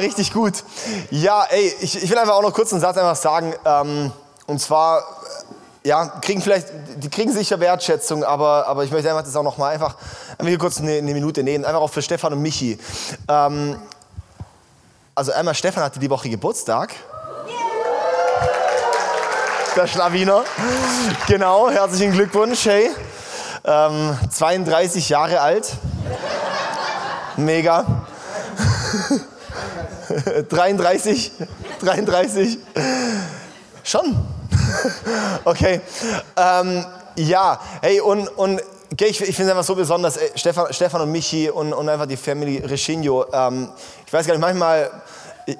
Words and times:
Richtig 0.00 0.32
gut. 0.32 0.64
Ja, 1.10 1.44
ey, 1.50 1.74
ich, 1.80 2.02
ich 2.02 2.10
will 2.10 2.16
einfach 2.16 2.34
auch 2.34 2.42
noch 2.42 2.54
kurz 2.54 2.72
einen 2.72 2.80
Satz 2.80 2.96
einfach 2.96 3.16
sagen. 3.16 3.54
Ähm, 3.66 4.10
und 4.46 4.58
zwar, 4.58 5.00
äh, 5.84 5.88
ja, 5.88 6.06
kriegen 6.06 6.40
vielleicht, 6.40 6.68
die 6.96 7.10
kriegen 7.10 7.32
sicher 7.32 7.60
Wertschätzung, 7.60 8.24
aber, 8.24 8.66
aber 8.66 8.84
ich 8.84 8.90
möchte 8.90 9.10
einfach 9.10 9.24
das 9.24 9.36
auch 9.36 9.42
noch 9.42 9.58
mal 9.58 9.68
einfach, 9.68 9.96
einfach 10.32 10.46
hier 10.46 10.58
kurz 10.58 10.78
eine, 10.78 10.92
eine 10.92 11.12
Minute 11.12 11.42
nehmen, 11.42 11.66
einfach 11.66 11.82
auch 11.82 11.90
für 11.90 12.00
Stefan 12.00 12.32
und 12.32 12.40
Michi. 12.40 12.78
Ähm, 13.28 13.76
also 15.14 15.32
einmal 15.32 15.54
Stefan 15.54 15.82
hatte 15.82 16.00
die 16.00 16.08
Woche 16.08 16.30
Geburtstag. 16.30 16.94
Der 19.76 19.86
Schlawiner. 19.86 20.44
Genau, 21.28 21.68
herzlichen 21.68 22.12
Glückwunsch, 22.12 22.64
hey. 22.64 22.90
Ähm, 23.64 24.18
32 24.30 25.10
Jahre 25.10 25.42
alt. 25.42 25.70
Mega. 27.36 27.84
33. 30.48 31.32
33. 31.80 32.58
Schon. 33.82 34.16
okay. 35.44 35.80
Ähm, 36.36 36.84
ja, 37.16 37.60
hey, 37.82 38.00
und, 38.00 38.28
und 38.28 38.60
okay, 38.92 39.06
ich, 39.06 39.20
ich 39.20 39.36
finde 39.36 39.44
es 39.44 39.50
einfach 39.50 39.64
so 39.64 39.74
besonders, 39.74 40.16
ey, 40.16 40.30
Stefan, 40.34 40.72
Stefan 40.72 41.02
und 41.02 41.12
Michi 41.12 41.50
und, 41.50 41.72
und 41.72 41.88
einfach 41.88 42.06
die 42.06 42.16
Family 42.16 42.58
Reschinho. 42.58 43.26
Ähm, 43.32 43.68
ich 44.06 44.12
weiß 44.12 44.26
gar 44.26 44.34
nicht, 44.34 44.40
manchmal 44.40 44.90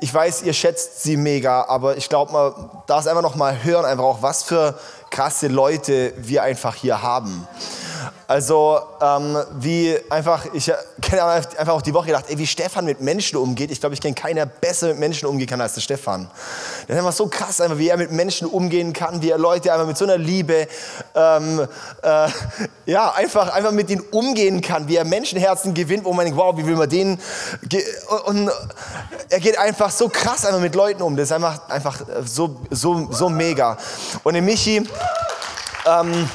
ich 0.01 0.12
weiß, 0.12 0.42
ihr 0.42 0.53
schätzt 0.53 1.03
sie 1.03 1.17
mega, 1.17 1.64
aber 1.67 1.97
ich 1.97 2.09
glaube, 2.09 2.33
man 2.33 2.53
darf 2.87 3.01
es 3.01 3.07
einfach 3.07 3.23
noch 3.23 3.35
mal 3.35 3.64
hören, 3.64 3.85
einfach 3.85 4.05
auch, 4.05 4.23
was 4.23 4.42
für 4.42 4.79
krasse 5.11 5.48
Leute 5.48 6.12
wir 6.17 6.42
einfach 6.42 6.75
hier 6.75 7.03
haben. 7.03 7.48
Also 8.30 8.80
ähm, 9.03 9.36
wie 9.58 9.98
einfach, 10.08 10.47
ich 10.53 10.70
kenne 11.03 11.25
einfach 11.25 11.75
auch 11.75 11.83
die 11.83 11.92
Woche 11.92 12.06
gedacht, 12.06 12.27
ey, 12.28 12.39
wie 12.39 12.47
Stefan 12.47 12.84
mit 12.84 13.00
Menschen 13.00 13.36
umgeht. 13.36 13.72
Ich 13.72 13.80
glaube, 13.80 13.94
ich 13.94 14.00
kenne 14.00 14.14
keiner 14.14 14.47
besser 14.47 14.86
mit 14.86 15.00
Menschen 15.00 15.27
umgehen 15.27 15.48
kann 15.48 15.61
als 15.61 15.75
der 15.75 15.80
Stefan. 15.80 16.30
Das 16.86 16.94
ist 16.94 16.97
einfach 16.97 17.12
so 17.12 17.27
krass, 17.27 17.61
einfach, 17.61 17.78
wie 17.78 17.89
er 17.89 17.97
mit 17.97 18.12
Menschen 18.12 18.47
umgehen 18.47 18.92
kann, 18.92 19.20
wie 19.20 19.30
er 19.30 19.39
Leute 19.39 19.72
einfach 19.72 19.86
mit 19.86 19.97
so 19.97 20.05
einer 20.05 20.17
Liebe, 20.17 20.69
ähm, 21.17 21.67
äh, 22.02 22.28
ja, 22.86 23.12
einfach, 23.14 23.52
einfach 23.52 23.72
mit 23.72 23.91
ihnen 23.91 24.02
umgehen 24.12 24.61
kann, 24.61 24.86
wie 24.86 24.95
er 24.95 25.05
Menschenherzen 25.05 25.74
gewinnt, 25.74 26.05
wo 26.05 26.12
man 26.12 26.24
denkt, 26.24 26.39
wow, 26.39 26.56
wie 26.56 26.64
will 26.64 26.77
man 26.77 26.89
den... 26.89 27.19
Und 28.27 28.48
er 29.28 29.41
geht 29.41 29.58
einfach 29.58 29.91
so 29.91 30.08
krass 30.08 30.47
einfach 30.47 30.61
mit 30.61 30.77
Leuten 30.77 31.02
um. 31.02 31.17
Das 31.17 31.24
ist 31.24 31.33
einfach, 31.33 31.69
einfach 31.69 32.00
so, 32.24 32.61
so, 32.70 33.08
so 33.11 33.28
mega. 33.28 33.77
Und 34.22 34.36
in 34.36 34.45
Michi... 34.45 34.89
Ähm, 35.86 36.28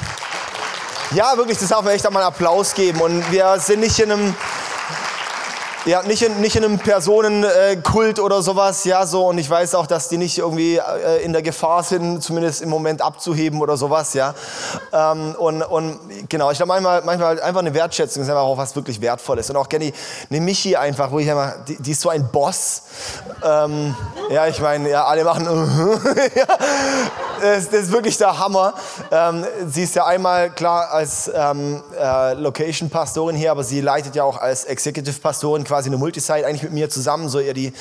ja, 1.12 1.36
wirklich, 1.36 1.58
das 1.58 1.68
darf 1.68 1.82
man 1.82 1.94
echt 1.94 2.06
einmal 2.06 2.22
einen 2.22 2.32
Applaus 2.32 2.74
geben. 2.74 3.00
Und 3.00 3.30
wir 3.30 3.58
sind 3.58 3.80
nicht 3.80 3.98
in 3.98 4.10
einem, 4.10 4.34
ja, 5.84 6.02
nicht 6.02 6.22
in, 6.22 6.40
nicht 6.40 6.56
in 6.56 6.64
einem 6.64 6.78
Personenkult 6.80 8.18
oder 8.18 8.42
sowas, 8.42 8.84
ja, 8.84 9.06
so. 9.06 9.28
Und 9.28 9.38
ich 9.38 9.48
weiß 9.48 9.76
auch, 9.76 9.86
dass 9.86 10.08
die 10.08 10.18
nicht 10.18 10.38
irgendwie 10.38 10.78
äh, 10.78 11.22
in 11.22 11.32
der 11.32 11.42
Gefahr 11.42 11.84
sind, 11.84 12.22
zumindest 12.22 12.60
im 12.60 12.70
Moment 12.70 13.02
abzuheben 13.02 13.60
oder 13.60 13.76
sowas, 13.76 14.14
ja. 14.14 14.34
Ähm, 14.92 15.36
und, 15.38 15.62
und 15.62 16.00
genau, 16.28 16.50
ich 16.50 16.56
glaube 16.56 16.72
manchmal, 16.72 17.02
manchmal 17.02 17.40
einfach 17.40 17.60
eine 17.60 17.72
Wertschätzung 17.72 18.24
ist 18.24 18.28
einfach 18.28 18.42
auch 18.42 18.58
was 18.58 18.74
wirklich 18.74 19.00
Wertvolles. 19.00 19.48
Und 19.48 19.56
auch 19.56 19.68
gerne 19.68 19.92
eine 20.28 20.40
Michi 20.40 20.74
einfach, 20.74 21.12
wo 21.12 21.20
ich 21.20 21.28
immer, 21.28 21.54
die, 21.68 21.80
die 21.80 21.92
ist 21.92 22.00
so 22.00 22.08
ein 22.08 22.28
Boss. 22.32 22.82
Ähm, 23.44 23.94
ja, 24.30 24.48
ich 24.48 24.60
meine, 24.60 24.90
ja, 24.90 25.04
alle 25.04 25.22
machen, 25.22 25.46
ja, 26.34 26.46
das, 27.40 27.68
das, 27.68 27.82
ist 27.82 27.92
wirklich 27.92 28.18
der 28.18 28.38
Hammer. 28.38 28.74
Ähm, 29.10 29.44
sie 29.68 29.82
ist 29.82 29.94
ja 29.94 30.06
einmal 30.06 30.50
klar 30.50 30.90
als 30.90 31.30
ähm, 31.34 31.82
äh, 31.98 32.34
Location-Pastorin 32.34 33.36
hier, 33.36 33.50
aber 33.50 33.64
sie 33.64 33.80
leitet 33.80 34.14
ja 34.14 34.24
auch 34.24 34.38
als 34.38 34.64
Executive-Pastorin 34.64 35.64
quasi 35.64 35.88
eine 35.88 35.96
Multisite 35.96 36.46
eigentlich 36.46 36.62
mit 36.62 36.72
mir 36.72 36.90
zusammen, 36.90 37.28
so 37.28 37.38
eher 37.38 37.54
die 37.54 37.72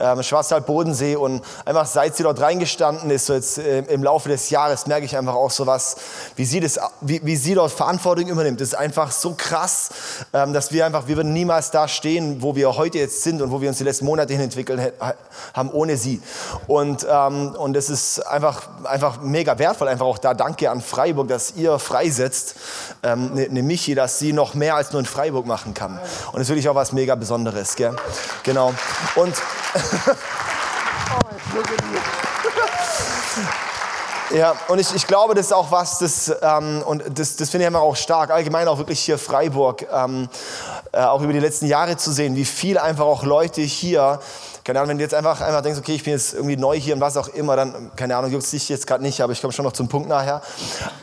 ähm, 0.00 0.22
Schwarzwald-Bodensee 0.22 1.16
und 1.16 1.42
einfach 1.64 1.86
seit 1.86 2.16
sie 2.16 2.22
dort 2.22 2.40
reingestanden 2.40 3.10
ist, 3.10 3.26
so 3.26 3.34
jetzt 3.34 3.58
äh, 3.58 3.80
im 3.80 4.02
Laufe 4.02 4.28
des 4.28 4.50
Jahres 4.50 4.86
merke 4.86 5.04
ich 5.04 5.16
einfach 5.16 5.34
auch 5.34 5.50
so 5.50 5.66
was, 5.66 5.96
wie 6.36 6.44
sie, 6.44 6.60
das, 6.60 6.78
wie, 7.00 7.20
wie 7.24 7.36
sie 7.36 7.54
dort 7.54 7.72
Verantwortung 7.72 8.28
übernimmt. 8.28 8.60
Das 8.60 8.68
ist 8.68 8.74
einfach 8.74 9.10
so 9.10 9.34
krass, 9.36 9.90
ähm, 10.32 10.52
dass 10.52 10.72
wir 10.72 10.86
einfach, 10.86 11.06
wir 11.06 11.16
würden 11.16 11.32
niemals 11.32 11.70
da 11.70 11.88
stehen, 11.88 12.42
wo 12.42 12.56
wir 12.56 12.76
heute 12.76 12.98
jetzt 12.98 13.22
sind 13.22 13.42
und 13.42 13.50
wo 13.50 13.60
wir 13.60 13.68
uns 13.68 13.78
die 13.78 13.84
letzten 13.84 14.06
Monate 14.06 14.32
hin 14.32 14.42
entwickelt 14.42 14.94
haben 15.52 15.70
ohne 15.70 15.96
sie. 15.96 16.20
Und, 16.66 17.06
ähm, 17.10 17.54
und 17.56 17.74
das 17.74 17.90
ist 17.90 18.20
einfach, 18.26 18.62
einfach 18.84 19.03
mega 19.22 19.58
wertvoll, 19.58 19.88
einfach 19.88 20.06
auch 20.06 20.18
da 20.18 20.34
danke 20.34 20.70
an 20.70 20.80
Freiburg, 20.80 21.28
dass 21.28 21.54
ihr 21.56 21.78
freisetzt, 21.78 22.56
ähm, 23.02 23.30
eine 23.32 23.48
ne 23.48 23.62
Michi, 23.62 23.94
dass 23.94 24.18
sie 24.18 24.32
noch 24.32 24.54
mehr 24.54 24.76
als 24.76 24.92
nur 24.92 25.00
in 25.00 25.06
Freiburg 25.06 25.46
machen 25.46 25.74
kann. 25.74 25.98
Und 26.26 26.34
das 26.34 26.42
ist 26.42 26.48
wirklich 26.48 26.68
auch 26.68 26.74
was 26.74 26.92
mega 26.92 27.14
Besonderes. 27.14 27.34
Besonderes. 27.34 27.76
Gell? 27.76 27.96
Genau. 28.42 28.72
Und. 29.16 29.34
Ja, 34.34 34.54
und 34.68 34.80
ich, 34.80 34.92
ich 34.94 35.06
glaube, 35.06 35.34
das 35.34 35.46
ist 35.46 35.52
auch 35.52 35.70
was, 35.70 35.98
das, 35.98 36.34
ähm, 36.42 36.82
und 36.84 37.04
das, 37.16 37.36
das 37.36 37.50
finde 37.50 37.64
ich 37.64 37.68
immer 37.68 37.80
auch 37.80 37.94
stark, 37.94 38.30
allgemein 38.30 38.66
auch 38.66 38.78
wirklich 38.78 38.98
hier 39.00 39.18
Freiburg, 39.18 39.86
ähm, 39.92 40.28
äh, 40.94 41.04
auch 41.04 41.22
über 41.22 41.32
die 41.32 41.40
letzten 41.40 41.66
Jahre 41.66 41.96
zu 41.96 42.12
sehen, 42.12 42.36
wie 42.36 42.44
viel 42.44 42.78
einfach 42.78 43.04
auch 43.04 43.24
Leute 43.24 43.60
hier 43.60 44.20
keine 44.64 44.78
Ahnung, 44.78 44.90
wenn 44.90 44.98
du 44.98 45.04
jetzt 45.04 45.12
einfach, 45.12 45.42
einfach 45.42 45.60
denkst, 45.60 45.78
okay, 45.78 45.94
ich 45.94 46.04
bin 46.04 46.14
jetzt 46.14 46.32
irgendwie 46.32 46.56
neu 46.56 46.80
hier 46.80 46.94
und 46.94 47.00
was 47.02 47.18
auch 47.18 47.28
immer, 47.28 47.54
dann, 47.54 47.90
keine 47.96 48.16
Ahnung, 48.16 48.32
juckt 48.32 48.50
dich 48.50 48.66
jetzt 48.70 48.86
gerade 48.86 49.02
nicht, 49.02 49.20
aber 49.20 49.34
ich 49.34 49.42
komme 49.42 49.52
schon 49.52 49.66
noch 49.66 49.74
zum 49.74 49.88
Punkt 49.88 50.08
nachher. 50.08 50.40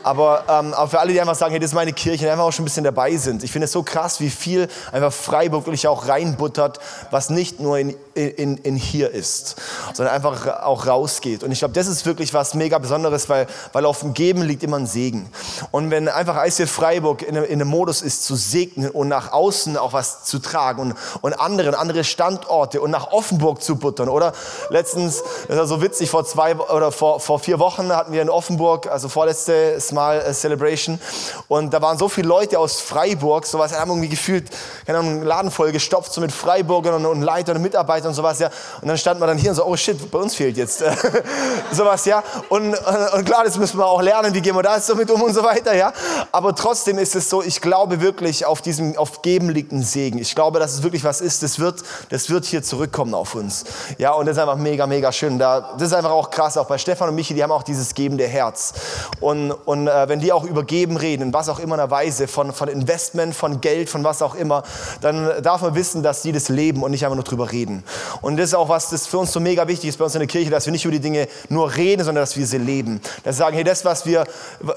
Aber, 0.02 0.44
ähm, 0.50 0.74
aber 0.74 0.90
für 0.90 1.00
alle, 1.00 1.14
die 1.14 1.22
einfach 1.22 1.36
sagen, 1.36 1.52
hey, 1.52 1.60
das 1.60 1.70
ist 1.70 1.76
meine 1.76 1.94
Kirche, 1.94 2.26
die 2.26 2.30
einfach 2.30 2.46
auch 2.46 2.52
schon 2.52 2.64
ein 2.64 2.66
bisschen 2.66 2.84
dabei 2.84 3.16
sind. 3.18 3.44
Ich 3.44 3.52
finde 3.52 3.66
es 3.66 3.72
so 3.72 3.84
krass, 3.84 4.20
wie 4.20 4.32
viel 4.32 4.68
einfach 4.92 5.14
Freiburg 5.14 5.68
wirklich 5.68 5.88
auch 5.88 6.08
reinbuttert, 6.08 6.80
was 7.12 7.30
nicht 7.30 7.60
nur 7.60 7.78
in, 7.78 7.96
in, 8.16 8.58
in 8.58 8.76
hier 8.76 9.12
ist, 9.12 9.58
sondern 9.94 10.16
einfach 10.16 10.64
auch 10.64 10.88
rausgeht. 10.88 11.44
Und 11.44 11.52
ich 11.52 11.60
glaube, 11.60 11.76
das 11.76 11.86
ist 11.86 12.08
wirklich 12.08 12.34
was 12.34 12.56
mega 12.56 12.80
Besonderes, 12.80 13.30
weil, 13.30 13.46
weil 13.74 13.86
auf 13.86 14.00
dem 14.00 14.16
Geben 14.16 14.42
liegt 14.42 14.64
immer 14.64 14.78
ein 14.78 14.88
Segen. 14.88 15.30
Und 15.70 15.92
wenn 15.92 16.08
einfach 16.08 16.44
ICF 16.44 16.72
Freiburg 16.72 17.22
in, 17.22 17.36
in 17.36 17.62
einem 17.62 17.68
Modus 17.68 18.02
ist, 18.02 18.26
zu 18.26 18.36
segnen 18.36 18.90
und 18.90 19.08
nach 19.08 19.34
außen 19.34 19.78
auch 19.82 19.94
was 19.94 20.24
zu 20.24 20.40
tragen 20.40 20.82
und, 20.82 20.96
und 21.22 21.34
anderen, 21.34 21.76
andere 21.76 22.04
Standorte 22.04 22.82
und 22.82 22.92
nach 22.92 23.12
Offenburg 23.12 23.62
zu 23.62 23.76
buttern, 23.76 24.10
oder? 24.10 24.34
Letztens, 24.70 25.24
das 25.48 25.58
ist 25.58 25.70
so 25.70 25.82
witzig, 25.82 26.10
vor 26.10 26.26
zwei 26.26 26.56
oder 26.56 26.92
vor, 26.92 27.20
vor 27.20 27.40
vier 27.40 27.60
Wochen 27.60 27.94
hatten 27.96 28.14
wir 28.14 28.22
in 28.22 28.30
Offenburg, 28.30 28.88
also 28.88 29.10
vorletztes 29.10 29.92
Mal 29.92 30.22
äh, 30.22 30.34
Celebration, 30.34 31.00
und 31.48 31.74
da 31.74 31.82
waren 31.82 31.98
so 31.98 32.10
viele 32.10 32.28
Leute 32.28 32.60
aus 32.60 32.80
Freiburg, 32.80 33.46
sowas, 33.46 33.78
haben 33.78 33.92
irgendwie 33.92 34.10
gefühlt, 34.10 34.50
keine 34.86 35.00
Ahnung, 35.00 35.24
Laden 35.24 35.52
voll 35.52 35.72
gestopft, 35.72 36.14
so 36.14 36.22
mit 36.22 36.32
Freiburgern 36.32 36.96
und, 36.96 37.06
und 37.06 37.22
Leitern 37.22 37.58
und 37.58 37.64
Mitarbeitern 37.64 38.10
und 38.10 38.14
sowas, 38.14 38.40
ja. 38.40 38.50
Und 38.82 38.88
dann 38.88 38.98
stand 38.98 39.20
man 39.20 39.28
dann 39.28 39.38
hier 39.38 39.52
und 39.52 39.56
so, 39.56 39.66
oh 39.66 39.76
shit, 39.76 40.10
bei 40.12 40.20
uns 40.20 40.36
fehlt 40.36 40.58
jetzt 40.58 40.84
sowas, 41.72 42.06
ja. 42.06 42.24
Und, 42.50 42.76
und 43.14 43.26
klar, 43.26 43.44
das 43.44 43.58
müssen 43.58 43.78
wir 43.78 43.86
auch 43.86 44.02
lernen, 44.02 44.34
wie 44.34 44.42
gehen 44.42 44.56
wir 44.56 44.64
da 44.64 44.80
so 44.80 44.96
mit 44.96 45.10
um 45.12 45.22
und 45.22 45.34
so 45.34 45.44
weiter, 45.44 45.76
ja. 45.76 45.94
Aber 46.32 46.56
trotzdem 46.56 46.98
ist 46.98 47.16
es 47.16 47.30
so, 47.30 47.42
ich 47.42 47.62
glaube 47.62 48.02
wirklich, 48.02 48.46
auf 48.46 48.62
diesem, 48.62 48.98
auf 48.98 49.22
Geben 49.22 49.50
liegt 49.50 49.71
ein 49.72 49.84
Segen. 49.84 50.20
Ich 50.20 50.36
glaube, 50.36 50.60
dass 50.60 50.74
es 50.74 50.84
wirklich 50.84 51.04
was 51.04 51.22
ist, 51.22 51.44
das 51.44 51.60
wird, 51.60 51.84
das 52.10 52.30
wird 52.30 52.46
hier 52.46 52.64
zurückkommen 52.64 53.14
auf 53.14 53.36
uns 53.36 53.42
uns. 53.42 53.66
Ja, 53.98 54.12
und 54.14 54.26
das 54.26 54.38
ist 54.38 54.42
einfach 54.42 54.56
mega, 54.56 54.88
mega 54.88 55.12
schön. 55.12 55.38
Da, 55.38 55.74
das 55.78 55.90
ist 55.90 55.94
einfach 55.94 56.12
auch 56.12 56.30
krass, 56.30 56.58
auch 56.58 56.68
bei 56.68 56.78
Stefan 56.78 57.10
und 57.10 57.16
Michi, 57.16 57.34
die 57.34 57.44
haben 57.44 57.52
auch 57.52 57.64
dieses 57.64 57.94
gebende 57.94 58.28
Herz. 58.28 58.74
Und, 59.20 59.52
und 59.52 59.88
äh, 59.88 60.08
wenn 60.08 60.20
die 60.20 60.32
auch 60.32 60.44
über 60.44 60.64
Geben 60.64 60.98
reden, 60.98 61.24
in 61.24 61.34
was 61.34 61.50
auch 61.50 61.60
immer 61.60 61.76
einer 61.76 61.92
Weise, 61.92 62.28
von, 62.28 62.54
von 62.54 62.70
Investment, 62.70 63.36
von 63.36 63.60
Geld, 63.60 63.90
von 63.90 64.04
was 64.04 64.22
auch 64.22 64.36
immer, 64.36 64.64
dann 65.02 65.44
darf 65.44 65.62
man 65.62 65.76
wissen, 65.76 66.04
dass 66.04 66.22
die 66.22 66.32
das 66.32 66.50
leben 66.50 66.84
und 66.84 66.92
nicht 66.92 67.04
einfach 67.04 67.16
nur 67.16 67.24
drüber 67.24 67.52
reden. 67.52 67.84
Und 68.22 68.38
das 68.38 68.50
ist 68.50 68.56
auch 68.56 68.70
was, 68.70 68.90
das 68.90 69.08
für 69.08 69.18
uns 69.18 69.32
so 69.32 69.40
mega 69.40 69.68
wichtig 69.68 69.90
ist 69.90 69.98
bei 69.98 70.06
uns 70.06 70.16
in 70.16 70.20
der 70.20 70.28
Kirche, 70.28 70.50
dass 70.50 70.66
wir 70.66 70.72
nicht 70.72 70.86
über 70.86 70.94
die 70.94 71.00
Dinge 71.00 71.28
nur 71.50 71.76
reden, 71.76 72.04
sondern 72.04 72.22
dass 72.22 72.38
wir 72.38 72.46
sie 72.46 72.58
leben. 72.58 73.02
Dass 73.24 73.36
wir 73.36 73.46
sagen, 73.46 73.56
hey, 73.56 73.64
das, 73.64 73.84
was 73.84 74.06
wir, 74.06 74.26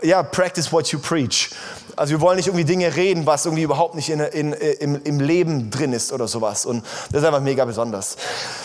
ja, 0.02 0.22
practice 0.22 0.72
what 0.72 0.88
you 0.88 0.98
preach. 0.98 1.50
Also 1.96 2.12
wir 2.12 2.20
wollen 2.20 2.36
nicht 2.36 2.48
irgendwie 2.48 2.64
Dinge 2.64 2.96
reden, 2.96 3.26
was 3.26 3.44
irgendwie 3.44 3.62
überhaupt 3.62 3.94
nicht 3.94 4.08
in, 4.08 4.20
in, 4.20 4.52
im, 4.84 5.02
im 5.02 5.18
Leben 5.18 5.70
drin 5.70 5.92
ist 5.94 6.12
oder 6.12 6.28
sowas. 6.28 6.66
Und 6.66 6.84
das 7.10 7.22
ist 7.22 7.26
einfach 7.26 7.40
mega 7.40 7.64
besonders. 7.64 8.16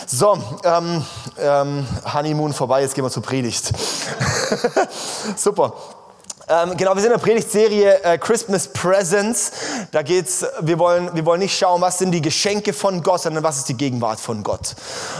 So, 0.06 0.38
ähm, 0.64 1.04
ähm, 1.38 1.86
Honeymoon 2.12 2.52
vorbei, 2.52 2.82
jetzt 2.82 2.94
gehen 2.94 3.04
wir 3.04 3.10
zur 3.10 3.22
Predigt. 3.22 3.72
Super. 5.36 5.72
Ähm, 6.50 6.76
genau, 6.76 6.96
wir 6.96 7.00
sind 7.00 7.12
in 7.12 7.16
der 7.16 7.24
Predigtserie 7.24 8.02
äh, 8.02 8.18
Christmas 8.18 8.66
Presents. 8.66 9.52
Da 9.92 10.02
geht's, 10.02 10.44
wir 10.60 10.80
wollen, 10.80 11.08
wir 11.14 11.24
wollen 11.24 11.38
nicht 11.38 11.56
schauen, 11.56 11.80
was 11.80 11.98
sind 11.98 12.10
die 12.10 12.20
Geschenke 12.20 12.72
von 12.72 13.04
Gott, 13.04 13.20
sondern 13.20 13.44
was 13.44 13.58
ist 13.58 13.68
die 13.68 13.76
Gegenwart 13.76 14.18
von 14.18 14.42
Gott. 14.42 14.74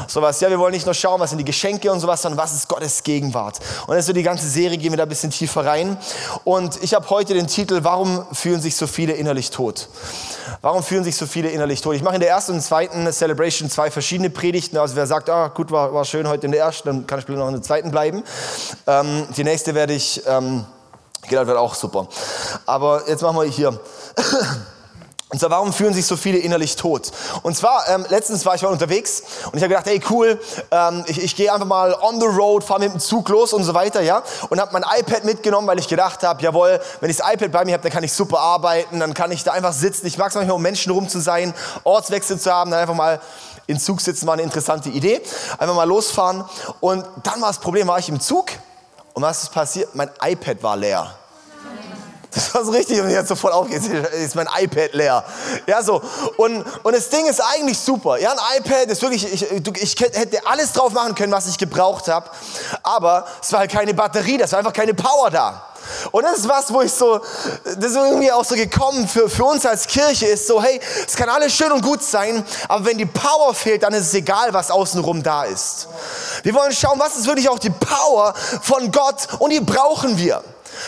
Sowas, 0.09 0.41
ja, 0.41 0.50
wir 0.50 0.59
wollen 0.59 0.73
nicht 0.73 0.87
nur 0.87 0.94
schauen, 0.94 1.21
was 1.21 1.31
sind 1.31 1.38
die 1.38 1.44
Geschenke 1.44 1.93
und 1.93 2.00
sowas, 2.00 2.23
sondern 2.23 2.37
was 2.37 2.53
ist 2.53 2.67
Gottes 2.67 3.05
Gegenwart. 3.05 3.61
Und 3.87 3.94
das 3.94 4.00
ist 4.00 4.06
so 4.06 4.12
die 4.12 4.25
ganze 4.25 4.49
Serie, 4.49 4.77
gehen 4.77 4.91
wir 4.91 4.97
da 4.97 5.05
ein 5.05 5.09
bisschen 5.09 5.31
tiefer 5.31 5.65
rein. 5.65 5.97
Und 6.43 6.82
ich 6.82 6.94
habe 6.94 7.09
heute 7.11 7.33
den 7.33 7.47
Titel, 7.47 7.79
warum 7.85 8.26
fühlen 8.33 8.61
sich 8.61 8.75
so 8.75 8.88
viele 8.88 9.12
innerlich 9.12 9.50
tot? 9.50 9.88
Warum 10.62 10.83
fühlen 10.83 11.05
sich 11.05 11.15
so 11.15 11.26
viele 11.26 11.50
innerlich 11.50 11.81
tot? 11.81 11.94
Ich 11.94 12.03
mache 12.03 12.17
in 12.17 12.21
der 12.21 12.31
ersten 12.31 12.55
und 12.55 12.61
zweiten 12.61 13.11
Celebration 13.12 13.71
zwei 13.71 13.93
verschiedene 13.93 14.31
Predigten. 14.31 14.79
Also 14.79 14.97
wer 14.97 15.06
sagt, 15.06 15.31
ah, 15.31 15.47
gut, 15.47 15.71
war, 15.71 15.94
war 15.94 16.05
schön 16.05 16.26
heute 16.26 16.47
in 16.47 16.50
der 16.50 16.62
ersten, 16.62 16.88
dann 16.88 17.06
kann 17.06 17.21
ich 17.21 17.29
noch 17.29 17.47
in 17.47 17.55
der 17.55 17.62
zweiten 17.62 17.93
bleiben. 17.93 18.25
Ähm, 18.88 19.29
die 19.37 19.44
nächste 19.44 19.76
werde 19.76 19.93
ich... 19.93 20.23
Ähm, 20.26 20.67
Geht 21.29 21.39
halt 21.39 21.51
auch 21.51 21.75
super. 21.75 22.09
Aber 22.67 23.09
jetzt 23.09 23.23
machen 23.23 23.37
wir 23.37 23.45
hier. 23.45 23.79
Und 25.33 25.39
zwar, 25.39 25.51
warum 25.51 25.73
fühlen 25.73 25.95
sich 25.95 26.07
so 26.07 26.17
viele 26.17 26.39
innerlich 26.39 26.75
tot? 26.75 27.13
Und 27.43 27.57
zwar, 27.57 27.89
ähm, 27.89 28.05
letztens 28.09 28.45
war 28.45 28.57
ich 28.57 28.63
mal 28.63 28.69
unterwegs 28.69 29.23
und 29.47 29.57
ich 29.57 29.63
habe 29.63 29.69
gedacht, 29.69 29.87
hey 29.87 30.03
cool, 30.11 30.41
ähm, 30.73 31.05
ich, 31.07 31.23
ich 31.23 31.37
gehe 31.37 31.53
einfach 31.53 31.69
mal 31.69 31.95
on 31.95 32.21
the 32.21 32.27
road, 32.27 32.65
fahre 32.65 32.81
mit 32.81 32.93
dem 32.93 32.99
Zug 32.99 33.29
los 33.29 33.53
und 33.53 33.63
so 33.63 33.73
weiter, 33.73 34.01
ja. 34.01 34.25
Und 34.49 34.61
habe 34.61 34.73
mein 34.73 34.85
iPad 34.99 35.25
mitgenommen, 35.25 35.69
weil 35.69 35.79
ich 35.79 35.87
gedacht 35.87 36.25
habe, 36.25 36.43
jawohl, 36.43 36.81
wenn 36.99 37.11
ich 37.11 37.19
das 37.19 37.33
iPad 37.33 37.53
bei 37.53 37.65
mir 37.65 37.75
habe, 37.75 37.83
dann 37.85 37.93
kann 37.93 38.03
ich 38.03 38.13
super 38.13 38.41
arbeiten, 38.41 38.99
dann 38.99 39.15
kann 39.15 39.31
ich 39.31 39.45
da 39.45 39.53
einfach 39.53 39.73
sitzen. 39.73 40.05
Ich 40.07 40.19
mag 40.19 40.31
es 40.31 40.35
manchmal, 40.35 40.57
um 40.57 40.63
Menschen 40.63 40.91
rum 40.91 41.09
zu 41.09 41.21
sein, 41.21 41.55
Ortswechsel 41.85 42.41
zu 42.41 42.53
haben, 42.53 42.73
dann 42.73 42.81
einfach 42.81 42.97
mal 42.97 43.21
in 43.69 43.79
Zug 43.79 44.01
sitzen, 44.01 44.27
war 44.27 44.35
eine 44.35 44.43
interessante 44.43 44.89
Idee. 44.89 45.23
Einfach 45.59 45.77
mal 45.77 45.87
losfahren. 45.87 46.45
Und 46.81 47.07
dann 47.23 47.41
war 47.41 47.51
das 47.51 47.61
Problem, 47.61 47.87
war 47.87 48.01
ich 48.01 48.09
im 48.09 48.19
Zug 48.19 48.47
und 49.15 49.23
was 49.23 49.43
ist 49.45 49.53
passiert? 49.53 49.95
Mein 49.95 50.11
iPad 50.23 50.62
war 50.62 50.77
leer. 50.77 51.15
Das 52.33 52.55
war 52.55 52.65
so 52.65 52.71
richtig 52.71 53.01
und 53.01 53.11
jetzt 53.11 53.29
sofort 53.29 53.53
aufgeht, 53.53 53.83
ist 53.85 54.37
mein 54.37 54.49
iPad 54.57 54.93
leer. 54.93 55.25
Ja, 55.67 55.83
so. 55.83 56.01
Und, 56.37 56.65
und 56.85 56.95
das 56.95 57.09
Ding 57.09 57.27
ist 57.27 57.41
eigentlich 57.41 57.79
super. 57.79 58.19
Ja, 58.19 58.31
ein 58.31 58.59
iPad 58.59 58.87
ist 58.87 59.03
wirklich, 59.03 59.33
ich, 59.33 59.51
ich 59.83 60.01
hätte 60.01 60.47
alles 60.47 60.73
drauf 60.73 60.93
machen 60.93 61.15
können, 61.17 61.33
was 61.33 61.49
ich 61.49 61.59
gebraucht 61.59 62.07
habe. 62.07 62.31
Aber 62.85 63.27
es 63.43 63.53
war 63.53 63.61
halt 63.61 63.73
keine 63.73 63.95
Batterie, 63.95 64.39
das 64.39 64.53
war 64.53 64.61
einfach 64.61 64.73
keine 64.73 64.95
Power 64.95 65.31
da. 65.31 65.67
Und 66.12 66.23
das 66.23 66.39
ist 66.39 66.49
was, 66.49 66.73
wo 66.73 66.83
ich 66.83 66.93
so, 66.93 67.21
das 67.65 67.91
ist 67.91 67.97
irgendwie 67.97 68.31
auch 68.31 68.45
so 68.45 68.55
gekommen 68.55 69.09
für, 69.09 69.29
für 69.29 69.45
uns 69.45 69.67
als 69.67 69.87
Kirche, 69.87 70.27
ist 70.27 70.47
so, 70.47 70.62
hey, 70.62 70.81
es 71.07 71.17
kann 71.17 71.29
alles 71.29 71.53
schön 71.53 71.73
und 71.73 71.83
gut 71.83 72.03
sein, 72.03 72.45
aber 72.69 72.85
wenn 72.85 72.99
die 72.99 73.07
Power 73.07 73.55
fehlt, 73.55 73.83
dann 73.83 73.93
ist 73.95 74.07
es 74.07 74.15
egal, 74.15 74.53
was 74.53 74.71
außenrum 74.71 75.23
da 75.23 75.45
ist. 75.45 75.89
Wir 76.43 76.55
wollen 76.55 76.73
schauen, 76.73 76.99
was 76.99 77.17
ist 77.17 77.27
wirklich 77.27 77.49
auch 77.49 77.59
die 77.59 77.71
Power 77.71 78.35
von 78.63 78.91
Gott 78.91 79.29
und 79.39 79.51
die 79.51 79.61
brauchen 79.61 80.19
wir. 80.19 80.43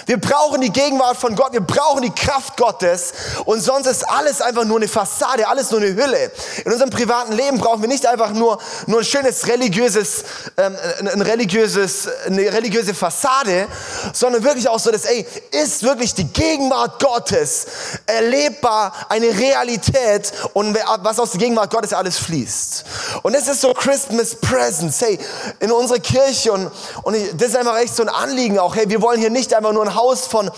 Wir 0.07 0.21
brauchen 0.21 0.61
die 0.61 0.73
Gegenwart 0.73 1.17
von 1.17 1.35
Gott, 1.35 1.53
wir 1.53 1.61
brauchen 1.61 2.03
die 2.03 2.11
Kraft 2.11 2.57
Gottes. 2.57 3.13
Und 3.45 3.61
sonst 3.61 3.87
ist 3.87 4.09
alles 4.09 4.41
einfach 4.41 4.65
nur 4.65 4.77
eine 4.77 4.89
Fassade, 4.89 5.47
alles 5.47 5.71
nur 5.71 5.81
eine 5.81 5.95
Hülle. 5.95 6.31
In 6.65 6.73
unserem 6.73 6.91
privaten 6.91 7.33
Leben 7.33 7.59
brauchen 7.59 7.83
wir 7.83 7.89
nicht 7.89 8.07
einfach 8.07 8.31
nur, 8.31 8.59
nur 8.87 9.01
ein 9.01 9.05
schönes 9.05 9.47
religiöses, 9.49 10.25
ähm, 10.57 10.77
ein 11.01 11.23
religiöses, 11.23 12.09
eine 12.27 12.53
religiöse 12.53 12.95
Fassade, 12.95 13.69
sondern 14.13 14.45
wirklich 14.45 14.69
auch 14.69 14.79
so, 14.79 14.91
dass, 14.91 15.05
ey, 15.05 15.27
ist 15.51 15.83
wirklich 15.83 16.15
die 16.15 16.33
Gegenwart 16.33 17.01
Gottes 17.03 17.67
erlebbar, 18.07 18.93
eine 19.09 19.29
Realität? 19.29 20.33
Und 20.53 20.77
was 21.03 21.19
aus 21.19 21.33
der 21.33 21.41
Gegenwart 21.41 21.71
Gottes 21.71 21.93
alles 21.93 22.19
fließt. 22.19 22.85
Und 23.23 23.35
das 23.35 23.49
ist 23.49 23.61
so 23.61 23.73
Christmas 23.75 24.35
Presence, 24.35 25.01
hey, 25.01 25.19
in 25.61 25.71
unserer 25.71 25.99
Kirche 25.99 26.53
und, 26.53 26.71
und 27.03 27.17
das 27.35 27.49
ist 27.49 27.57
einfach 27.57 27.79
echt 27.79 27.95
so 27.95 28.03
ein 28.03 28.09
Anliegen 28.09 28.59
auch, 28.59 28.77
hey, 28.77 28.89
wir 28.89 29.03
wollen 29.03 29.21
hier 29.21 29.31
nicht 29.31 29.55
einfach 29.55 29.73
nur 29.73 29.82
nur 29.83 29.93
ein 29.93 29.95
Haus 29.95 30.27
von, 30.27 30.51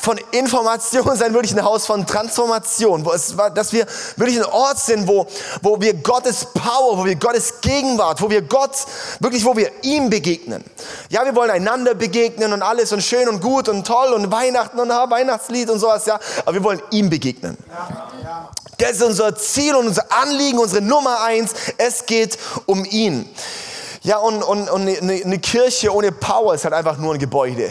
von 0.00 0.18
Information 0.32 1.16
sein, 1.16 1.32
wirklich 1.34 1.56
ein 1.56 1.64
Haus 1.64 1.86
von 1.86 2.06
Transformation, 2.06 3.04
wo 3.04 3.12
es, 3.12 3.34
dass 3.54 3.72
wir 3.72 3.86
wirklich 4.16 4.38
ein 4.38 4.46
Ort 4.46 4.78
sind, 4.78 5.06
wo, 5.06 5.26
wo 5.62 5.80
wir 5.80 5.94
Gottes 5.94 6.46
Power, 6.52 6.98
wo 6.98 7.04
wir 7.04 7.16
Gottes 7.16 7.60
Gegenwart, 7.60 8.20
wo 8.20 8.28
wir 8.28 8.42
Gott, 8.42 8.72
wirklich, 9.20 9.44
wo 9.44 9.56
wir 9.56 9.70
ihm 9.82 10.10
begegnen. 10.10 10.64
Ja, 11.08 11.24
wir 11.24 11.34
wollen 11.34 11.50
einander 11.50 11.94
begegnen 11.94 12.52
und 12.52 12.62
alles 12.62 12.92
und 12.92 13.02
schön 13.02 13.28
und 13.28 13.40
gut 13.40 13.68
und 13.68 13.86
toll 13.86 14.12
und 14.12 14.30
Weihnachten 14.30 14.78
und 14.78 14.88
ja, 14.88 15.08
Weihnachtslied 15.08 15.70
und 15.70 15.78
sowas, 15.78 16.06
ja, 16.06 16.18
aber 16.44 16.54
wir 16.54 16.64
wollen 16.64 16.82
ihm 16.90 17.08
begegnen. 17.08 17.56
Das 18.78 18.92
ist 18.92 19.02
unser 19.02 19.36
Ziel 19.36 19.74
und 19.76 19.86
unser 19.86 20.06
Anliegen, 20.10 20.58
unsere 20.58 20.82
Nummer 20.82 21.22
eins. 21.22 21.52
Es 21.78 22.04
geht 22.04 22.36
um 22.66 22.84
ihn. 22.84 23.28
Ja, 24.02 24.16
und, 24.18 24.42
und, 24.42 24.68
und 24.68 24.88
eine 24.88 25.38
Kirche 25.38 25.94
ohne 25.94 26.10
Power 26.10 26.54
ist 26.54 26.64
halt 26.64 26.74
einfach 26.74 26.96
nur 26.96 27.14
ein 27.14 27.20
Gebäude. 27.20 27.70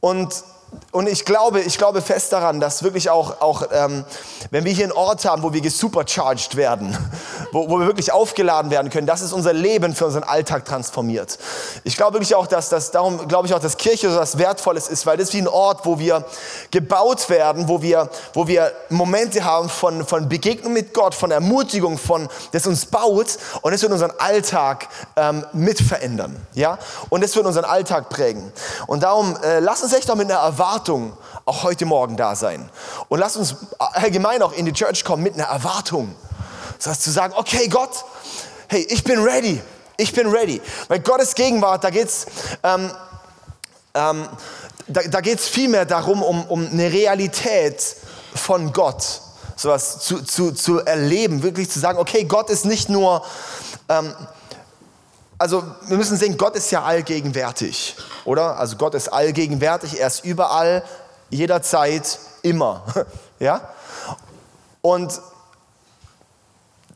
Und, 0.00 0.44
und 0.90 1.06
ich 1.06 1.26
glaube, 1.26 1.60
ich 1.60 1.76
glaube 1.76 2.00
fest 2.00 2.32
daran, 2.32 2.60
dass 2.60 2.82
wirklich 2.82 3.10
auch, 3.10 3.42
auch 3.42 3.64
ähm, 3.72 4.04
wenn 4.50 4.64
wir 4.64 4.72
hier 4.72 4.86
einen 4.86 4.92
Ort 4.92 5.26
haben, 5.26 5.42
wo 5.42 5.52
wir 5.52 5.60
gesupercharged 5.60 6.56
werden, 6.56 6.96
wo, 7.52 7.68
wo 7.68 7.78
wir 7.78 7.86
wirklich 7.86 8.10
aufgeladen 8.10 8.70
werden 8.70 8.90
können, 8.90 9.06
dass 9.06 9.20
es 9.20 9.34
unser 9.34 9.52
Leben 9.52 9.94
für 9.94 10.06
unseren 10.06 10.22
Alltag 10.22 10.64
transformiert. 10.64 11.38
Ich 11.84 11.98
glaube 11.98 12.14
wirklich 12.14 12.34
auch, 12.34 12.46
dass 12.46 12.70
das, 12.70 12.90
darum 12.90 13.28
glaube 13.28 13.46
ich 13.46 13.52
auch, 13.52 13.58
dass 13.58 13.76
Kirche 13.76 14.10
so 14.10 14.18
was 14.18 14.38
Wertvolles 14.38 14.88
ist, 14.88 15.04
weil 15.04 15.18
das 15.18 15.28
ist 15.28 15.34
wie 15.34 15.42
ein 15.42 15.48
Ort, 15.48 15.84
wo 15.84 15.98
wir 15.98 16.24
gebaut 16.70 17.28
werden, 17.28 17.68
wo 17.68 17.82
wir, 17.82 18.08
wo 18.32 18.48
wir 18.48 18.72
Momente 18.88 19.44
haben 19.44 19.68
von, 19.68 20.06
von 20.06 20.26
Begegnung 20.26 20.72
mit 20.72 20.94
Gott, 20.94 21.14
von 21.14 21.30
Ermutigung, 21.30 21.98
von, 21.98 22.28
das 22.52 22.66
uns 22.66 22.86
baut 22.86 23.36
und 23.60 23.74
es 23.74 23.82
wird 23.82 23.92
unseren 23.92 24.12
Alltag 24.18 24.88
ähm, 25.16 25.44
mit 25.52 25.80
verändern. 25.80 26.34
Ja? 26.54 26.78
Und 27.10 27.22
es 27.22 27.36
wird 27.36 27.44
unseren 27.44 27.66
Alltag 27.66 28.08
prägen. 28.08 28.50
Und 28.86 29.02
darum, 29.02 29.36
äh, 29.42 29.60
lass 29.60 29.82
uns 29.82 29.92
echt 29.92 30.10
auch 30.10 30.14
mit 30.14 30.30
einer 30.30 30.40
Erwartung 30.40 30.78
auch 31.44 31.62
heute 31.62 31.86
Morgen 31.86 32.16
da 32.16 32.34
sein. 32.34 32.70
Und 33.08 33.18
lass 33.18 33.36
uns 33.36 33.56
allgemein 33.78 34.42
auch 34.42 34.52
in 34.52 34.66
die 34.66 34.72
Church 34.72 35.04
kommen 35.04 35.22
mit 35.22 35.34
einer 35.34 35.44
Erwartung. 35.44 36.14
Das 36.78 36.86
heißt 36.86 37.02
zu 37.02 37.10
sagen, 37.10 37.34
okay 37.36 37.68
Gott, 37.68 38.04
hey, 38.68 38.86
ich 38.88 39.04
bin 39.04 39.20
ready. 39.20 39.60
Ich 39.96 40.12
bin 40.12 40.28
ready. 40.28 40.60
Weil 40.88 41.00
Gottes 41.00 41.34
Gegenwart, 41.34 41.82
da 41.84 41.90
geht 41.90 42.08
es 42.08 42.26
ähm, 42.62 42.90
ähm, 43.94 44.28
da, 44.86 45.02
da 45.02 45.20
geht's 45.20 45.48
viel 45.48 45.68
mehr 45.68 45.84
darum, 45.84 46.22
um, 46.22 46.44
um 46.46 46.66
eine 46.66 46.92
Realität 46.92 47.96
von 48.34 48.72
Gott 48.72 49.20
sowas 49.56 49.98
zu, 50.00 50.22
zu, 50.22 50.52
zu 50.52 50.78
erleben, 50.78 51.42
wirklich 51.42 51.68
zu 51.68 51.80
sagen, 51.80 51.98
okay, 51.98 52.24
Gott 52.24 52.48
ist 52.48 52.64
nicht 52.64 52.88
nur, 52.88 53.24
ähm, 53.88 54.14
also 55.38 55.62
wir 55.86 55.96
müssen 55.96 56.16
sehen, 56.16 56.36
Gott 56.36 56.56
ist 56.56 56.70
ja 56.70 56.82
allgegenwärtig, 56.82 57.96
oder? 58.24 58.58
Also 58.58 58.76
Gott 58.76 58.94
ist 58.94 59.08
allgegenwärtig, 59.08 60.00
er 60.00 60.08
ist 60.08 60.24
überall, 60.24 60.82
jederzeit, 61.30 62.18
immer, 62.42 62.82
ja? 63.38 63.60
Und 64.82 65.20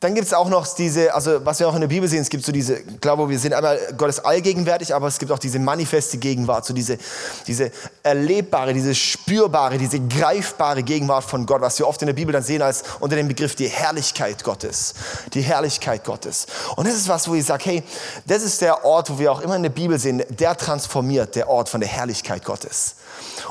dann 0.03 0.17
gibt 0.17 0.27
es 0.27 0.35
auch 0.35 0.49
noch 0.49 0.67
diese, 0.67 1.15
also 1.15 1.47
was 1.47 1.61
wir 1.61 1.69
auch 1.69 1.77
in 1.77 1.81
der 1.81 1.87
Bibel 1.87 2.09
sehen, 2.09 2.23
es 2.23 2.29
gibt 2.29 2.45
so 2.45 2.51
diese, 2.51 2.83
glaube, 2.83 3.29
wir 3.29 3.39
sind 3.39 3.55
einmal, 3.55 3.79
Gott 3.97 4.09
ist 4.09 4.19
allgegenwärtig, 4.19 4.93
aber 4.93 5.07
es 5.07 5.17
gibt 5.17 5.31
auch 5.31 5.39
diese 5.39 5.61
manifeste 5.61 6.19
Gegenwart, 6.19 6.67
so 6.67 6.75
diese, 6.75 6.99
diese 7.47 7.71
erlebbare, 8.03 8.75
diese 8.75 8.97
spürbare, 8.97 9.79
diese 9.79 10.01
greifbare 10.01 10.83
Gegenwart 10.83 11.23
von 11.23 11.47
Gott, 11.47 11.61
was 11.61 11.79
wir 11.79 11.87
oft 11.87 12.03
in 12.03 12.07
der 12.07 12.15
Bibel 12.15 12.33
dann 12.33 12.43
sehen 12.43 12.63
als 12.63 12.83
unter 12.99 13.15
dem 13.15 13.29
Begriff 13.29 13.55
die 13.55 13.69
Herrlichkeit 13.69 14.43
Gottes. 14.43 14.95
Die 15.35 15.41
Herrlichkeit 15.41 16.03
Gottes. 16.03 16.47
Und 16.75 16.89
das 16.89 16.97
ist 16.97 17.09
was, 17.09 17.29
wo 17.29 17.37
ich 17.37 17.45
sage, 17.45 17.63
hey, 17.67 17.83
das 18.27 18.43
ist 18.43 18.61
der 18.61 18.85
Ort, 18.85 19.09
wo 19.09 19.21
wir 19.21 19.31
auch 19.31 19.41
immer 19.41 19.55
in 19.55 19.63
der 19.63 19.71
Bibel 19.71 20.01
sehen, 20.01 20.25
der 20.31 20.57
transformiert, 20.57 21.37
der 21.37 21.49
Ort 21.49 21.69
von 21.69 21.81
der 21.81 21.89
Herrlichkeit 21.89 22.45
Gottes. 22.45 22.97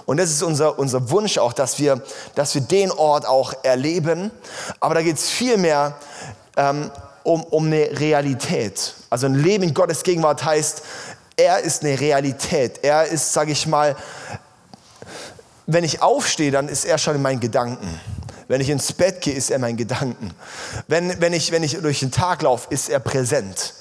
Und 0.05 0.17
das 0.17 0.29
ist 0.29 0.43
unser, 0.43 0.77
unser 0.77 1.09
Wunsch 1.11 1.37
auch, 1.37 1.53
dass 1.53 1.79
wir, 1.79 2.01
dass 2.35 2.53
wir 2.55 2.61
den 2.61 2.91
Ort 2.91 3.25
auch 3.25 3.53
erleben. 3.63 4.31
Aber 4.81 4.95
da 4.95 5.01
geht 5.01 5.15
es 5.15 5.29
viel 5.29 5.55
mehr 5.55 5.95
ähm, 6.58 6.91
um, 7.24 7.43
um 7.43 7.65
eine 7.65 8.00
Realität. 8.00 8.96
Also 9.10 9.27
ein 9.27 9.36
Leben 9.36 9.63
in 9.63 9.74
Gottes 9.74 10.03
Gegenwart 10.03 10.43
heißt, 10.43 10.81
er 11.38 11.60
ist 11.60 11.84
eine 11.84 12.00
Realität. 12.00 12.79
Er 12.84 13.05
ist, 13.05 13.34
sage 13.34 13.51
ich 13.51 13.67
mal, 13.67 13.96
wenn 15.65 15.84
ich 15.84 16.01
aufstehe, 16.01 16.51
dann 16.51 16.67
ist 16.67 16.86
er 16.86 16.98
schon 16.98 17.15
in 17.15 17.22
meinen 17.22 17.39
Gedanken. 17.39 18.00
Wenn 18.48 18.60
ich 18.60 18.70
ins 18.70 18.91
Bett 18.91 19.22
gehe, 19.22 19.34
ist 19.34 19.50
er 19.50 19.55
in 19.55 19.62
meinen 19.62 19.77
Gedanken. 19.77 20.34
Wenn, 20.88 21.22
wenn, 21.22 21.34
ich, 21.34 21.51
wenn 21.51 21.63
ich 21.63 21.79
durch 21.79 22.00
den 22.00 22.12
Tag 22.12 22.41
laufe, 22.41 22.67
ist 22.70 22.89
er 22.89 23.00
präsent. 23.00 23.74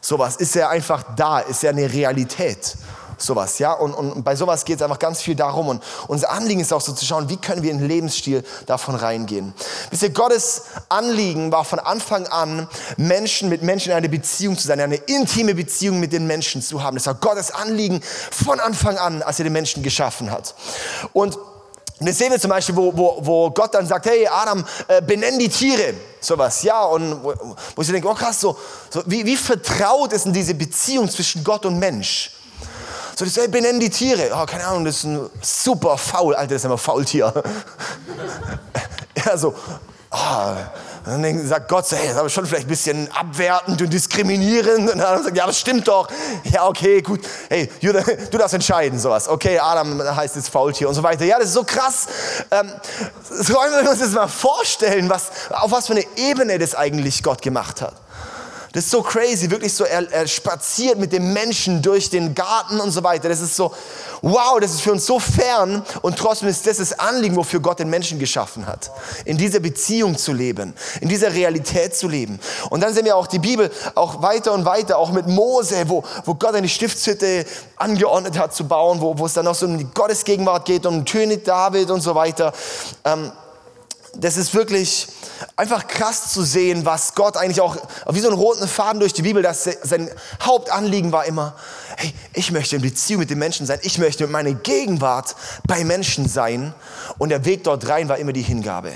Sowas 0.00 0.36
ist 0.36 0.56
er 0.56 0.70
einfach 0.70 1.04
da, 1.16 1.40
ist 1.40 1.62
er 1.62 1.70
eine 1.70 1.92
Realität 1.92 2.76
sowas, 3.22 3.58
ja. 3.58 3.72
Und, 3.72 3.94
und 3.94 4.24
bei 4.24 4.36
sowas 4.36 4.64
geht 4.64 4.76
es 4.76 4.82
einfach 4.82 4.98
ganz 4.98 5.20
viel 5.20 5.34
darum. 5.34 5.68
Und 5.68 5.82
unser 6.08 6.30
Anliegen 6.30 6.60
ist 6.60 6.72
auch 6.72 6.80
so 6.80 6.92
zu 6.92 7.04
schauen, 7.04 7.28
wie 7.28 7.36
können 7.36 7.62
wir 7.62 7.70
in 7.70 7.78
den 7.78 7.88
Lebensstil 7.88 8.44
davon 8.66 8.94
reingehen. 8.94 9.54
Wisst 9.90 10.02
ihr, 10.02 10.10
Gottes 10.10 10.62
Anliegen 10.88 11.52
war 11.52 11.64
von 11.64 11.78
Anfang 11.78 12.26
an, 12.26 12.68
Menschen 12.96 13.48
mit 13.48 13.62
Menschen 13.62 13.90
in 13.90 13.96
eine 13.96 14.08
Beziehung 14.08 14.56
zu 14.56 14.66
sein, 14.66 14.80
eine 14.80 14.96
intime 14.96 15.54
Beziehung 15.54 16.00
mit 16.00 16.12
den 16.12 16.26
Menschen 16.26 16.62
zu 16.62 16.82
haben. 16.82 16.96
Das 16.96 17.06
war 17.06 17.14
Gottes 17.14 17.50
Anliegen 17.50 18.00
von 18.02 18.60
Anfang 18.60 18.98
an, 18.98 19.22
als 19.22 19.38
er 19.38 19.44
den 19.44 19.52
Menschen 19.52 19.82
geschaffen 19.82 20.30
hat. 20.30 20.54
Und 21.12 21.38
das 22.02 22.16
sehen 22.16 22.30
wir 22.30 22.40
zum 22.40 22.48
Beispiel, 22.48 22.74
wo, 22.74 22.96
wo, 22.96 23.18
wo 23.20 23.50
Gott 23.50 23.74
dann 23.74 23.86
sagt, 23.86 24.06
hey 24.06 24.26
Adam, 24.26 24.64
äh, 24.88 25.02
benenn 25.02 25.38
die 25.38 25.50
Tiere. 25.50 25.92
Sowas, 26.18 26.62
ja. 26.62 26.82
Und 26.84 27.22
wo, 27.22 27.34
wo 27.76 27.82
ich 27.82 27.88
denke, 27.88 28.08
oh 28.08 28.14
krass, 28.14 28.40
so, 28.40 28.56
so 28.88 29.02
wie, 29.04 29.24
wie 29.26 29.36
vertraut 29.36 30.12
ist 30.14 30.24
denn 30.24 30.32
diese 30.32 30.54
Beziehung 30.54 31.10
zwischen 31.10 31.44
Gott 31.44 31.66
und 31.66 31.78
Mensch? 31.78 32.30
So, 33.20 33.26
hey, 33.26 33.48
benennen 33.48 33.78
die 33.78 33.90
Tiere. 33.90 34.30
Oh, 34.32 34.46
keine 34.46 34.66
Ahnung, 34.66 34.86
das 34.86 34.96
ist 34.96 35.04
ein 35.04 35.28
super 35.42 35.98
faul, 35.98 36.34
Alter, 36.34 36.54
das 36.54 36.62
ist 36.62 36.64
immer 36.64 36.78
Faultier. 36.78 37.30
ja, 39.26 39.36
so, 39.36 39.54
oh. 40.10 40.54
Und 41.04 41.22
dann 41.22 41.46
sagt 41.46 41.68
Gott, 41.68 41.84
hey, 41.90 41.98
das 42.04 42.12
ist 42.12 42.18
aber 42.18 42.30
schon 42.30 42.46
vielleicht 42.46 42.64
ein 42.64 42.70
bisschen 42.70 43.12
abwertend 43.12 43.82
und 43.82 43.92
diskriminierend. 43.92 44.90
Und 44.90 44.98
dann 44.98 45.22
sagt, 45.22 45.36
ja, 45.36 45.46
das 45.46 45.58
stimmt 45.58 45.86
doch. 45.86 46.08
Ja, 46.44 46.66
okay, 46.66 47.02
gut. 47.02 47.20
Hey, 47.50 47.70
du 47.82 48.38
darfst 48.38 48.54
entscheiden, 48.54 48.98
sowas. 48.98 49.28
Okay, 49.28 49.58
Adam 49.58 50.00
heißt 50.00 50.36
jetzt 50.36 50.48
Faultier 50.48 50.88
und 50.88 50.94
so 50.94 51.02
weiter. 51.02 51.26
Ja, 51.26 51.38
das 51.38 51.48
ist 51.48 51.54
so 51.54 51.64
krass. 51.64 52.06
Ähm, 52.50 52.72
sollen 53.28 53.84
wir 53.84 53.90
uns 53.90 54.00
das 54.00 54.12
mal 54.12 54.28
vorstellen, 54.28 55.10
was, 55.10 55.30
auf 55.50 55.70
was 55.70 55.88
für 55.88 55.92
eine 55.92 56.06
Ebene 56.16 56.58
das 56.58 56.74
eigentlich 56.74 57.22
Gott 57.22 57.42
gemacht 57.42 57.82
hat. 57.82 57.94
Das 58.72 58.84
ist 58.84 58.92
so 58.92 59.02
crazy, 59.02 59.50
wirklich 59.50 59.74
so, 59.74 59.84
er, 59.84 60.10
er 60.12 60.28
spaziert 60.28 60.96
mit 60.96 61.12
dem 61.12 61.32
Menschen 61.32 61.82
durch 61.82 62.08
den 62.08 62.36
Garten 62.36 62.78
und 62.78 62.92
so 62.92 63.02
weiter. 63.02 63.28
Das 63.28 63.40
ist 63.40 63.56
so, 63.56 63.74
wow, 64.22 64.60
das 64.60 64.72
ist 64.72 64.82
für 64.82 64.92
uns 64.92 65.06
so 65.06 65.18
fern 65.18 65.84
und 66.02 66.16
trotzdem 66.16 66.48
ist 66.48 66.64
das 66.68 66.76
das 66.76 66.96
Anliegen, 66.96 67.34
wofür 67.34 67.58
Gott 67.58 67.80
den 67.80 67.90
Menschen 67.90 68.20
geschaffen 68.20 68.66
hat. 68.66 68.92
In 69.24 69.36
dieser 69.36 69.58
Beziehung 69.58 70.16
zu 70.16 70.32
leben, 70.32 70.74
in 71.00 71.08
dieser 71.08 71.32
Realität 71.32 71.96
zu 71.96 72.06
leben. 72.06 72.38
Und 72.70 72.80
dann 72.80 72.94
sehen 72.94 73.04
wir 73.04 73.16
auch 73.16 73.26
die 73.26 73.40
Bibel 73.40 73.70
auch 73.96 74.22
weiter 74.22 74.52
und 74.52 74.64
weiter, 74.64 74.98
auch 74.98 75.10
mit 75.10 75.26
Mose, 75.26 75.88
wo, 75.88 76.04
wo 76.24 76.34
Gott 76.34 76.54
eine 76.54 76.68
Stiftshütte 76.68 77.46
angeordnet 77.76 78.38
hat 78.38 78.54
zu 78.54 78.68
bauen, 78.68 79.00
wo, 79.00 79.18
wo 79.18 79.26
es 79.26 79.32
dann 79.32 79.48
auch 79.48 79.54
so 79.56 79.66
um 79.66 79.78
die 79.78 79.84
Gottesgegenwart 79.84 80.64
geht, 80.64 80.86
um 80.86 81.04
König 81.04 81.44
David 81.44 81.90
und 81.90 82.02
so 82.02 82.14
weiter. 82.14 82.52
Ähm, 83.04 83.32
das 84.14 84.36
ist 84.36 84.54
wirklich 84.54 85.08
einfach 85.56 85.86
krass 85.86 86.32
zu 86.32 86.42
sehen, 86.42 86.84
was 86.84 87.14
Gott 87.14 87.36
eigentlich 87.36 87.60
auch, 87.60 87.76
wie 88.10 88.20
so 88.20 88.28
einen 88.28 88.36
roten 88.36 88.66
Faden 88.66 89.00
durch 89.00 89.12
die 89.12 89.22
Bibel, 89.22 89.42
dass 89.42 89.64
sein 89.64 90.10
Hauptanliegen 90.42 91.12
war 91.12 91.24
immer, 91.26 91.54
hey, 91.96 92.12
ich 92.34 92.50
möchte 92.50 92.76
in 92.76 92.82
Beziehung 92.82 93.20
mit 93.20 93.30
den 93.30 93.38
Menschen 93.38 93.66
sein, 93.66 93.78
ich 93.82 93.98
möchte 93.98 94.24
mit 94.24 94.32
meiner 94.32 94.52
Gegenwart 94.52 95.36
bei 95.66 95.84
Menschen 95.84 96.28
sein 96.28 96.74
und 97.18 97.28
der 97.28 97.44
Weg 97.44 97.64
dort 97.64 97.88
rein 97.88 98.08
war 98.08 98.18
immer 98.18 98.32
die 98.32 98.42
Hingabe. 98.42 98.92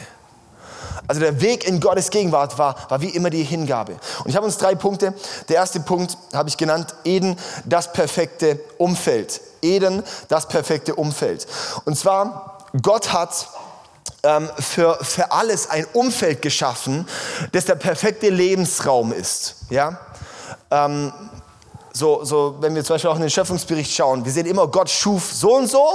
Also 1.07 1.21
der 1.21 1.41
Weg 1.41 1.67
in 1.67 1.81
Gottes 1.81 2.11
Gegenwart 2.11 2.57
war, 2.57 2.77
war 2.89 3.01
wie 3.01 3.11
immer 3.11 3.29
die 3.29 3.43
Hingabe. 3.43 3.97
Und 4.25 4.31
ich 4.31 4.37
habe 4.37 4.47
uns 4.47 4.57
drei 4.57 4.75
Punkte. 4.75 5.13
Der 5.49 5.57
erste 5.57 5.81
Punkt 5.81 6.17
habe 6.33 6.49
ich 6.49 6.57
genannt, 6.57 6.95
Eden, 7.05 7.37
das 7.67 7.93
perfekte 7.93 8.59
Umfeld. 8.79 9.41
Eden, 9.61 10.03
das 10.29 10.49
perfekte 10.49 10.95
Umfeld. 10.95 11.47
Und 11.85 11.99
zwar, 11.99 12.67
Gott 12.81 13.13
hat 13.13 13.49
ähm, 14.25 14.51
für, 14.59 14.99
für 15.03 15.31
alles 15.31 15.71
ein 15.71 15.87
Umfeld 15.93 16.43
geschaffen, 16.43 17.07
das 17.53 17.67
der 17.67 17.77
perfekte 17.77 18.31
Lebensraum 18.31 19.13
ist. 19.13 19.57
Ja? 19.71 20.01
Ähm, 20.71 21.13
so, 21.93 22.25
so, 22.25 22.57
wenn 22.61 22.75
wir 22.75 22.83
zum 22.83 22.95
Beispiel 22.95 23.11
auch 23.11 23.17
in 23.17 23.21
den 23.21 23.31
Schöpfungsbericht 23.31 23.95
schauen, 23.95 24.25
wir 24.25 24.33
sehen 24.33 24.47
immer, 24.47 24.67
Gott 24.67 24.91
schuf 24.91 25.33
so 25.33 25.55
und 25.57 25.69
so. 25.69 25.87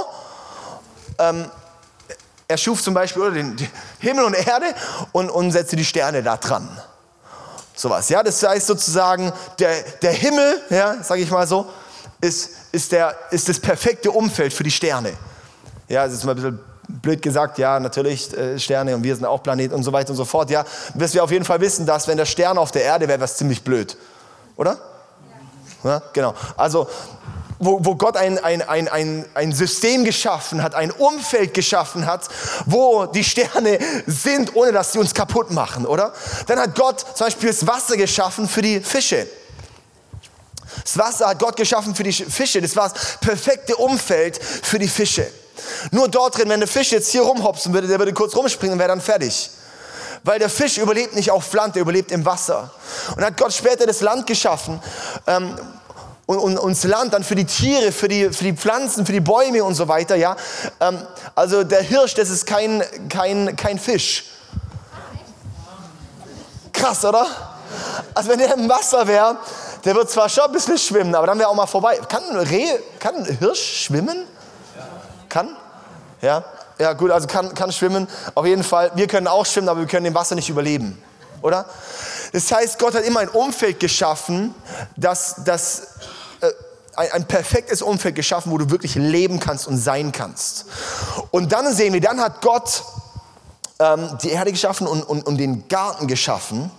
Ähm, 1.18 1.50
er 2.48 2.56
schuf 2.56 2.82
zum 2.82 2.94
Beispiel 2.94 3.30
den, 3.32 3.56
den 3.56 3.68
Himmel 3.98 4.24
und 4.24 4.34
Erde 4.34 4.74
und, 5.12 5.28
und 5.28 5.50
setzte 5.52 5.76
die 5.76 5.84
Sterne 5.84 6.22
da 6.22 6.36
dran. 6.36 6.68
Sowas, 7.74 8.08
ja, 8.08 8.22
das 8.22 8.42
heißt 8.42 8.66
sozusagen, 8.66 9.32
der, 9.58 9.82
der 10.02 10.12
Himmel, 10.12 10.62
ja, 10.70 11.02
sage 11.02 11.22
ich 11.22 11.30
mal 11.30 11.46
so, 11.46 11.66
ist, 12.20 12.50
ist, 12.72 12.92
der, 12.92 13.16
ist 13.30 13.48
das 13.48 13.58
perfekte 13.58 14.10
Umfeld 14.10 14.52
für 14.52 14.64
die 14.64 14.70
Sterne. 14.70 15.12
Ja, 15.88 16.04
das 16.04 16.14
ist 16.14 16.24
mal 16.24 16.32
ein 16.32 16.36
bisschen 16.36 16.69
blöd 16.90 17.22
gesagt, 17.22 17.58
ja, 17.58 17.78
natürlich 17.80 18.36
äh, 18.36 18.58
Sterne 18.58 18.94
und 18.94 19.02
wir 19.02 19.14
sind 19.14 19.24
auch 19.24 19.42
Planet 19.42 19.72
und 19.72 19.82
so 19.82 19.92
weiter 19.92 20.10
und 20.10 20.16
so 20.16 20.24
fort. 20.24 20.50
Ja, 20.50 20.64
bis 20.94 21.14
wir 21.14 21.24
auf 21.24 21.30
jeden 21.30 21.44
Fall 21.44 21.60
wissen, 21.60 21.86
dass 21.86 22.08
wenn 22.08 22.16
der 22.16 22.26
Stern 22.26 22.58
auf 22.58 22.70
der 22.72 22.84
Erde 22.84 23.08
wäre, 23.08 23.18
wäre 23.18 23.24
es 23.24 23.36
ziemlich 23.36 23.62
blöd. 23.62 23.96
Oder? 24.56 24.78
Ja. 25.82 25.90
ja 25.90 26.02
genau. 26.12 26.34
Also, 26.56 26.88
wo, 27.60 27.78
wo 27.84 27.94
Gott 27.94 28.16
ein, 28.16 28.38
ein, 28.38 28.62
ein, 28.62 28.88
ein, 28.88 29.26
ein 29.34 29.52
System 29.52 30.04
geschaffen 30.04 30.62
hat, 30.62 30.74
ein 30.74 30.90
Umfeld 30.90 31.52
geschaffen 31.54 32.06
hat, 32.06 32.26
wo 32.64 33.06
die 33.06 33.22
Sterne 33.22 33.78
sind, 34.06 34.56
ohne 34.56 34.72
dass 34.72 34.92
sie 34.92 34.98
uns 34.98 35.14
kaputt 35.14 35.50
machen, 35.50 35.86
oder? 35.86 36.12
Dann 36.46 36.58
hat 36.58 36.74
Gott 36.74 37.00
zum 37.14 37.26
Beispiel 37.26 37.50
das 37.50 37.66
Wasser 37.66 37.96
geschaffen 37.96 38.48
für 38.48 38.62
die 38.62 38.80
Fische. 38.80 39.26
Das 40.82 40.96
Wasser 40.96 41.28
hat 41.28 41.38
Gott 41.38 41.56
geschaffen 41.56 41.94
für 41.94 42.02
die 42.02 42.12
Fische. 42.12 42.62
Das 42.62 42.74
war 42.76 42.88
das 42.88 43.18
perfekte 43.18 43.76
Umfeld 43.76 44.42
für 44.42 44.78
die 44.78 44.88
Fische. 44.88 45.26
Nur 45.90 46.08
dort 46.08 46.38
drin, 46.38 46.48
wenn 46.48 46.60
der 46.60 46.68
Fisch 46.68 46.92
jetzt 46.92 47.10
hier 47.10 47.22
rumhopsen 47.22 47.72
würde, 47.72 47.88
der 47.88 47.98
würde 47.98 48.12
kurz 48.12 48.34
rumspringen 48.36 48.74
und 48.74 48.78
wäre 48.78 48.88
dann 48.88 49.00
fertig. 49.00 49.50
Weil 50.22 50.38
der 50.38 50.50
Fisch 50.50 50.78
überlebt 50.78 51.14
nicht 51.14 51.30
auf 51.30 51.52
Land, 51.52 51.76
der 51.76 51.82
überlebt 51.82 52.12
im 52.12 52.24
Wasser. 52.24 52.70
Und 53.16 53.24
hat 53.24 53.36
Gott 53.36 53.52
später 53.52 53.86
das 53.86 54.00
Land 54.00 54.26
geschaffen. 54.26 54.80
Ähm, 55.26 55.56
und, 56.26 56.38
und, 56.38 56.58
und 56.58 56.76
das 56.76 56.84
Land 56.84 57.12
dann 57.12 57.24
für 57.24 57.34
die 57.34 57.44
Tiere, 57.44 57.90
für 57.90 58.06
die, 58.06 58.30
für 58.30 58.44
die 58.44 58.52
Pflanzen, 58.52 59.04
für 59.04 59.12
die 59.12 59.20
Bäume 59.20 59.64
und 59.64 59.74
so 59.74 59.88
weiter. 59.88 60.16
Ja? 60.16 60.36
Ähm, 60.78 60.98
also 61.34 61.64
der 61.64 61.82
Hirsch, 61.82 62.14
das 62.14 62.30
ist 62.30 62.46
kein, 62.46 62.84
kein, 63.08 63.56
kein 63.56 63.78
Fisch. 63.78 64.26
Krass, 66.72 67.04
oder? 67.04 67.26
Also 68.14 68.30
wenn 68.30 68.38
der 68.38 68.54
im 68.54 68.68
Wasser 68.68 69.06
wäre, 69.06 69.36
der 69.84 69.94
wird 69.94 70.10
zwar 70.10 70.28
schon 70.28 70.44
ein 70.44 70.52
bisschen 70.52 70.78
schwimmen, 70.78 71.14
aber 71.14 71.26
dann 71.26 71.38
wäre 71.38 71.48
auch 71.48 71.54
mal 71.54 71.66
vorbei. 71.66 71.98
Kann 72.08 72.22
ein 72.24 72.36
Reh, 72.36 72.78
kann 72.98 73.16
ein 73.16 73.24
Hirsch 73.24 73.84
schwimmen? 73.84 74.26
Kann? 75.30 75.56
Ja? 76.20 76.44
Ja, 76.78 76.92
gut, 76.92 77.10
also 77.10 77.26
kann, 77.26 77.54
kann 77.54 77.72
schwimmen. 77.72 78.08
Auf 78.34 78.46
jeden 78.46 78.64
Fall. 78.64 78.90
Wir 78.94 79.06
können 79.06 79.26
auch 79.26 79.46
schwimmen, 79.46 79.68
aber 79.68 79.80
wir 79.80 79.86
können 79.86 80.06
im 80.06 80.14
Wasser 80.14 80.34
nicht 80.34 80.48
überleben. 80.48 81.02
Oder? 81.42 81.66
Das 82.32 82.50
heißt, 82.50 82.78
Gott 82.78 82.94
hat 82.94 83.04
immer 83.04 83.20
ein 83.20 83.28
Umfeld 83.28 83.80
geschaffen, 83.80 84.54
das, 84.96 85.36
das 85.44 85.88
äh, 86.40 86.50
ein, 86.96 87.12
ein, 87.12 87.24
perfektes 87.26 87.82
Umfeld 87.82 88.14
geschaffen, 88.14 88.52
wo 88.52 88.58
du 88.58 88.70
wirklich 88.70 88.94
leben 88.94 89.40
kannst 89.40 89.66
und 89.66 89.78
sein 89.78 90.12
kannst. 90.12 90.66
Und 91.30 91.52
dann 91.52 91.72
sehen 91.72 91.92
wir, 91.92 92.00
dann 92.00 92.20
hat 92.20 92.40
Gott 92.42 92.82
ähm, 93.78 94.18
die 94.22 94.30
Erde 94.30 94.52
geschaffen 94.52 94.86
und, 94.86 95.02
und, 95.02 95.26
und, 95.26 95.38
den 95.38 95.66
Garten 95.68 96.06
geschaffen. 96.06 96.70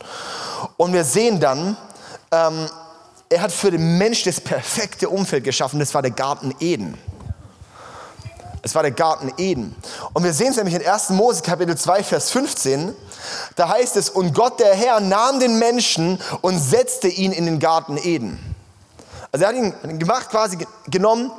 Und 0.77 0.93
wir 0.93 1.03
sehen 1.03 1.39
dann, 1.39 1.75
ähm, 2.31 2.67
er 3.29 3.41
hat 3.41 3.51
für 3.51 3.71
den 3.71 3.97
Mensch 3.97 4.23
das 4.23 4.39
perfekte 4.39 5.09
Umfeld 5.09 5.43
geschaffen. 5.43 5.79
Das 5.79 5.93
war 5.93 6.01
der 6.01 6.11
Garten 6.11 6.53
Eden. 6.59 6.97
Es 8.63 8.75
war 8.75 8.83
der 8.83 8.91
Garten 8.91 9.31
Eden. 9.37 9.75
Und 10.13 10.23
wir 10.23 10.33
sehen 10.33 10.49
es 10.49 10.57
nämlich 10.57 10.75
in 10.75 10.85
1. 10.85 11.09
Mose 11.09 11.41
Kapitel 11.41 11.75
2, 11.75 12.03
Vers 12.03 12.29
15. 12.31 12.93
Da 13.55 13.69
heißt 13.69 13.95
es, 13.97 14.09
und 14.09 14.33
Gott 14.33 14.59
der 14.59 14.75
Herr 14.75 14.99
nahm 14.99 15.39
den 15.39 15.57
Menschen 15.57 16.19
und 16.41 16.59
setzte 16.59 17.07
ihn 17.07 17.31
in 17.31 17.45
den 17.45 17.59
Garten 17.59 17.97
Eden. 17.97 18.39
Also 19.31 19.45
er 19.45 19.49
hat 19.49 19.55
ihn 19.55 19.99
gemacht, 19.99 20.29
quasi 20.29 20.57
genommen 20.87 21.31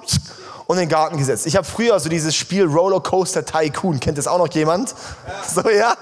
und 0.66 0.76
in 0.76 0.84
den 0.84 0.88
Garten 0.88 1.18
gesetzt. 1.18 1.46
Ich 1.46 1.56
habe 1.56 1.66
früher 1.66 2.00
so 2.00 2.08
dieses 2.08 2.34
Spiel 2.34 2.64
Rollercoaster 2.64 3.44
Tycoon, 3.44 4.00
kennt 4.00 4.18
das 4.18 4.26
auch 4.26 4.38
noch 4.38 4.52
jemand? 4.52 4.94
Ja. 5.26 5.62
So, 5.62 5.70
ja? 5.70 5.94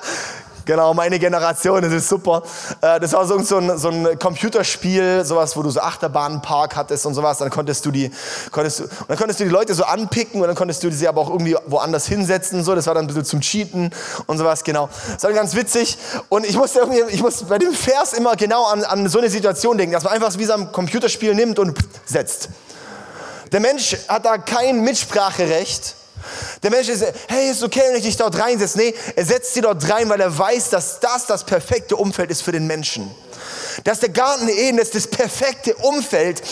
Genau, 0.71 0.95
meine 0.95 1.19
Generation, 1.19 1.83
das 1.83 1.93
ist 1.93 2.09
super. 2.09 2.45
Äh, 2.81 3.01
das 3.01 3.13
war 3.13 3.27
so 3.27 3.37
ein, 3.37 3.77
so 3.77 3.89
ein 3.89 4.17
Computerspiel, 4.21 5.25
sowas, 5.25 5.57
wo 5.57 5.65
du 5.65 5.71
so 5.71 5.81
Achterbahnenpark 5.81 6.77
hattest 6.77 7.07
und 7.07 7.15
sowas. 7.15 7.39
Dann 7.39 7.51
konntest 7.51 7.85
du 7.85 7.91
die, 7.91 8.09
konntest 8.53 8.79
du, 8.79 8.85
und 8.85 9.09
dann 9.09 9.19
konntest 9.19 9.41
du 9.41 9.45
die 9.45 9.51
Leute 9.51 9.75
so 9.75 9.83
anpicken 9.83 10.41
und 10.41 10.47
dann 10.47 10.55
konntest 10.55 10.85
du 10.85 10.93
sie 10.93 11.09
aber 11.09 11.23
auch 11.23 11.31
irgendwie 11.31 11.57
woanders 11.67 12.07
hinsetzen. 12.07 12.63
So, 12.63 12.77
das 12.77 12.87
war 12.87 12.95
dann 12.95 13.03
ein 13.03 13.07
bisschen 13.09 13.25
zum 13.25 13.41
Cheaten 13.41 13.91
und 14.29 14.39
sowas, 14.39 14.63
genau. 14.63 14.89
Das 15.13 15.25
war 15.25 15.33
ganz 15.33 15.57
witzig. 15.57 15.99
Und 16.29 16.47
ich 16.47 16.57
musste 16.57 16.79
irgendwie, 16.79 17.03
ich 17.13 17.21
musste 17.21 17.47
bei 17.47 17.59
dem 17.59 17.73
Vers 17.73 18.13
immer 18.13 18.37
genau 18.37 18.67
an, 18.67 18.85
an 18.85 19.09
so 19.09 19.19
eine 19.19 19.29
Situation 19.29 19.77
denken, 19.77 19.95
dass 19.95 20.05
man 20.05 20.13
einfach 20.13 20.39
wie 20.39 20.45
so 20.45 20.53
ein 20.53 20.71
Computerspiel 20.71 21.35
nimmt 21.35 21.59
und 21.59 21.77
setzt. 22.05 22.49
Der 23.51 23.59
Mensch 23.59 23.97
hat 24.07 24.25
da 24.25 24.39
kein 24.39 24.83
Mitspracherecht. 24.83 25.97
Der 26.63 26.71
Mensch 26.71 26.89
ist, 26.89 27.05
hey, 27.29 27.51
ist 27.51 27.63
okay, 27.63 27.83
wenn 27.89 27.97
ich 27.97 28.05
dich 28.05 28.17
dort 28.17 28.39
reinsetze. 28.39 28.79
Nee, 28.79 28.95
er 29.17 29.25
setzt 29.25 29.55
sie 29.55 29.61
dort 29.61 29.89
rein, 29.91 30.09
weil 30.09 30.21
er 30.21 30.37
weiß, 30.37 30.71
dass 30.71 31.01
das 31.01 31.27
das 31.27 31.45
perfekte 31.45 31.97
Umfeld 31.97 32.31
ist 32.31 32.43
für 32.43 32.53
den 32.53 32.67
Menschen. 32.67 33.11
Dass 33.85 34.01
der 34.01 34.11
Garten 34.11 34.49
Eden 34.49 34.79
ist 34.79 34.95
das 34.95 35.07
perfekte 35.07 35.75
Umfeld 35.77 36.43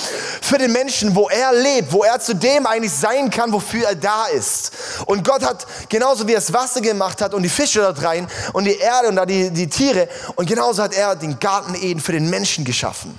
für 0.41 0.59
den 0.59 0.73
Menschen, 0.73 1.15
wo 1.15 1.29
er 1.29 1.53
lebt, 1.53 1.93
wo 1.93 2.03
er 2.03 2.21
zu 2.21 2.35
dem 2.35 2.67
eigentlich 2.67 2.93
sein 2.93 3.31
kann, 3.31 3.53
wofür 3.53 3.89
er 3.89 3.95
da 3.95 4.27
ist. 4.27 4.73
Und 5.07 5.25
Gott 5.25 5.45
hat, 5.45 5.67
genauso 5.89 6.27
wie 6.27 6.33
er 6.33 6.41
das 6.41 6.53
Wasser 6.53 6.81
gemacht 6.81 7.21
hat 7.21 7.35
und 7.35 7.43
die 7.43 7.49
Fische 7.49 7.81
dort 7.81 8.03
rein 8.03 8.29
und 8.53 8.65
die 8.65 8.77
Erde 8.77 9.09
und 9.09 9.17
da 9.17 9.27
die, 9.27 9.51
die 9.51 9.69
Tiere, 9.69 10.09
und 10.37 10.49
genauso 10.49 10.83
hat 10.83 10.95
er 10.95 11.17
den 11.17 11.39
Garten 11.39 11.75
Eden 11.75 12.01
für 12.01 12.13
den 12.13 12.31
Menschen 12.31 12.65
geschaffen. 12.65 13.19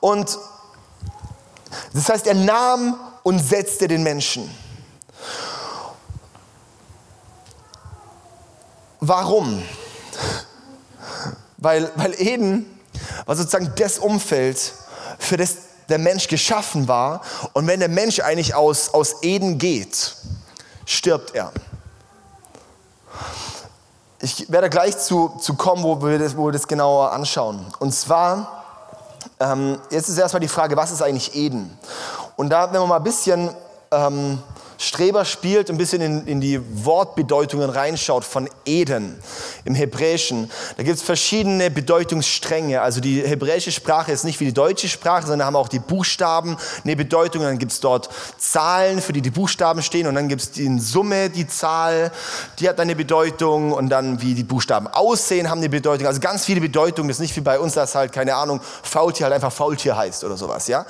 Und 0.00 0.38
das 1.92 2.08
heißt, 2.08 2.26
er 2.26 2.34
nahm 2.34 2.98
und 3.22 3.38
setzte 3.38 3.88
den 3.88 4.02
Menschen. 4.02 4.50
Warum? 9.00 9.62
Weil, 11.56 11.90
weil 11.96 12.14
Eden 12.20 12.66
war 13.26 13.36
sozusagen 13.36 13.72
das 13.76 13.98
Umfeld, 13.98 14.72
für 15.18 15.36
das 15.36 15.56
der 15.90 15.98
Mensch 15.98 16.28
geschaffen 16.28 16.88
war. 16.88 17.20
Und 17.52 17.66
wenn 17.66 17.80
der 17.80 17.88
Mensch 17.88 18.20
eigentlich 18.20 18.54
aus, 18.54 18.94
aus 18.94 19.22
Eden 19.22 19.58
geht, 19.58 20.14
stirbt 20.86 21.34
er. 21.34 21.52
Ich 24.22 24.50
werde 24.50 24.70
gleich 24.70 24.98
zu, 24.98 25.30
zu 25.40 25.54
kommen, 25.54 25.82
wo 25.82 26.00
wir, 26.02 26.18
das, 26.18 26.36
wo 26.36 26.46
wir 26.46 26.52
das 26.52 26.68
genauer 26.68 27.12
anschauen. 27.12 27.66
Und 27.78 27.92
zwar, 27.92 28.64
ähm, 29.40 29.78
jetzt 29.90 30.08
ist 30.08 30.18
erstmal 30.18 30.40
die 30.40 30.48
Frage, 30.48 30.76
was 30.76 30.90
ist 30.90 31.02
eigentlich 31.02 31.34
Eden? 31.34 31.76
Und 32.36 32.50
da, 32.50 32.72
wenn 32.72 32.80
wir 32.80 32.86
mal 32.86 32.96
ein 32.96 33.02
bisschen 33.02 33.50
ähm, 33.90 34.42
Streber 34.80 35.26
spielt, 35.26 35.68
ein 35.68 35.76
bisschen 35.76 36.00
in, 36.00 36.26
in 36.26 36.40
die 36.40 36.58
Wortbedeutungen 36.84 37.68
reinschaut 37.68 38.24
von 38.24 38.48
Eden 38.64 39.18
im 39.64 39.74
Hebräischen, 39.74 40.50
da 40.76 40.82
gibt 40.82 40.96
es 40.96 41.02
verschiedene 41.02 41.70
Bedeutungsstränge. 41.70 42.80
Also 42.80 43.00
die 43.00 43.20
hebräische 43.20 43.72
Sprache 43.72 44.10
ist 44.10 44.24
nicht 44.24 44.40
wie 44.40 44.46
die 44.46 44.54
deutsche 44.54 44.88
Sprache, 44.88 45.26
sondern 45.26 45.46
haben 45.46 45.56
auch 45.56 45.68
die 45.68 45.78
Buchstaben 45.78 46.56
eine 46.82 46.96
Bedeutung. 46.96 47.42
Dann 47.42 47.58
gibt 47.58 47.72
es 47.72 47.80
dort 47.80 48.08
Zahlen, 48.38 49.02
für 49.02 49.12
die 49.12 49.20
die 49.20 49.30
Buchstaben 49.30 49.82
stehen. 49.82 50.06
Und 50.06 50.14
dann 50.14 50.28
gibt 50.28 50.40
es 50.40 50.56
in 50.56 50.80
Summe 50.80 51.28
die 51.28 51.46
Zahl, 51.46 52.10
die 52.58 52.68
hat 52.68 52.80
eine 52.80 52.96
Bedeutung. 52.96 53.72
Und 53.72 53.90
dann 53.90 54.22
wie 54.22 54.34
die 54.34 54.44
Buchstaben 54.44 54.86
aussehen, 54.86 55.50
haben 55.50 55.58
eine 55.58 55.68
Bedeutung. 55.68 56.06
Also 56.06 56.20
ganz 56.20 56.46
viele 56.46 56.60
Bedeutungen. 56.62 57.08
Das 57.08 57.18
ist 57.18 57.22
nicht 57.22 57.36
wie 57.36 57.42
bei 57.42 57.58
uns, 57.58 57.74
dass 57.74 57.94
halt, 57.94 58.12
keine 58.12 58.34
Ahnung, 58.34 58.60
Faultier 58.82 59.24
halt 59.24 59.34
einfach 59.34 59.52
Faultier 59.52 59.96
heißt 59.96 60.24
oder 60.24 60.38
sowas. 60.38 60.68
Ja? 60.68 60.86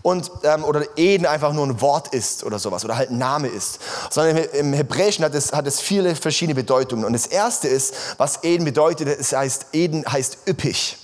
Und, 0.00 0.30
ähm, 0.44 0.64
oder 0.64 0.82
Eden 0.96 1.26
einfach 1.26 1.52
nur 1.52 1.66
ein 1.66 1.80
Wort 1.82 2.08
ist 2.14 2.42
oder 2.44 2.58
sowas. 2.58 2.84
Oder 2.84 2.96
halt 2.96 3.10
ein 3.10 3.17
Name 3.18 3.48
ist. 3.48 3.78
Sondern 4.10 4.36
im 4.36 4.72
Hebräischen 4.72 5.24
hat 5.24 5.34
es, 5.34 5.52
hat 5.52 5.66
es 5.66 5.80
viele 5.80 6.14
verschiedene 6.14 6.54
Bedeutungen. 6.54 7.04
Und 7.04 7.12
das 7.12 7.26
erste 7.26 7.68
ist, 7.68 7.94
was 8.16 8.42
Eden 8.44 8.64
bedeutet, 8.64 9.08
es 9.08 9.32
heißt, 9.32 9.66
Eden 9.72 10.04
heißt 10.10 10.38
üppig. 10.46 10.96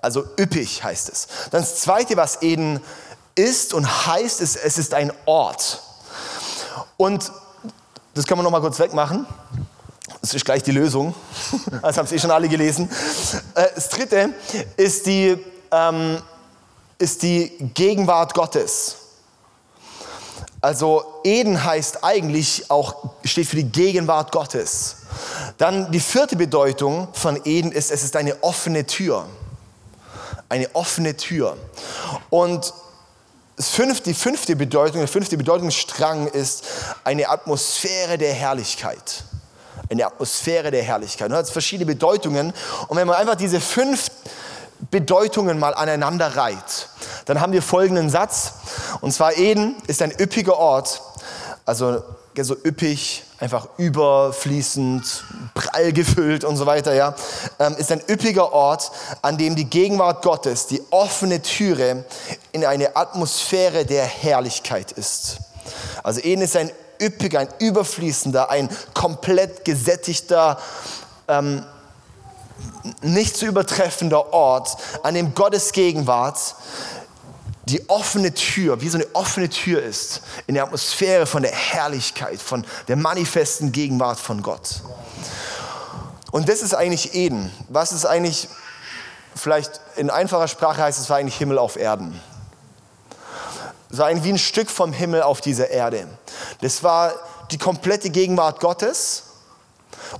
Also 0.00 0.24
üppig 0.38 0.82
heißt 0.82 1.08
es. 1.10 1.28
Dann 1.50 1.60
das 1.62 1.76
zweite, 1.76 2.16
was 2.16 2.42
Eden 2.42 2.80
ist 3.34 3.72
und 3.72 4.06
heißt, 4.06 4.40
ist, 4.40 4.56
es 4.56 4.78
ist 4.78 4.94
ein 4.94 5.12
Ort. 5.26 5.82
Und 6.96 7.30
das 8.14 8.26
können 8.26 8.40
wir 8.40 8.42
noch 8.42 8.50
mal 8.50 8.60
kurz 8.60 8.78
wegmachen. 8.78 9.26
Das 10.20 10.34
ist 10.34 10.44
gleich 10.44 10.62
die 10.62 10.72
Lösung. 10.72 11.14
Das 11.82 11.96
haben 11.98 12.06
Sie 12.06 12.16
eh 12.16 12.18
schon 12.18 12.30
alle 12.30 12.48
gelesen. 12.48 12.88
Äh, 13.54 13.68
das 13.74 13.88
dritte 13.88 14.30
ist 14.76 15.06
die, 15.06 15.36
ähm, 15.70 16.18
ist 16.98 17.22
die 17.22 17.70
Gegenwart 17.74 18.34
Gottes. 18.34 18.96
Also 20.62 21.04
Eden 21.24 21.64
heißt 21.64 22.04
eigentlich 22.04 22.70
auch, 22.70 23.10
steht 23.24 23.48
für 23.48 23.56
die 23.56 23.64
Gegenwart 23.64 24.30
Gottes. 24.30 24.98
Dann 25.58 25.90
die 25.90 25.98
vierte 25.98 26.36
Bedeutung 26.36 27.08
von 27.14 27.40
Eden 27.44 27.72
ist, 27.72 27.90
es 27.90 28.04
ist 28.04 28.14
eine 28.14 28.44
offene 28.44 28.86
Tür. 28.86 29.26
Eine 30.48 30.72
offene 30.74 31.16
Tür. 31.16 31.56
Und 32.30 32.72
die 34.06 34.14
fünfte 34.14 34.54
Bedeutung, 34.54 35.00
der 35.00 35.08
fünfte 35.08 35.36
Bedeutungsstrang 35.36 36.28
ist 36.28 36.64
eine 37.02 37.28
Atmosphäre 37.28 38.16
der 38.16 38.32
Herrlichkeit. 38.32 39.24
Eine 39.90 40.06
Atmosphäre 40.06 40.70
der 40.70 40.84
Herrlichkeit. 40.84 41.28
Und 41.28 41.36
hat 41.36 41.50
verschiedene 41.50 41.86
Bedeutungen. 41.86 42.52
Und 42.86 42.96
wenn 42.96 43.08
man 43.08 43.16
einfach 43.16 43.34
diese 43.34 43.60
fünf 43.60 44.10
Bedeutungen 44.90 45.58
mal 45.58 45.74
aneinander 45.74 46.36
reiht, 46.36 46.88
dann 47.26 47.40
haben 47.40 47.52
wir 47.52 47.62
folgenden 47.62 48.10
Satz. 48.10 48.54
Und 49.00 49.12
zwar 49.12 49.36
Eden 49.36 49.76
ist 49.86 50.02
ein 50.02 50.12
üppiger 50.18 50.58
Ort, 50.58 51.00
also 51.64 52.02
so 52.40 52.56
üppig, 52.64 53.24
einfach 53.38 53.68
überfließend, 53.76 55.24
prall 55.54 55.92
gefüllt 55.92 56.44
und 56.44 56.56
so 56.56 56.64
weiter, 56.64 56.94
ja, 56.94 57.14
ähm, 57.58 57.76
ist 57.76 57.92
ein 57.92 58.00
üppiger 58.08 58.52
Ort, 58.52 58.90
an 59.20 59.36
dem 59.36 59.54
die 59.54 59.66
Gegenwart 59.66 60.22
Gottes, 60.22 60.66
die 60.66 60.82
offene 60.90 61.42
Türe 61.42 62.04
in 62.52 62.64
eine 62.64 62.96
Atmosphäre 62.96 63.84
der 63.84 64.04
Herrlichkeit 64.04 64.92
ist. 64.92 65.38
Also 66.02 66.20
Eden 66.20 66.42
ist 66.42 66.56
ein 66.56 66.70
üppiger, 67.00 67.40
ein 67.40 67.48
überfließender, 67.58 68.50
ein 68.50 68.70
komplett 68.94 69.64
gesättigter, 69.64 70.58
ähm, 71.28 71.64
nicht 73.02 73.36
zu 73.36 73.46
übertreffender 73.46 74.32
Ort, 74.32 74.76
an 75.02 75.14
dem 75.14 75.34
Gottes 75.34 75.72
Gegenwart 75.72 76.54
die 77.66 77.88
offene 77.88 78.34
Tür, 78.34 78.80
wie 78.80 78.88
so 78.88 78.98
eine 78.98 79.06
offene 79.14 79.48
Tür 79.48 79.82
ist, 79.82 80.22
in 80.46 80.54
der 80.54 80.64
Atmosphäre 80.64 81.26
von 81.26 81.42
der 81.42 81.52
Herrlichkeit, 81.52 82.40
von 82.40 82.64
der 82.88 82.96
manifesten 82.96 83.70
Gegenwart 83.70 84.18
von 84.18 84.42
Gott. 84.42 84.82
Und 86.32 86.48
das 86.48 86.62
ist 86.62 86.74
eigentlich 86.74 87.14
Eden. 87.14 87.52
Was 87.68 87.92
ist 87.92 88.04
eigentlich, 88.04 88.48
vielleicht 89.36 89.80
in 89.96 90.10
einfacher 90.10 90.48
Sprache 90.48 90.82
heißt 90.82 90.98
es, 90.98 91.08
war 91.08 91.18
eigentlich 91.18 91.36
Himmel 91.36 91.58
auf 91.58 91.76
Erden. 91.76 92.20
Es 93.90 93.98
war 93.98 94.06
eigentlich 94.06 94.24
wie 94.24 94.32
ein 94.32 94.38
Stück 94.38 94.70
vom 94.70 94.92
Himmel 94.92 95.22
auf 95.22 95.40
dieser 95.40 95.68
Erde. 95.68 96.08
Das 96.62 96.82
war 96.82 97.12
die 97.50 97.58
komplette 97.58 98.10
Gegenwart 98.10 98.58
Gottes 98.58 99.24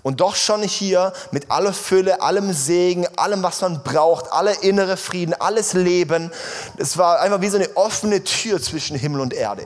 und 0.02 0.20
doch 0.20 0.36
schon 0.36 0.62
hier 0.62 1.12
mit 1.30 1.50
aller 1.50 1.72
Fülle, 1.72 2.20
allem 2.20 2.52
Segen, 2.52 3.06
allem, 3.16 3.42
was 3.42 3.60
man 3.60 3.82
braucht, 3.82 4.32
aller 4.32 4.62
innere 4.62 4.96
Frieden, 4.96 5.34
alles 5.34 5.72
Leben. 5.72 6.30
Es 6.76 6.96
war 6.96 7.20
einfach 7.20 7.40
wie 7.40 7.48
so 7.48 7.56
eine 7.56 7.76
offene 7.76 8.24
Tür 8.24 8.60
zwischen 8.60 8.96
Himmel 8.96 9.20
und 9.20 9.34
Erde. 9.34 9.64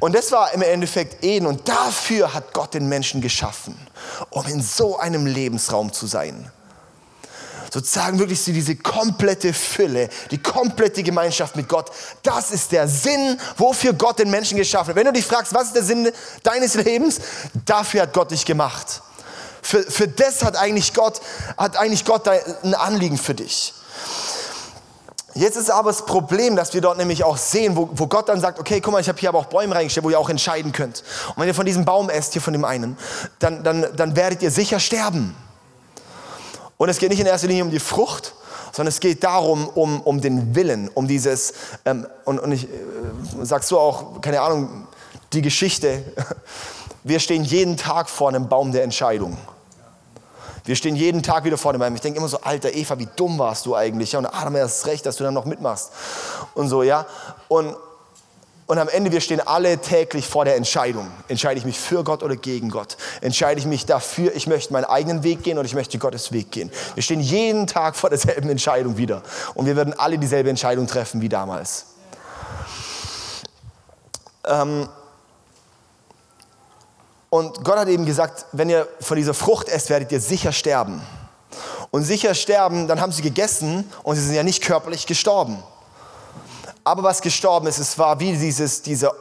Und 0.00 0.14
das 0.14 0.32
war 0.32 0.52
im 0.52 0.62
Endeffekt 0.62 1.22
Eden. 1.22 1.46
Und 1.46 1.68
dafür 1.68 2.34
hat 2.34 2.52
Gott 2.52 2.74
den 2.74 2.88
Menschen 2.88 3.20
geschaffen, 3.20 3.76
um 4.30 4.44
in 4.46 4.60
so 4.60 4.98
einem 4.98 5.26
Lebensraum 5.26 5.92
zu 5.92 6.06
sein 6.06 6.50
sozusagen 7.72 8.18
wirklich 8.18 8.42
so 8.42 8.52
diese 8.52 8.76
komplette 8.76 9.54
Fülle, 9.54 10.10
die 10.30 10.36
komplette 10.36 11.02
Gemeinschaft 11.02 11.56
mit 11.56 11.68
Gott. 11.68 11.90
Das 12.22 12.50
ist 12.50 12.70
der 12.70 12.86
Sinn, 12.86 13.40
wofür 13.56 13.94
Gott 13.94 14.18
den 14.18 14.30
Menschen 14.30 14.58
geschaffen 14.58 14.90
hat. 14.90 14.96
Wenn 14.96 15.06
du 15.06 15.12
dich 15.12 15.24
fragst, 15.24 15.54
was 15.54 15.68
ist 15.68 15.76
der 15.76 15.82
Sinn 15.82 16.12
deines 16.42 16.74
Lebens, 16.74 17.20
dafür 17.64 18.02
hat 18.02 18.12
Gott 18.12 18.30
dich 18.30 18.44
gemacht. 18.44 19.00
Für, 19.62 19.82
für 19.84 20.06
das 20.06 20.44
hat 20.44 20.56
eigentlich 20.56 20.92
Gott, 20.92 21.22
hat 21.56 21.78
eigentlich 21.78 22.04
Gott 22.04 22.28
ein 22.28 22.74
Anliegen 22.74 23.16
für 23.16 23.34
dich. 23.34 23.72
Jetzt 25.34 25.56
ist 25.56 25.70
aber 25.70 25.88
das 25.90 26.04
Problem, 26.04 26.56
dass 26.56 26.74
wir 26.74 26.82
dort 26.82 26.98
nämlich 26.98 27.24
auch 27.24 27.38
sehen, 27.38 27.74
wo, 27.74 27.88
wo 27.94 28.06
Gott 28.06 28.28
dann 28.28 28.38
sagt, 28.38 28.58
okay, 28.58 28.82
guck 28.82 28.92
mal, 28.92 29.00
ich 29.00 29.08
habe 29.08 29.18
hier 29.18 29.30
aber 29.30 29.38
auch 29.38 29.46
Bäume 29.46 29.74
reingestellt, 29.74 30.04
wo 30.04 30.10
ihr 30.10 30.18
auch 30.18 30.28
entscheiden 30.28 30.72
könnt. 30.72 31.02
Und 31.28 31.38
wenn 31.38 31.48
ihr 31.48 31.54
von 31.54 31.64
diesem 31.64 31.86
Baum 31.86 32.10
esst, 32.10 32.34
hier 32.34 32.42
von 32.42 32.52
dem 32.52 32.66
einen, 32.66 32.98
dann, 33.38 33.64
dann, 33.64 33.86
dann 33.96 34.14
werdet 34.14 34.42
ihr 34.42 34.50
sicher 34.50 34.78
sterben. 34.78 35.34
Und 36.82 36.88
es 36.88 36.98
geht 36.98 37.10
nicht 37.10 37.20
in 37.20 37.26
erster 37.26 37.46
Linie 37.46 37.62
um 37.62 37.70
die 37.70 37.78
Frucht, 37.78 38.34
sondern 38.72 38.88
es 38.88 38.98
geht 38.98 39.22
darum, 39.22 39.68
um, 39.68 40.00
um 40.00 40.20
den 40.20 40.56
Willen, 40.56 40.90
um 40.92 41.06
dieses, 41.06 41.54
ähm, 41.84 42.08
und, 42.24 42.40
und 42.40 42.50
ich 42.50 42.64
äh, 42.64 42.68
sagst 43.42 43.70
du 43.70 43.78
auch, 43.78 44.20
keine 44.20 44.40
Ahnung, 44.40 44.88
die 45.32 45.42
Geschichte. 45.42 46.02
Wir 47.04 47.20
stehen 47.20 47.44
jeden 47.44 47.76
Tag 47.76 48.10
vor 48.10 48.30
einem 48.30 48.48
Baum 48.48 48.72
der 48.72 48.82
Entscheidung. 48.82 49.38
Wir 50.64 50.74
stehen 50.74 50.96
jeden 50.96 51.22
Tag 51.22 51.44
wieder 51.44 51.56
vor 51.56 51.72
dem 51.72 51.78
Baum. 51.78 51.94
Ich 51.94 52.00
denke 52.00 52.18
immer 52.18 52.26
so, 52.26 52.40
alter 52.40 52.74
Eva, 52.74 52.98
wie 52.98 53.08
dumm 53.14 53.38
warst 53.38 53.64
du 53.66 53.76
eigentlich? 53.76 54.10
Ja, 54.10 54.18
und 54.18 54.26
Adam, 54.26 54.56
erst 54.56 54.84
recht, 54.86 55.06
dass 55.06 55.14
du 55.14 55.22
dann 55.22 55.34
noch 55.34 55.44
mitmachst. 55.44 55.92
Und 56.54 56.66
so, 56.66 56.82
ja. 56.82 57.06
Und, 57.46 57.76
und 58.66 58.78
am 58.78 58.88
Ende, 58.88 59.10
wir 59.12 59.20
stehen 59.20 59.40
alle 59.40 59.78
täglich 59.78 60.26
vor 60.26 60.44
der 60.44 60.56
Entscheidung. 60.56 61.10
Entscheide 61.28 61.58
ich 61.58 61.64
mich 61.64 61.78
für 61.78 62.04
Gott 62.04 62.22
oder 62.22 62.36
gegen 62.36 62.70
Gott? 62.70 62.96
Entscheide 63.20 63.60
ich 63.60 63.66
mich 63.66 63.86
dafür, 63.86 64.34
ich 64.34 64.46
möchte 64.46 64.72
meinen 64.72 64.84
eigenen 64.84 65.24
Weg 65.24 65.42
gehen 65.42 65.58
oder 65.58 65.66
ich 65.66 65.74
möchte 65.74 65.98
Gottes 65.98 66.32
Weg 66.32 66.52
gehen? 66.52 66.70
Wir 66.94 67.02
stehen 67.02 67.20
jeden 67.20 67.66
Tag 67.66 67.96
vor 67.96 68.08
derselben 68.08 68.48
Entscheidung 68.48 68.96
wieder. 68.96 69.22
Und 69.54 69.66
wir 69.66 69.76
werden 69.76 69.94
alle 69.98 70.16
dieselbe 70.16 70.48
Entscheidung 70.48 70.86
treffen 70.86 71.20
wie 71.20 71.28
damals. 71.28 71.86
Ähm 74.44 74.88
und 77.30 77.64
Gott 77.64 77.78
hat 77.78 77.88
eben 77.88 78.06
gesagt, 78.06 78.46
wenn 78.52 78.70
ihr 78.70 78.86
von 79.00 79.16
dieser 79.16 79.34
Frucht 79.34 79.68
esst, 79.68 79.90
werdet 79.90 80.12
ihr 80.12 80.20
sicher 80.20 80.52
sterben. 80.52 81.02
Und 81.90 82.04
sicher 82.04 82.34
sterben, 82.34 82.88
dann 82.88 83.00
haben 83.00 83.12
sie 83.12 83.22
gegessen 83.22 83.90
und 84.02 84.16
sie 84.16 84.22
sind 84.22 84.34
ja 84.34 84.42
nicht 84.42 84.62
körperlich 84.62 85.06
gestorben. 85.06 85.62
Aber 86.84 87.02
was 87.02 87.22
gestorben 87.22 87.66
ist, 87.66 87.78
es 87.78 87.96
war 87.98 88.18
wie 88.18 88.36
dieses, 88.36 88.82
diese, 88.82 89.12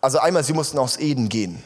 also 0.00 0.18
einmal, 0.18 0.42
sie 0.44 0.52
mussten 0.52 0.78
aus 0.78 0.96
Eden 0.98 1.28
gehen. 1.28 1.62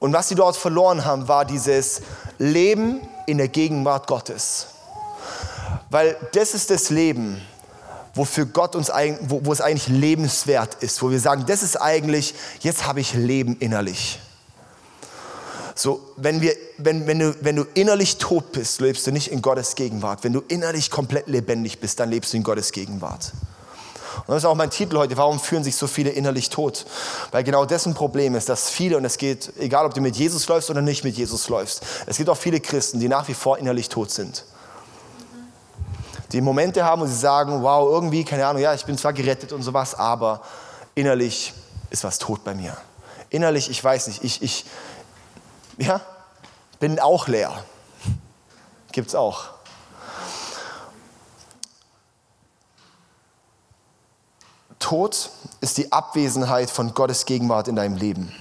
Und 0.00 0.12
was 0.12 0.28
sie 0.28 0.34
dort 0.34 0.56
verloren 0.56 1.04
haben, 1.04 1.28
war 1.28 1.44
dieses 1.44 2.02
Leben 2.38 3.00
in 3.26 3.38
der 3.38 3.48
Gegenwart 3.48 4.06
Gottes. 4.06 4.66
Weil 5.88 6.16
das 6.32 6.54
ist 6.54 6.70
das 6.70 6.90
Leben, 6.90 7.40
wofür 8.14 8.46
Gott 8.46 8.76
uns, 8.76 8.90
wo, 9.22 9.44
wo 9.44 9.52
es 9.52 9.60
eigentlich 9.60 9.88
lebenswert 9.88 10.74
ist, 10.82 11.00
wo 11.02 11.10
wir 11.10 11.20
sagen, 11.20 11.46
das 11.46 11.62
ist 11.62 11.76
eigentlich, 11.76 12.34
jetzt 12.60 12.86
habe 12.86 13.00
ich 13.00 13.14
Leben 13.14 13.56
innerlich. 13.60 14.20
So, 15.74 16.00
wenn, 16.16 16.40
wir, 16.40 16.54
wenn, 16.78 17.06
wenn, 17.06 17.18
du, 17.18 17.34
wenn 17.40 17.56
du 17.56 17.64
innerlich 17.74 18.16
tot 18.18 18.52
bist, 18.52 18.80
lebst 18.80 19.06
du 19.06 19.12
nicht 19.12 19.28
in 19.28 19.42
Gottes 19.42 19.74
Gegenwart. 19.74 20.24
Wenn 20.24 20.32
du 20.32 20.42
innerlich 20.48 20.90
komplett 20.90 21.28
lebendig 21.28 21.80
bist, 21.80 22.00
dann 22.00 22.10
lebst 22.10 22.32
du 22.32 22.38
in 22.38 22.42
Gottes 22.42 22.72
Gegenwart. 22.72 23.32
Und 24.26 24.28
das 24.28 24.38
ist 24.38 24.44
auch 24.46 24.54
mein 24.54 24.70
Titel 24.70 24.96
heute, 24.96 25.16
warum 25.16 25.38
fühlen 25.38 25.64
sich 25.64 25.76
so 25.76 25.86
viele 25.86 26.10
innerlich 26.10 26.48
tot? 26.48 26.86
Weil 27.30 27.44
genau 27.44 27.64
dessen 27.64 27.94
Problem 27.94 28.34
ist, 28.34 28.48
dass 28.48 28.70
viele, 28.70 28.96
und 28.96 29.04
es 29.04 29.18
geht, 29.18 29.52
egal 29.58 29.86
ob 29.86 29.94
du 29.94 30.00
mit 30.00 30.16
Jesus 30.16 30.46
läufst 30.48 30.70
oder 30.70 30.82
nicht 30.82 31.04
mit 31.04 31.16
Jesus 31.16 31.48
läufst, 31.48 31.82
es 32.06 32.16
gibt 32.16 32.30
auch 32.30 32.36
viele 32.36 32.60
Christen, 32.60 33.00
die 33.00 33.08
nach 33.08 33.28
wie 33.28 33.34
vor 33.34 33.58
innerlich 33.58 33.88
tot 33.88 34.10
sind. 34.10 34.44
Die 36.32 36.40
Momente 36.40 36.84
haben, 36.84 37.02
wo 37.02 37.06
sie 37.06 37.14
sagen, 37.14 37.62
wow, 37.62 37.88
irgendwie, 37.90 38.24
keine 38.24 38.46
Ahnung, 38.46 38.62
ja, 38.62 38.74
ich 38.74 38.84
bin 38.84 38.96
zwar 38.96 39.12
gerettet 39.12 39.52
und 39.52 39.62
sowas, 39.62 39.94
aber 39.94 40.42
innerlich 40.94 41.52
ist 41.90 42.02
was 42.02 42.18
tot 42.18 42.42
bei 42.44 42.54
mir. 42.54 42.76
Innerlich, 43.30 43.68
ich 43.68 43.82
weiß 43.82 44.06
nicht, 44.08 44.24
ich, 44.24 44.42
ich, 44.42 44.64
ja, 45.78 46.00
bin 46.84 47.00
auch 47.00 47.28
leer. 47.28 47.64
Gibt 48.92 49.08
es 49.08 49.14
auch. 49.14 49.44
Tod 54.80 55.30
ist 55.62 55.78
die 55.78 55.90
Abwesenheit 55.92 56.68
von 56.68 56.92
Gottes 56.92 57.24
Gegenwart 57.24 57.68
in 57.68 57.76
deinem 57.76 57.96
Leben. 57.96 58.34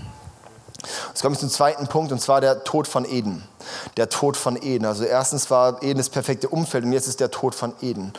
Jetzt 1.07 1.21
komme 1.21 1.35
ich 1.35 1.39
zum 1.39 1.49
zweiten 1.49 1.87
Punkt, 1.87 2.11
und 2.11 2.19
zwar 2.19 2.41
der 2.41 2.65
Tod 2.65 2.85
von 2.85 3.05
Eden. 3.05 3.47
Der 3.95 4.09
Tod 4.09 4.35
von 4.35 4.61
Eden. 4.61 4.83
Also 4.83 5.05
erstens 5.05 5.49
war 5.49 5.81
Eden 5.81 5.99
das 5.99 6.09
perfekte 6.09 6.49
Umfeld 6.49 6.83
und 6.83 6.91
jetzt 6.91 7.07
ist 7.07 7.21
der 7.21 7.31
Tod 7.31 7.55
von 7.55 7.73
Eden. 7.79 8.11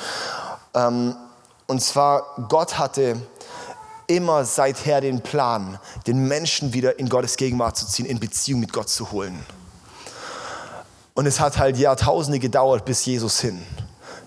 Ähm, 0.72 1.14
und 1.66 1.82
zwar, 1.82 2.46
Gott 2.48 2.78
hatte 2.78 3.20
immer 4.06 4.46
seither 4.46 5.02
den 5.02 5.20
Plan, 5.20 5.78
den 6.06 6.26
Menschen 6.26 6.72
wieder 6.72 6.98
in 6.98 7.10
Gottes 7.10 7.36
Gegenwart 7.36 7.76
zu 7.76 7.86
ziehen, 7.86 8.06
in 8.06 8.20
Beziehung 8.20 8.60
mit 8.60 8.72
Gott 8.72 8.88
zu 8.88 9.12
holen. 9.12 9.44
Und 11.14 11.26
es 11.26 11.38
hat 11.38 11.58
halt 11.58 11.76
Jahrtausende 11.76 12.40
gedauert 12.40 12.84
bis 12.84 13.04
Jesus 13.04 13.40
hin, 13.40 13.62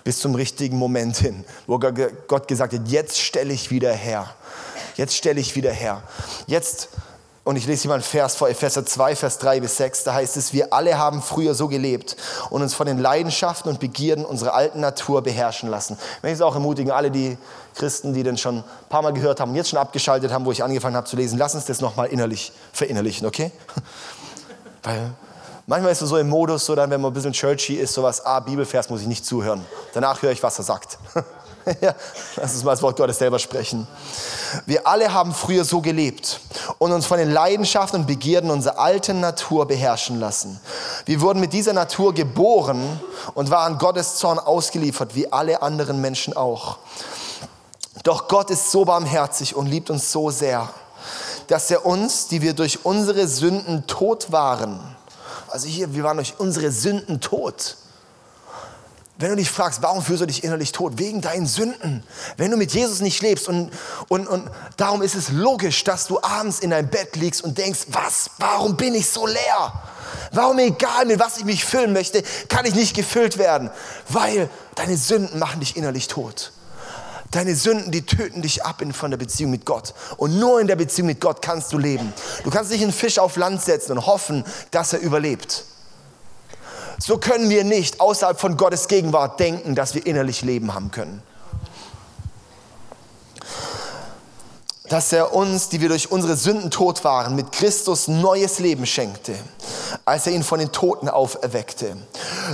bis 0.06 0.20
zum 0.20 0.36
richtigen 0.36 0.78
Moment 0.78 1.18
hin, 1.18 1.44
wo 1.68 1.78
Gott 1.80 2.48
gesagt 2.48 2.74
hat, 2.74 2.88
jetzt 2.88 3.20
stelle 3.20 3.54
ich 3.54 3.70
wieder 3.72 3.94
her. 3.94 4.34
Jetzt 4.96 5.16
stelle 5.16 5.40
ich 5.40 5.56
wieder 5.56 5.72
her. 5.72 6.02
Jetzt 6.48 6.90
und 7.44 7.56
ich 7.56 7.66
lese 7.66 7.84
hier 7.84 7.90
mal 7.90 7.96
einen 7.96 8.04
Vers 8.04 8.36
vor 8.36 8.50
Epheser 8.50 8.86
2, 8.86 9.16
Vers 9.16 9.38
3 9.38 9.62
bis 9.62 9.78
6. 9.78 10.04
Da 10.04 10.14
heißt 10.14 10.36
es, 10.36 10.52
wir 10.52 10.74
alle 10.74 10.98
haben 10.98 11.22
früher 11.22 11.56
so 11.56 11.70
gelebt 11.70 12.18
und 12.50 12.62
uns 12.62 12.74
von 12.74 12.88
den 12.88 12.98
Leidenschaften 12.98 13.70
und 13.70 13.80
Begierden 13.80 14.26
unserer 14.26 14.54
alten 14.54 14.82
Natur 14.82 15.22
beherrschen 15.22 15.70
lassen. 15.70 15.98
Ich 16.18 16.24
möchte 16.24 16.36
es 16.36 16.42
auch 16.42 16.56
ermutigen, 16.56 16.92
alle 16.92 17.10
die 17.10 17.38
Christen, 17.76 18.14
die 18.14 18.24
den 18.24 18.38
schon 18.38 18.58
ein 18.58 18.64
paar 18.90 19.02
Mal 19.02 19.14
gehört 19.14 19.40
haben 19.40 19.56
jetzt 19.56 19.70
schon 19.70 19.80
abgeschaltet 19.80 20.34
haben, 20.34 20.44
wo 20.44 20.52
ich 20.52 20.62
angefangen 20.62 20.98
habe 20.98 21.08
zu 21.08 21.16
lesen, 21.16 21.38
lass 21.38 21.56
uns 21.56 21.64
das 21.64 21.80
nochmal 21.80 22.08
innerlich 22.08 22.52
verinnerlichen, 22.74 23.26
okay? 23.26 23.52
Weil 24.84 25.12
manchmal 25.68 25.92
ist 25.92 26.02
es 26.02 26.10
so 26.10 26.18
im 26.18 26.30
Modus, 26.30 26.66
so 26.66 26.74
dann, 26.74 26.90
wenn 26.90 27.00
man 27.00 27.12
ein 27.12 27.14
bisschen 27.14 27.34
churchy 27.34 27.76
ist, 27.76 27.94
sowas, 27.94 28.26
ah, 28.26 28.40
Bibelvers 28.40 28.90
muss 28.90 29.02
ich 29.02 29.08
nicht 29.08 29.26
zuhören. 29.26 29.64
Danach 29.94 30.22
höre 30.22 30.32
ich, 30.32 30.42
was 30.42 30.58
er 30.58 30.64
sagt. 30.64 30.98
ja, 31.82 31.94
lass 32.38 32.54
uns 32.54 32.64
mal 32.64 32.72
das 32.72 32.82
Wort 32.82 32.98
Gottes 32.98 33.20
selber 33.20 33.38
sprechen. 33.38 33.88
Wir 34.66 34.88
alle 34.88 35.14
haben 35.14 35.34
früher 35.34 35.66
so 35.66 35.82
gelebt 35.82 36.40
und 36.80 36.92
uns 36.92 37.06
von 37.06 37.18
den 37.18 37.30
Leidenschaften 37.30 38.02
und 38.02 38.08
Begierden 38.08 38.50
unserer 38.50 38.80
alten 38.80 39.20
Natur 39.20 39.68
beherrschen 39.68 40.20
lassen. 40.20 40.60
Wir 41.06 41.22
wurden 41.22 41.40
mit 41.40 41.54
dieser 41.54 41.74
Natur 41.74 42.14
geboren 42.14 43.00
und 43.36 43.52
waren 43.52 43.78
Gottes 43.78 44.16
Zorn 44.16 44.40
ausgeliefert, 44.40 45.16
wie 45.16 45.32
alle 45.32 45.62
anderen 45.62 46.02
Menschen 46.02 46.36
auch. 46.36 46.78
Doch 48.04 48.30
Gott 48.30 48.50
ist 48.50 48.72
so 48.72 48.86
barmherzig 48.86 49.56
und 49.56 49.68
liebt 49.68 49.90
uns 49.90 50.12
so 50.12 50.32
sehr, 50.32 50.70
dass 51.48 51.70
er 51.72 51.86
uns, 51.86 52.28
die 52.28 52.42
wir 52.42 52.54
durch 52.54 52.86
unsere 52.86 53.28
Sünden 53.28 53.86
tot 53.88 54.32
waren, 54.32 54.97
also 55.58 55.70
hier, 55.70 55.96
wir 55.96 56.04
waren 56.04 56.18
durch 56.18 56.36
unsere 56.38 56.72
Sünden 56.72 57.20
tot, 57.20 57.78
wenn 59.18 59.32
du 59.32 59.38
dich 59.38 59.50
fragst, 59.50 59.82
warum 59.82 60.04
fühlst 60.04 60.22
du 60.22 60.28
dich 60.28 60.44
innerlich 60.44 60.72
tot? 60.72 61.00
Wegen 61.00 61.20
deinen 61.22 61.48
Sünden. 61.48 62.04
Wenn 62.38 62.52
du 62.52 62.58
mit 62.58 62.74
Jesus 62.74 63.00
nicht 63.00 63.24
lebst 63.24 63.48
und, 63.48 63.72
und, 64.08 64.28
und 64.28 64.52
darum 64.78 65.02
ist 65.02 65.16
es 65.16 65.30
logisch, 65.30 65.84
dass 65.84 66.06
du 66.06 66.22
abends 66.22 66.60
in 66.60 66.70
deinem 66.70 66.90
Bett 66.90 67.16
liegst 67.16 67.44
und 67.44 67.58
denkst, 67.58 67.88
was, 67.88 68.30
warum 68.38 68.78
bin 68.78 68.94
ich 68.94 69.10
so 69.10 69.26
leer? 69.26 69.74
Warum 70.32 70.60
egal, 70.60 71.08
mit 71.08 71.20
was 71.20 71.38
ich 71.38 71.46
mich 71.46 71.66
füllen 71.66 71.92
möchte, 71.92 72.22
kann 72.50 72.66
ich 72.66 72.76
nicht 72.76 72.96
gefüllt 72.96 73.40
werden? 73.40 73.72
Weil 74.10 74.52
deine 74.76 74.96
Sünden 74.96 75.40
machen 75.40 75.60
dich 75.62 75.76
innerlich 75.76 76.08
tot. 76.08 76.52
Deine 77.32 77.56
Sünden, 77.56 77.92
die 77.92 78.06
töten 78.06 78.42
dich 78.42 78.64
ab 78.64 78.82
von 78.94 79.12
der 79.12 79.18
Beziehung 79.18 79.52
mit 79.52 79.66
Gott. 79.66 79.94
Und 80.16 80.40
nur 80.40 80.62
in 80.62 80.68
der 80.68 80.76
Beziehung 80.78 81.08
mit 81.08 81.20
Gott 81.20 81.42
kannst 81.42 81.74
du 81.74 81.78
leben. 81.78 82.14
Du 82.44 82.50
kannst 82.50 82.72
nicht 82.72 82.82
einen 82.82 82.94
Fisch 82.94 83.20
auf 83.20 83.36
Land 83.36 83.62
setzen 83.62 83.94
und 83.94 84.06
hoffen, 84.06 84.46
dass 84.72 84.94
er 84.94 85.00
überlebt. 85.00 85.66
So 87.00 87.18
können 87.18 87.50
wir 87.50 87.64
nicht 87.64 88.00
außerhalb 88.00 88.40
von 88.40 88.58
Gottes 88.58 88.88
Gegenwart 88.88 89.40
denken, 89.40 89.76
dass 89.76 89.94
wir 89.94 90.06
innerlich 90.06 90.42
Leben 90.42 90.74
haben 90.74 90.90
können. 90.92 91.22
Dass 94.90 95.12
er 95.12 95.34
uns, 95.34 95.70
die 95.70 95.82
wir 95.82 95.90
durch 95.90 96.12
unsere 96.12 96.38
Sünden 96.38 96.72
tot 96.72 97.04
waren, 97.04 97.36
mit 97.36 97.52
Christus 97.52 98.08
neues 98.08 98.60
Leben 98.60 98.86
schenkte 98.86 99.36
als 100.06 100.28
er 100.28 100.34
ihn 100.34 100.44
von 100.44 100.60
den 100.60 100.72
Toten 100.72 101.10
auferweckte. 101.10 101.98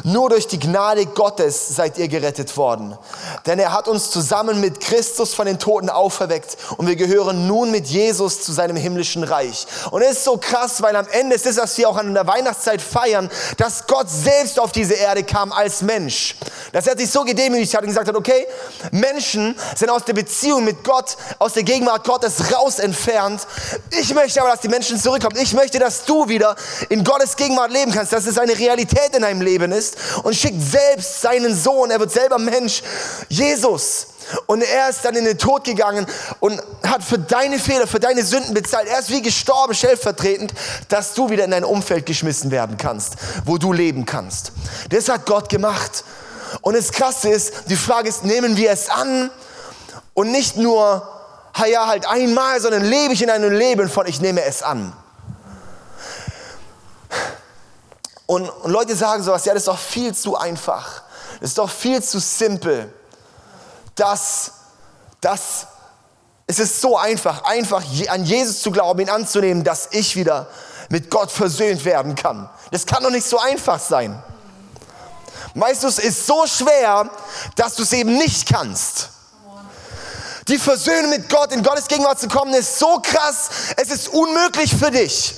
Nur 0.04 0.30
durch 0.30 0.48
die 0.48 0.60
Gnade 0.60 1.06
Gottes 1.06 1.68
seid 1.76 1.98
ihr 1.98 2.08
gerettet 2.08 2.56
worden. 2.58 2.98
Denn 3.46 3.60
er 3.60 3.72
hat 3.72 3.88
uns 3.88 4.10
zusammen 4.10 4.60
mit 4.60 4.80
Christus 4.80 5.34
von 5.34 5.46
den 5.46 5.60
Toten 5.60 5.90
auferweckt 5.90 6.58
und 6.78 6.88
wir 6.88 6.96
gehören 6.96 7.48
nun 7.48 7.72
mit 7.72 7.88
Jesus 7.88 8.42
zu 8.42 8.52
seinem 8.52 8.76
himmlischen 8.76 9.24
Reich. 9.24 9.68
Und 9.92 10.02
es 10.02 10.14
ist 10.14 10.24
so 10.24 10.38
krass, 10.38 10.82
weil 10.82 10.96
am 10.96 11.08
Ende 11.12 11.36
ist 11.36 11.46
es, 11.46 11.58
was 11.58 11.78
wir 11.78 11.90
auch 11.90 11.98
an 11.98 12.14
der 12.14 12.28
Weihnachtszeit 12.28 12.82
feiern, 12.82 13.30
dass 13.58 13.86
Gott 13.88 14.10
selbst 14.10 14.60
auf 14.60 14.72
diese 14.72 14.96
Erde 14.96 15.24
kam 15.24 15.52
als 15.52 15.82
Mensch. 15.82 16.36
Dass 16.72 16.88
er 16.88 16.98
sich 16.98 17.12
so 17.12 17.24
gedemütigt 17.24 17.76
hat 17.76 17.82
und 17.82 17.90
gesagt 17.90 18.08
hat, 18.08 18.16
okay, 18.16 18.48
Menschen 18.92 19.56
sind 19.76 19.90
aus 19.90 20.06
der 20.06 20.14
Beziehung 20.14 20.64
mit 20.64 20.84
Gott, 20.84 21.18
aus 21.40 21.54
der 21.54 21.64
Gegenwart 21.64 22.04
Gottes 22.04 22.23
raus 22.54 22.80
entfernt. 22.80 23.48
Ich 24.00 24.14
möchte 24.14 24.42
aber, 24.42 24.52
dass 24.52 24.62
die 24.62 24.68
Menschen 24.68 25.00
zurückkommen. 25.00 25.38
Ich 25.42 25.54
möchte, 25.54 25.80
dass 25.80 26.06
du 26.06 26.28
wieder 26.28 26.56
in 26.90 27.04
Gottes 27.04 27.24
Gottes 27.24 27.36
Gegenwart 27.38 27.72
leben 27.72 27.92
kannst, 27.92 28.12
dass 28.12 28.26
es 28.26 28.38
eine 28.38 28.58
Realität 28.58 29.16
in 29.16 29.22
deinem 29.22 29.42
Leben 29.42 29.72
ist 29.72 29.96
und 30.24 30.36
schickt 30.36 30.62
selbst 30.62 31.22
seinen 31.22 31.56
Sohn, 31.56 31.90
er 31.90 32.00
wird 32.00 32.12
selber 32.12 32.38
Mensch, 32.38 32.84
Jesus. 33.30 34.08
Und 34.46 34.62
er 34.62 34.90
ist 34.90 35.06
dann 35.06 35.16
in 35.16 35.26
den 35.26 35.38
Tod 35.38 35.64
gegangen 35.64 36.06
und 36.40 36.62
hat 36.86 37.04
für 37.04 37.20
deine 37.20 37.60
Fehler, 37.60 37.88
für 37.88 38.00
deine 38.00 38.24
Sünden 38.24 38.54
bezahlt. 38.54 38.88
Er 38.88 39.00
ist 39.00 39.10
wie 39.10 39.22
gestorben, 39.22 39.74
stellvertretend, 39.74 40.54
dass 40.90 41.14
du 41.14 41.30
wieder 41.30 41.46
in 41.46 41.52
dein 41.52 41.64
Umfeld 41.64 42.06
geschmissen 42.06 42.52
werden 42.52 42.78
kannst, 42.78 43.14
wo 43.46 43.58
du 43.58 43.72
leben 43.72 44.06
kannst. 44.06 44.52
Das 44.90 45.08
hat 45.08 45.26
Gott 45.26 45.50
gemacht. 45.50 46.04
Und 46.62 46.76
das 46.76 46.92
Krasse 46.92 47.30
ist, 47.30 47.54
die 47.70 47.76
Frage 47.76 48.10
ist, 48.10 48.26
nehmen 48.26 48.58
wir 48.58 48.72
es 48.72 48.90
an 48.90 49.30
und 50.14 50.32
nicht 50.32 50.58
nur, 50.58 51.08
ja, 51.66 51.88
halt 51.88 52.08
einmal, 52.08 52.60
sondern 52.60 52.84
lebe 52.84 53.14
ich 53.14 53.22
in 53.22 53.30
einem 53.30 53.52
Leben 53.52 53.90
von, 53.90 54.08
ich 54.08 54.20
nehme 54.22 54.44
es 54.44 54.64
an. 54.64 54.94
Und, 58.26 58.50
und 58.50 58.72
Leute 58.72 58.96
sagen 58.96 59.24
sowas, 59.24 59.46
ja, 59.46 59.54
das 59.54 59.64
ist 59.64 59.68
doch 59.68 59.78
viel 59.78 60.16
zu 60.16 60.36
einfach. 60.36 61.04
Das 61.40 61.52
ist 61.52 61.58
doch 61.58 61.70
viel 61.70 62.02
zu 62.02 62.20
simpel. 62.20 62.92
Das, 63.96 64.52
das, 65.22 65.68
es 66.48 66.60
ist 66.60 66.82
so 66.82 66.98
einfach, 66.98 67.44
einfach 67.44 67.84
an 68.08 68.24
Jesus 68.24 68.62
zu 68.62 68.72
glauben, 68.72 69.02
ihn 69.02 69.10
anzunehmen, 69.10 69.64
dass 69.64 69.90
ich 69.92 70.16
wieder 70.16 70.48
mit 70.90 71.10
Gott 71.10 71.32
versöhnt 71.32 71.86
werden 71.86 72.16
kann. 72.16 72.50
Das 72.72 72.86
kann 72.86 73.04
doch 73.04 73.12
nicht 73.12 73.28
so 73.28 73.40
einfach 73.40 73.80
sein. 73.80 74.22
Weißt 75.56 75.84
du, 75.84 75.88
es 75.88 76.00
ist 76.00 76.26
so 76.26 76.48
schwer, 76.48 77.10
dass 77.56 77.76
du 77.76 77.84
es 77.84 77.94
eben 77.94 78.18
nicht 78.18 78.52
kannst. 78.52 79.10
Die 80.48 80.58
Versöhnung 80.58 81.12
mit 81.12 81.30
Gott, 81.30 81.52
in 81.54 81.64
Gottes 81.64 81.88
Gegenwart 81.88 82.20
zu 82.20 82.28
kommen, 82.28 82.54
ist 82.54 82.78
so 82.78 83.00
krass, 83.02 83.50
es 83.78 83.90
ist 83.90 84.10
unmöglich 84.10 84.76
für 84.76 84.92
dich. 84.92 85.36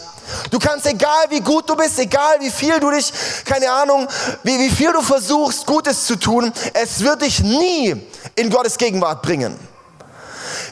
Du 0.49 0.57
kannst, 0.57 0.87
egal 0.87 1.25
wie 1.29 1.41
gut 1.41 1.69
du 1.69 1.75
bist, 1.75 1.99
egal 1.99 2.39
wie 2.39 2.49
viel 2.49 2.79
du 2.79 2.89
dich, 2.89 3.13
keine 3.45 3.71
Ahnung, 3.71 4.07
wie, 4.43 4.57
wie 4.57 4.69
viel 4.69 4.91
du 4.91 5.01
versuchst, 5.01 5.65
Gutes 5.67 6.05
zu 6.05 6.15
tun, 6.15 6.51
es 6.73 7.01
wird 7.01 7.21
dich 7.21 7.41
nie 7.41 7.95
in 8.35 8.49
Gottes 8.49 8.77
Gegenwart 8.77 9.21
bringen. 9.21 9.59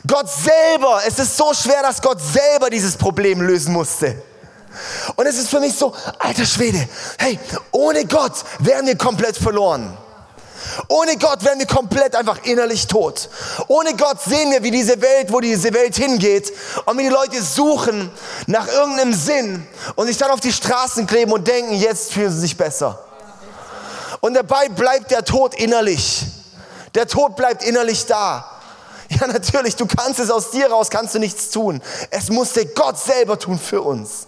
Gott 0.08 0.28
selber, 0.30 1.02
es 1.08 1.20
ist 1.20 1.38
so 1.38 1.54
schwer, 1.54 1.84
dass 1.84 2.02
Gott 2.02 2.20
selber 2.20 2.70
dieses 2.70 2.98
Problem 2.98 3.42
lösen 3.42 3.74
musste. 3.74 4.22
Und 5.16 5.26
es 5.28 5.38
ist 5.38 5.50
für 5.50 5.60
mich 5.60 5.76
so, 5.76 5.94
alter 6.18 6.46
Schwede, 6.46 6.88
hey, 7.20 7.40
ohne 7.72 8.06
Gott 8.06 8.34
wären 8.60 8.88
wir 8.88 8.98
komplett 8.98 9.38
verloren. 9.38 9.96
Ohne 10.88 11.18
Gott 11.18 11.44
wären 11.44 11.60
wir 11.60 11.68
komplett 11.68 12.16
einfach 12.16 12.44
innerlich 12.44 12.88
tot. 12.88 13.30
Ohne 13.68 13.96
Gott 13.96 14.22
sehen 14.22 14.52
wir, 14.52 14.64
wie 14.64 14.72
diese 14.72 15.02
Welt, 15.02 15.32
wo 15.32 15.40
diese 15.40 15.74
Welt 15.74 15.96
hingeht 15.96 16.52
und 16.86 16.98
wie 16.98 17.04
die 17.04 17.10
Leute 17.10 17.42
suchen 17.42 18.12
nach 18.48 18.68
irgendeinem 18.68 19.14
Sinn 19.14 19.68
und 19.96 20.08
sich 20.08 20.18
dann 20.18 20.32
auf 20.32 20.40
die 20.40 20.54
Straßen 20.54 21.08
kleben 21.08 21.32
und 21.32 21.48
denken, 21.48 21.74
jetzt 21.76 22.14
fühlen 22.14 22.32
sie 22.32 22.40
sich 22.40 22.58
besser. 22.58 23.04
Und 24.22 24.36
dabei 24.36 24.70
bleibt 24.70 25.12
der 25.12 25.26
Tod 25.26 25.54
innerlich. 25.56 26.24
Der 26.96 27.08
Tod 27.08 27.36
bleibt 27.36 27.64
innerlich 27.64 28.06
da. 28.06 28.50
Ja, 29.10 29.28
natürlich, 29.28 29.76
du 29.76 29.86
kannst 29.86 30.20
es 30.20 30.32
aus 30.32 30.52
dir 30.52 30.72
raus, 30.72 30.90
kannst 30.90 31.14
du 31.16 31.20
nichts 31.20 31.50
tun. 31.50 31.82
Es 32.10 32.30
musste 32.30 32.66
Gott 32.68 32.98
selber 32.98 33.38
tun 33.38 33.60
für 33.60 33.82
uns. 33.82 34.28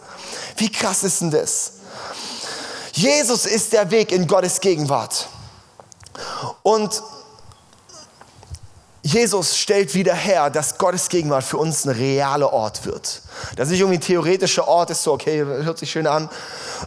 Wie 0.58 0.71
krass 0.71 1.04
ist 1.04 1.21
denn 1.21 1.32
das? 1.32 1.71
Jesus 2.93 3.45
ist 3.45 3.74
der 3.74 3.89
Weg 3.91 4.12
in 4.12 4.28
Gottes 4.28 4.60
Gegenwart. 4.62 5.28
Und 6.63 7.01
Jesus 9.06 9.56
stellt 9.56 9.93
wieder 9.93 10.15
her, 10.15 10.49
dass 10.49 10.80
Gottes 10.80 11.10
Gegenwart 11.10 11.43
für 11.43 11.58
uns 11.58 11.86
ein 11.86 11.91
realer 11.91 12.51
Ort 12.51 12.88
wird. 12.88 13.21
Dass 13.56 13.69
nicht 13.69 13.80
irgendwie 13.80 13.99
ein 13.99 14.01
theoretischer 14.01 14.67
Ort 14.67 14.89
ist, 14.89 15.04
so 15.04 15.13
okay, 15.13 15.45
hört 15.45 15.78
sich 15.78 15.91
schön 15.91 16.08
an, 16.08 16.28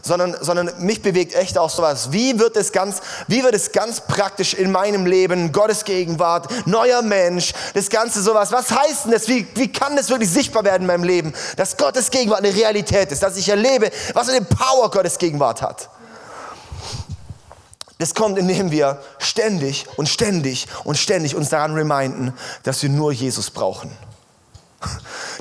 sondern, 0.03 0.37
sondern 0.41 0.73
mich 0.79 1.01
bewegt 1.01 1.37
echt 1.37 1.57
auch 1.57 1.71
sowas. 1.71 2.11
Wie 2.11 2.41
wird 2.41 2.57
es 2.57 2.73
ganz, 2.73 3.03
wie 3.29 3.45
wird 3.45 3.55
es 3.55 3.71
ganz 3.71 4.01
praktisch 4.01 4.55
in 4.55 4.73
meinem 4.73 5.07
Leben, 5.07 5.53
Gottes 5.53 5.85
Gegenwart, 5.85 6.49
neuer 6.67 7.03
Mensch, 7.03 7.53
das 7.75 7.89
Ganze 7.89 8.21
sowas. 8.21 8.51
Was 8.51 8.73
heißt 8.73 9.05
denn 9.05 9.13
das? 9.13 9.29
Wie, 9.29 9.47
wie 9.55 9.71
kann 9.71 9.95
das 9.95 10.11
wirklich 10.11 10.31
sichtbar 10.31 10.65
werden 10.65 10.83
in 10.83 10.87
meinem 10.89 11.05
Leben? 11.05 11.33
Dass 11.57 11.77
Gottes 11.77 12.11
Gegenwart 12.11 12.41
eine 12.41 12.53
Realität 12.53 13.13
ist, 13.13 13.23
dass 13.23 13.37
ich 13.37 13.49
erlebe, 13.49 13.93
was 14.15 14.29
eine 14.29 14.45
Power 14.45 14.91
Gottes 14.91 15.19
Gegenwart 15.19 15.63
hat. 15.63 15.89
Das 17.99 18.15
kommt, 18.15 18.39
indem 18.39 18.71
wir 18.71 19.01
ständig 19.19 19.87
und 19.97 20.09
ständig 20.09 20.69
und 20.85 20.97
ständig 20.97 21.35
uns 21.35 21.49
daran 21.49 21.75
reminden, 21.75 22.33
dass 22.63 22.83
wir 22.83 22.89
nur 22.91 23.13
Jesus 23.13 23.51
brauchen. 23.51 23.91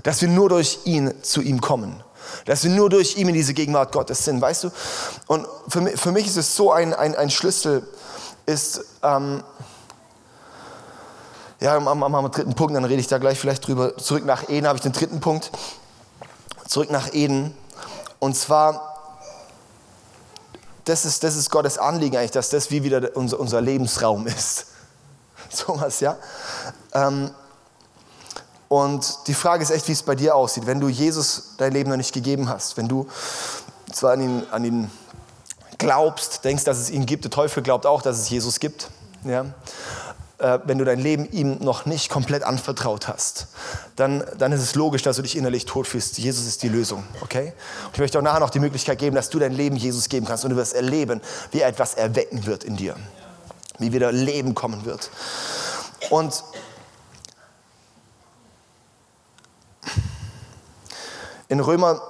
Dass 0.04 0.22
wir 0.22 0.28
nur 0.28 0.50
durch 0.50 0.80
ihn 0.86 1.13
zu 1.22 1.41
ihm 1.41 1.62
kommen. 1.62 2.04
Dass 2.46 2.63
wir 2.63 2.72
nur 2.72 2.89
durch 2.89 3.15
ihn 3.17 3.28
in 3.28 3.36
diese 3.36 3.54
Gegenwart 3.54 3.91
Gottes 3.91 4.26
sind, 4.26 4.41
weißt 4.41 4.65
du? 4.65 4.72
Und 5.28 5.48
für 5.67 5.82
mich, 5.82 6.00
für 6.00 6.12
mich 6.12 6.26
ist 6.26 6.38
es 6.38 6.56
so 6.56 6.72
ein, 6.72 6.93
ein, 6.93 7.15
ein 7.15 7.30
Schlüssel, 7.30 7.88
ist, 8.48 8.82
ähm, 9.04 9.43
ja, 11.60 11.76
am, 11.76 11.88
am, 11.88 12.15
am 12.15 12.32
dritten 12.32 12.56
Punkt, 12.56 12.76
dann 12.76 12.86
rede 12.86 13.00
ich 13.00 13.08
da 13.08 13.20
gleich 13.20 13.39
vielleicht 13.39 13.67
drüber. 13.67 13.98
Zurück 13.98 14.26
nach 14.26 14.50
Eden 14.50 14.67
habe 14.67 14.78
ich 14.78 14.82
den 14.82 14.93
dritten 14.93 15.20
Punkt. 15.20 15.52
Zurück 16.67 16.89
nach 16.89 17.13
Eden. 17.13 17.56
Und 18.20 18.36
zwar 18.36 18.97
das 20.88 21.06
ist, 21.06 21.23
das 21.23 21.36
ist 21.36 21.50
Gottes 21.50 21.78
Anliegen 21.78 22.17
eigentlich, 22.17 22.32
dass 22.32 22.50
das 22.50 22.71
wie 22.71 22.84
wieder 22.84 23.15
unser, 23.15 23.39
unser 23.39 23.62
Lebensraum 23.62 24.28
ist. 24.28 24.67
So 25.50 25.80
was, 25.80 26.02
ja. 26.02 26.17
Ähm, 26.93 27.32
und 28.67 29.19
die 29.28 29.34
Frage 29.34 29.63
ist 29.63 29.69
echt, 29.69 29.88
wie 29.88 29.93
es 29.93 30.04
bei 30.04 30.13
dir 30.13 30.36
aussieht, 30.36 30.65
wenn 30.65 30.82
du 30.82 30.89
Jesus 30.89 31.54
dein 31.58 31.71
Leben 31.71 31.89
noch 31.89 31.95
nicht 31.95 32.13
gegeben 32.13 32.50
hast, 32.50 32.76
wenn 32.76 32.89
du 32.89 33.08
zwar 33.93 34.12
an 34.12 34.21
ihn, 34.21 34.43
an 34.52 34.65
ihn 34.65 34.91
glaubst, 35.78 36.43
denkst, 36.43 36.65
dass 36.65 36.80
es 36.80 36.89
ihn 36.89 37.06
gibt, 37.06 37.23
der 37.23 37.32
Teufel 37.32 37.63
glaubt 37.63 37.86
auch, 37.86 38.02
dass 38.02 38.19
es 38.19 38.30
Jesus 38.30 38.60
gibt, 38.60 38.89
ja 39.23 39.45
äh, 40.39 40.60
wenn 40.65 40.78
du 40.78 40.86
dein 40.86 41.00
Leben 41.00 41.28
ihm 41.32 41.58
noch 41.63 41.86
nicht 41.86 42.10
komplett 42.10 42.43
anvertraut 42.43 43.08
hast, 43.08 43.47
dann, 43.95 44.23
dann 44.38 44.52
ist 44.52 44.62
es 44.62 44.76
logisch, 44.76 45.02
dass 45.02 45.15
du 45.15 45.21
dich 45.23 45.36
innerlich 45.36 45.65
tot 45.65 45.88
fühlst. 45.88 46.17
Jesus 46.17 46.45
ist 46.45 46.62
die 46.62 46.69
Lösung, 46.69 47.04
okay? 47.21 47.54
Und 47.86 47.93
ich 47.93 48.00
möchte 48.00 48.19
auch 48.19 48.23
nachher 48.23 48.39
noch 48.39 48.52
die 48.52 48.60
Möglichkeit 48.60 49.00
geben, 49.00 49.15
dass 49.15 49.30
du 49.30 49.39
dein 49.39 49.54
Leben 49.54 49.76
Jesus 49.76 50.10
geben 50.10 50.26
kannst 50.28 50.43
und 50.43 50.52
du 50.52 50.56
wirst 50.56 50.73
erleben, 50.73 51.21
wie 51.52 51.62
er 51.62 51.69
etwas 51.69 51.95
erwecken 51.95 52.45
wird 52.45 52.63
in 52.63 52.78
dir, 52.78 52.95
wie 53.80 53.91
wieder 53.93 54.12
Leben 54.12 54.54
kommen 54.54 54.86
wird. 54.86 55.10
Und 56.12 56.43
in 61.47 61.60
Römer 61.60 62.02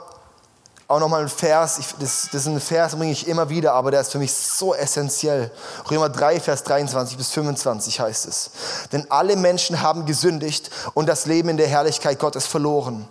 auch 0.90 1.02
nochmal 1.02 1.24
ein 1.24 1.30
Vers, 1.30 1.80
ich, 1.80 1.88
das, 2.00 2.30
das 2.32 2.44
ist 2.44 2.48
ein 2.48 2.62
Vers, 2.62 2.96
bringe 2.96 3.12
ich 3.12 3.28
immer 3.28 3.50
wieder, 3.50 3.74
aber 3.74 3.92
der 3.92 4.00
ist 4.00 4.14
für 4.14 4.20
mich 4.20 4.34
so 4.34 4.74
essentiell. 4.74 5.52
Römer 5.92 6.08
3, 6.08 6.40
Vers 6.40 6.64
23 6.64 7.18
bis 7.18 7.32
25 7.32 8.00
heißt 8.00 8.26
es. 8.26 8.52
Denn 8.94 9.06
alle 9.10 9.36
Menschen 9.36 9.82
haben 9.82 10.06
gesündigt 10.06 10.70
und 10.94 11.10
das 11.10 11.26
Leben 11.26 11.50
in 11.50 11.58
der 11.58 11.68
Herrlichkeit 11.68 12.20
Gottes 12.20 12.48
verloren. 12.48 13.06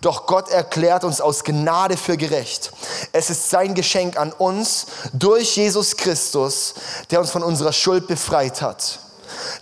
Doch 0.00 0.26
Gott 0.26 0.50
erklärt 0.50 1.04
uns 1.04 1.20
aus 1.20 1.44
Gnade 1.44 1.96
für 1.96 2.16
gerecht. 2.16 2.72
Es 3.12 3.30
ist 3.30 3.48
sein 3.48 3.76
Geschenk 3.76 4.18
an 4.18 4.32
uns 4.32 4.86
durch 5.12 5.56
Jesus 5.56 5.96
Christus, 5.96 6.74
der 7.12 7.20
uns 7.20 7.30
von 7.30 7.44
unserer 7.44 7.72
Schuld 7.72 8.08
befreit 8.08 8.60
hat. 8.60 8.98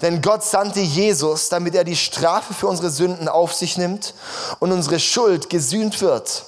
Denn 0.00 0.22
Gott 0.22 0.42
sandte 0.42 0.80
Jesus, 0.80 1.50
damit 1.50 1.74
er 1.74 1.84
die 1.84 1.96
Strafe 1.96 2.54
für 2.54 2.66
unsere 2.66 2.88
Sünden 2.88 3.28
auf 3.28 3.52
sich 3.52 3.76
nimmt 3.76 4.14
und 4.58 4.72
unsere 4.72 4.98
Schuld 4.98 5.50
gesühnt 5.50 6.00
wird. 6.00 6.44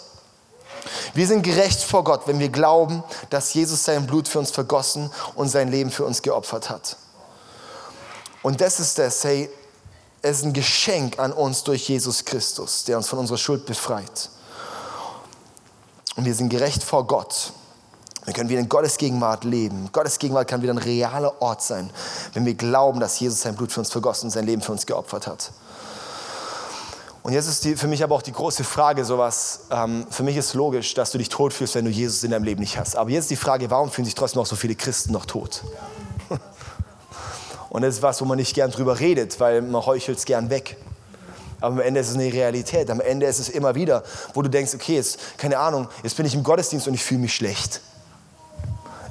Wir 1.14 1.26
sind 1.26 1.42
gerecht 1.42 1.82
vor 1.82 2.04
Gott, 2.04 2.22
wenn 2.26 2.38
wir 2.38 2.48
glauben, 2.48 3.02
dass 3.30 3.54
Jesus 3.54 3.84
sein 3.84 4.06
Blut 4.06 4.28
für 4.28 4.38
uns 4.38 4.50
vergossen 4.50 5.10
und 5.34 5.48
sein 5.48 5.68
Leben 5.68 5.90
für 5.90 6.04
uns 6.04 6.22
geopfert 6.22 6.70
hat. 6.70 6.96
Und 8.42 8.60
das 8.60 8.80
ist 8.80 8.98
das, 8.98 9.22
hey, 9.24 9.50
es 10.22 10.38
ist 10.38 10.44
ein 10.44 10.52
Geschenk 10.52 11.18
an 11.18 11.32
uns 11.32 11.64
durch 11.64 11.88
Jesus 11.88 12.24
Christus, 12.24 12.84
der 12.84 12.96
uns 12.96 13.08
von 13.08 13.18
unserer 13.18 13.38
Schuld 13.38 13.66
befreit. 13.66 14.30
Und 16.16 16.24
wir 16.24 16.34
sind 16.34 16.48
gerecht 16.50 16.82
vor 16.82 17.06
Gott. 17.06 17.52
Wir 18.24 18.34
können 18.34 18.50
wieder 18.50 18.60
in 18.60 18.68
Gottes 18.68 18.98
Gegenwart 18.98 19.44
leben. 19.44 19.88
Gottes 19.92 20.18
Gegenwart 20.18 20.48
kann 20.48 20.60
wieder 20.60 20.74
ein 20.74 20.78
realer 20.78 21.40
Ort 21.40 21.62
sein, 21.62 21.90
wenn 22.34 22.44
wir 22.44 22.54
glauben, 22.54 23.00
dass 23.00 23.18
Jesus 23.18 23.40
sein 23.40 23.54
Blut 23.54 23.72
für 23.72 23.80
uns 23.80 23.90
vergossen 23.90 24.26
und 24.26 24.30
sein 24.30 24.44
Leben 24.44 24.60
für 24.60 24.72
uns 24.72 24.84
geopfert 24.84 25.26
hat. 25.26 25.52
Und 27.22 27.34
jetzt 27.34 27.48
ist 27.48 27.64
die, 27.64 27.76
für 27.76 27.86
mich 27.86 28.02
aber 28.02 28.14
auch 28.14 28.22
die 28.22 28.32
große 28.32 28.64
Frage, 28.64 29.04
sowas, 29.04 29.66
ähm, 29.70 30.06
für 30.10 30.22
mich 30.22 30.36
ist 30.36 30.54
logisch, 30.54 30.94
dass 30.94 31.10
du 31.10 31.18
dich 31.18 31.28
tot 31.28 31.52
fühlst, 31.52 31.74
wenn 31.74 31.84
du 31.84 31.90
Jesus 31.90 32.24
in 32.24 32.30
deinem 32.30 32.44
Leben 32.44 32.60
nicht 32.60 32.78
hast. 32.78 32.96
Aber 32.96 33.10
jetzt 33.10 33.24
ist 33.24 33.30
die 33.30 33.36
Frage, 33.36 33.70
warum 33.70 33.90
fühlen 33.90 34.06
sich 34.06 34.14
trotzdem 34.14 34.40
auch 34.40 34.46
so 34.46 34.56
viele 34.56 34.74
Christen 34.74 35.12
noch 35.12 35.26
tot? 35.26 35.62
Und 37.68 37.82
das 37.82 37.96
ist 37.96 38.02
was, 38.02 38.20
wo 38.20 38.24
man 38.24 38.38
nicht 38.38 38.54
gern 38.54 38.70
drüber 38.70 38.98
redet, 38.98 39.38
weil 39.38 39.60
man 39.60 39.84
heuchelt 39.84 40.18
es 40.18 40.24
gern 40.24 40.48
weg. 40.48 40.78
Aber 41.60 41.74
am 41.74 41.80
Ende 41.80 42.00
ist 42.00 42.08
es 42.08 42.14
eine 42.14 42.32
Realität. 42.32 42.90
Am 42.90 43.00
Ende 43.00 43.26
ist 43.26 43.38
es 43.38 43.50
immer 43.50 43.74
wieder, 43.74 44.02
wo 44.32 44.40
du 44.40 44.48
denkst, 44.48 44.74
okay, 44.74 44.96
jetzt, 44.96 45.18
keine 45.36 45.58
Ahnung, 45.58 45.88
jetzt 46.02 46.16
bin 46.16 46.24
ich 46.24 46.34
im 46.34 46.42
Gottesdienst 46.42 46.88
und 46.88 46.94
ich 46.94 47.02
fühle 47.02 47.20
mich 47.20 47.34
schlecht 47.34 47.82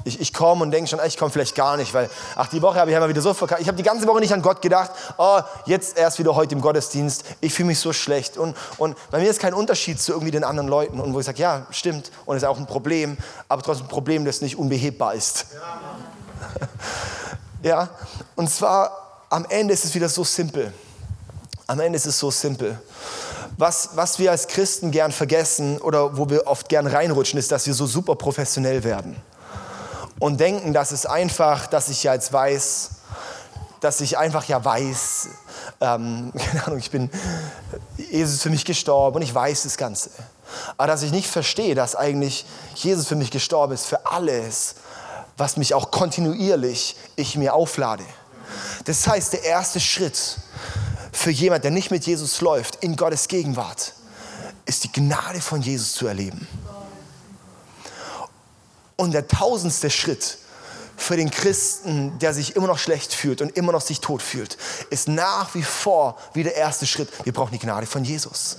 ich, 0.04 0.20
ich 0.20 0.32
komme 0.32 0.62
und 0.62 0.70
denke 0.70 0.88
schon, 0.88 1.00
ich 1.06 1.16
komme 1.16 1.30
vielleicht 1.30 1.54
gar 1.54 1.76
nicht, 1.76 1.92
weil, 1.94 2.08
ach, 2.36 2.48
die 2.48 2.62
Woche 2.62 2.78
habe 2.78 2.90
ich 2.90 2.96
immer 2.96 3.08
wieder 3.08 3.20
so 3.20 3.34
verkackt. 3.34 3.60
Ich 3.60 3.68
habe 3.68 3.76
die 3.76 3.82
ganze 3.82 4.06
Woche 4.06 4.20
nicht 4.20 4.32
an 4.32 4.42
Gott 4.42 4.62
gedacht, 4.62 4.90
oh, 5.18 5.40
jetzt 5.66 5.96
erst 5.98 6.18
wieder 6.18 6.34
heute 6.34 6.54
im 6.54 6.60
Gottesdienst, 6.60 7.24
ich 7.40 7.52
fühle 7.52 7.68
mich 7.68 7.78
so 7.78 7.92
schlecht. 7.92 8.36
Und, 8.36 8.56
und 8.78 8.96
bei 9.10 9.18
mir 9.18 9.30
ist 9.30 9.40
kein 9.40 9.54
Unterschied 9.54 10.00
zu 10.00 10.12
irgendwie 10.12 10.30
den 10.30 10.44
anderen 10.44 10.68
Leuten. 10.68 11.00
Und 11.00 11.14
wo 11.14 11.20
ich 11.20 11.26
sage, 11.26 11.40
ja, 11.40 11.66
stimmt, 11.70 12.10
und 12.24 12.36
es 12.36 12.42
ist 12.42 12.48
auch 12.48 12.58
ein 12.58 12.66
Problem, 12.66 13.16
aber 13.48 13.62
trotzdem 13.62 13.86
ein 13.86 13.90
Problem, 13.90 14.24
das 14.24 14.40
nicht 14.40 14.56
unbehebbar 14.56 15.14
ist. 15.14 15.46
Ja, 17.62 17.68
ja? 17.70 17.88
und 18.36 18.50
zwar 18.50 19.24
am 19.28 19.46
Ende 19.48 19.74
ist 19.74 19.84
es 19.84 19.94
wieder 19.94 20.08
so 20.08 20.24
simpel. 20.24 20.72
Am 21.66 21.78
Ende 21.78 21.96
ist 21.96 22.06
es 22.06 22.18
so 22.18 22.30
simpel. 22.30 22.80
Was, 23.56 23.90
was 23.94 24.18
wir 24.18 24.30
als 24.30 24.48
Christen 24.48 24.90
gern 24.90 25.12
vergessen 25.12 25.78
oder 25.78 26.16
wo 26.16 26.30
wir 26.30 26.46
oft 26.46 26.68
gern 26.68 26.86
reinrutschen, 26.86 27.38
ist, 27.38 27.52
dass 27.52 27.66
wir 27.66 27.74
so 27.74 27.86
super 27.86 28.16
professionell 28.16 28.82
werden 28.82 29.16
und 30.20 30.38
denken, 30.38 30.72
dass 30.72 30.92
es 30.92 31.06
einfach, 31.06 31.66
dass 31.66 31.88
ich 31.88 32.04
ja 32.04 32.14
jetzt 32.14 32.32
weiß, 32.32 32.90
dass 33.80 34.00
ich 34.00 34.18
einfach 34.18 34.44
ja 34.44 34.64
weiß, 34.64 35.28
ähm, 35.80 36.32
keine 36.38 36.66
Ahnung, 36.66 36.78
ich 36.78 36.92
bin, 36.92 37.10
Jesus 37.96 38.34
ist 38.34 38.42
für 38.42 38.50
mich 38.50 38.64
gestorben 38.64 39.16
und 39.16 39.22
ich 39.22 39.34
weiß 39.34 39.64
das 39.64 39.76
Ganze. 39.76 40.10
Aber 40.76 40.86
dass 40.86 41.02
ich 41.02 41.10
nicht 41.10 41.28
verstehe, 41.28 41.74
dass 41.74 41.96
eigentlich 41.96 42.44
Jesus 42.74 43.08
für 43.08 43.16
mich 43.16 43.30
gestorben 43.30 43.72
ist, 43.72 43.86
für 43.86 44.06
alles, 44.06 44.76
was 45.36 45.56
mich 45.56 45.74
auch 45.74 45.90
kontinuierlich 45.90 46.96
ich 47.16 47.36
mir 47.36 47.54
auflade. 47.54 48.04
Das 48.84 49.06
heißt, 49.06 49.32
der 49.32 49.44
erste 49.44 49.80
Schritt 49.80 50.38
für 51.12 51.30
jemand, 51.30 51.64
der 51.64 51.70
nicht 51.70 51.90
mit 51.90 52.04
Jesus 52.04 52.40
läuft, 52.40 52.76
in 52.76 52.96
Gottes 52.96 53.28
Gegenwart, 53.28 53.94
ist 54.66 54.84
die 54.84 54.92
Gnade 54.92 55.40
von 55.40 55.62
Jesus 55.62 55.94
zu 55.94 56.06
erleben. 56.06 56.46
Und 59.00 59.12
der 59.12 59.26
tausendste 59.26 59.88
Schritt 59.88 60.36
für 60.94 61.16
den 61.16 61.30
Christen, 61.30 62.18
der 62.18 62.34
sich 62.34 62.54
immer 62.54 62.66
noch 62.66 62.76
schlecht 62.76 63.14
fühlt 63.14 63.40
und 63.40 63.56
immer 63.56 63.72
noch 63.72 63.80
sich 63.80 64.00
tot 64.00 64.20
fühlt, 64.20 64.58
ist 64.90 65.08
nach 65.08 65.54
wie 65.54 65.62
vor 65.62 66.18
wie 66.34 66.42
der 66.42 66.54
erste 66.54 66.84
Schritt. 66.84 67.08
Wir 67.24 67.32
brauchen 67.32 67.52
die 67.52 67.58
Gnade 67.58 67.86
von 67.86 68.04
Jesus. 68.04 68.58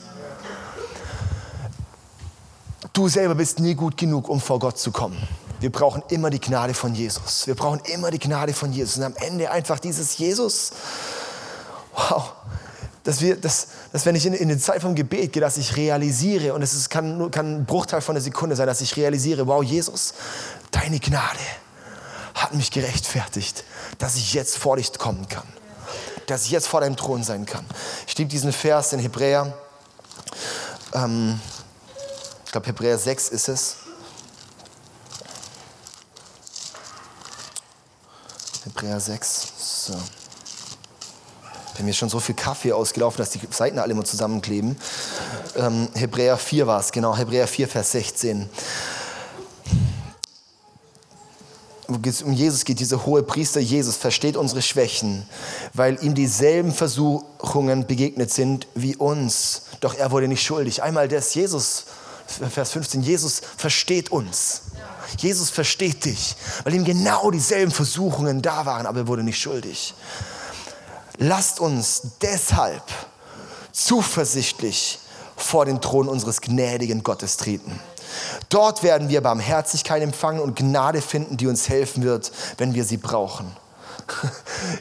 Du 2.92 3.08
selber 3.08 3.36
bist 3.36 3.60
nie 3.60 3.76
gut 3.76 3.98
genug, 3.98 4.30
um 4.30 4.42
vor 4.42 4.58
Gott 4.58 4.80
zu 4.80 4.90
kommen. 4.90 5.28
Wir 5.60 5.72
brauchen 5.72 6.02
immer 6.10 6.32
die 6.32 6.42
Gnade 6.42 6.74
von 6.74 6.96
Jesus. 6.96 7.46
Wir 7.46 7.54
brauchen 7.54 7.80
immer 7.94 8.10
die 8.10 8.18
Gnade 8.18 8.56
von 8.56 8.74
Jesus. 8.74 8.98
Und 8.98 9.04
am 9.04 9.16
Ende 9.18 9.52
einfach 9.52 9.78
dieses 9.78 10.18
Jesus. 10.18 10.72
Wow 11.94 12.34
dass, 13.04 13.22
wir, 13.22 13.36
dass, 13.36 13.68
dass 13.92 14.06
wenn 14.06 14.16
ich 14.16 14.26
in, 14.26 14.34
in 14.34 14.50
die 14.50 14.58
Zeit 14.58 14.82
vom 14.82 14.94
Gebet 14.94 15.34
gehe, 15.34 15.42
dass 15.42 15.58
ich 15.58 15.76
realisiere, 15.76 16.54
und 16.54 16.62
es 16.62 16.74
ist, 16.74 16.90
kann, 16.90 17.32
kann 17.32 17.58
ein 17.58 17.66
Bruchteil 17.66 18.02
von 18.02 18.16
einer 18.16 18.24
Sekunde 18.24 18.56
sein, 18.56 18.68
dass 18.68 18.82
ich 18.82 18.96
realisiere, 18.96 19.48
wow, 19.48 19.64
Jesus, 19.64 20.14
deine 20.72 21.00
Gnade 21.00 21.40
hat 22.36 22.54
mich 22.54 22.72
gerechtfertigt, 22.72 23.64
dass 23.98 24.16
ich 24.16 24.34
jetzt 24.34 24.58
vor 24.58 24.78
dich 24.78 24.94
kommen 24.94 25.28
kann, 25.28 25.48
dass 26.28 26.46
ich 26.46 26.52
jetzt 26.52 26.68
vor 26.68 26.82
deinem 26.82 26.96
Thron 26.96 27.24
sein 27.24 27.46
kann. 27.46 27.66
Ich 28.08 28.18
liebe 28.18 28.30
diesen 28.30 28.54
Vers 28.54 28.94
in 28.94 29.00
Hebräer, 29.00 29.58
ähm, 30.94 31.40
ich 32.46 32.52
glaube 32.52 32.68
Hebräer 32.68 32.98
6 32.98 33.30
ist 33.30 33.50
es. 33.50 33.76
Hebräer 38.64 39.00
6, 39.00 39.48
so. 39.88 40.21
Bei 41.78 41.84
mir 41.84 41.92
ist 41.92 41.98
schon 41.98 42.10
so 42.10 42.20
viel 42.20 42.36
Kaffee 42.36 42.74
ausgelaufen, 42.74 43.18
dass 43.18 43.30
die 43.30 43.40
Seiten 43.50 43.80
alle 43.80 43.92
immer 43.92 44.04
zusammenkleben. 44.04 44.78
Ähm, 45.56 45.88
Hebräer 45.94 46.38
4 46.38 46.68
war 46.68 46.80
es, 46.80 46.92
genau, 46.92 47.16
Hebräer 47.16 47.48
4, 47.48 47.68
Vers 47.68 47.92
16. 47.92 48.50
Wo 51.88 52.00
es 52.08 52.22
um 52.22 52.34
Jesus 52.34 52.64
geht, 52.64 52.80
dieser 52.80 53.06
hohe 53.06 53.24
Priester 53.24 53.60
Jesus 53.60 53.98
versteht 53.98 54.38
unsere 54.38 54.62
Schwächen, 54.62 55.26
weil 55.74 56.02
ihm 56.04 56.16
dieselben 56.16 56.74
Versuchungen 56.74 57.86
begegnet 57.86 58.32
sind 58.32 58.68
wie 58.76 58.96
uns. 58.96 59.64
Doch 59.82 59.94
er 59.96 60.12
wurde 60.12 60.28
nicht 60.28 60.44
schuldig. 60.44 60.84
Einmal 60.84 61.08
das 61.08 61.34
Jesus, 61.34 61.86
Vers 62.28 62.72
15, 62.72 63.02
Jesus 63.02 63.42
versteht 63.58 64.10
uns. 64.12 64.62
Jesus 65.18 65.50
versteht 65.50 66.06
dich, 66.06 66.36
weil 66.64 66.74
ihm 66.74 66.86
genau 66.86 67.30
dieselben 67.32 67.72
Versuchungen 67.72 68.42
da 68.42 68.66
waren, 68.66 68.86
aber 68.86 69.00
er 69.00 69.08
wurde 69.08 69.24
nicht 69.24 69.40
schuldig. 69.40 69.94
Lasst 71.18 71.60
uns 71.60 72.02
deshalb 72.22 72.84
zuversichtlich 73.72 75.00
vor 75.36 75.66
den 75.66 75.82
Thron 75.82 76.08
unseres 76.08 76.42
gnädigen 76.42 77.04
Gottes 77.04 77.38
treten. 77.38 77.80
Dort 78.50 78.84
werden 78.84 79.10
wir 79.10 79.22
Barmherzigkeit 79.22 80.02
empfangen 80.04 80.42
und 80.42 80.56
Gnade 80.56 81.02
finden, 81.02 81.38
die 81.38 81.48
uns 81.48 81.70
helfen 81.70 82.04
wird, 82.04 82.32
wenn 82.58 82.74
wir 82.74 82.84
sie 82.84 82.98
brauchen. 82.98 83.56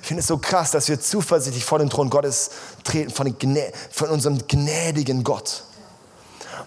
Ich 0.01 0.09
finde 0.09 0.21
es 0.23 0.27
so 0.27 0.39
krass, 0.39 0.73
dass 0.73 0.89
wir 0.89 1.01
zuversichtlich 1.01 1.65
vor 1.65 1.79
den 1.79 1.89
Thron 1.89 2.11
Gottes 2.11 2.51
treten, 2.83 3.11
von, 3.11 3.35
von 3.91 4.09
unserem 4.09 4.47
gnädigen 4.49 5.23
Gott. 5.23 5.63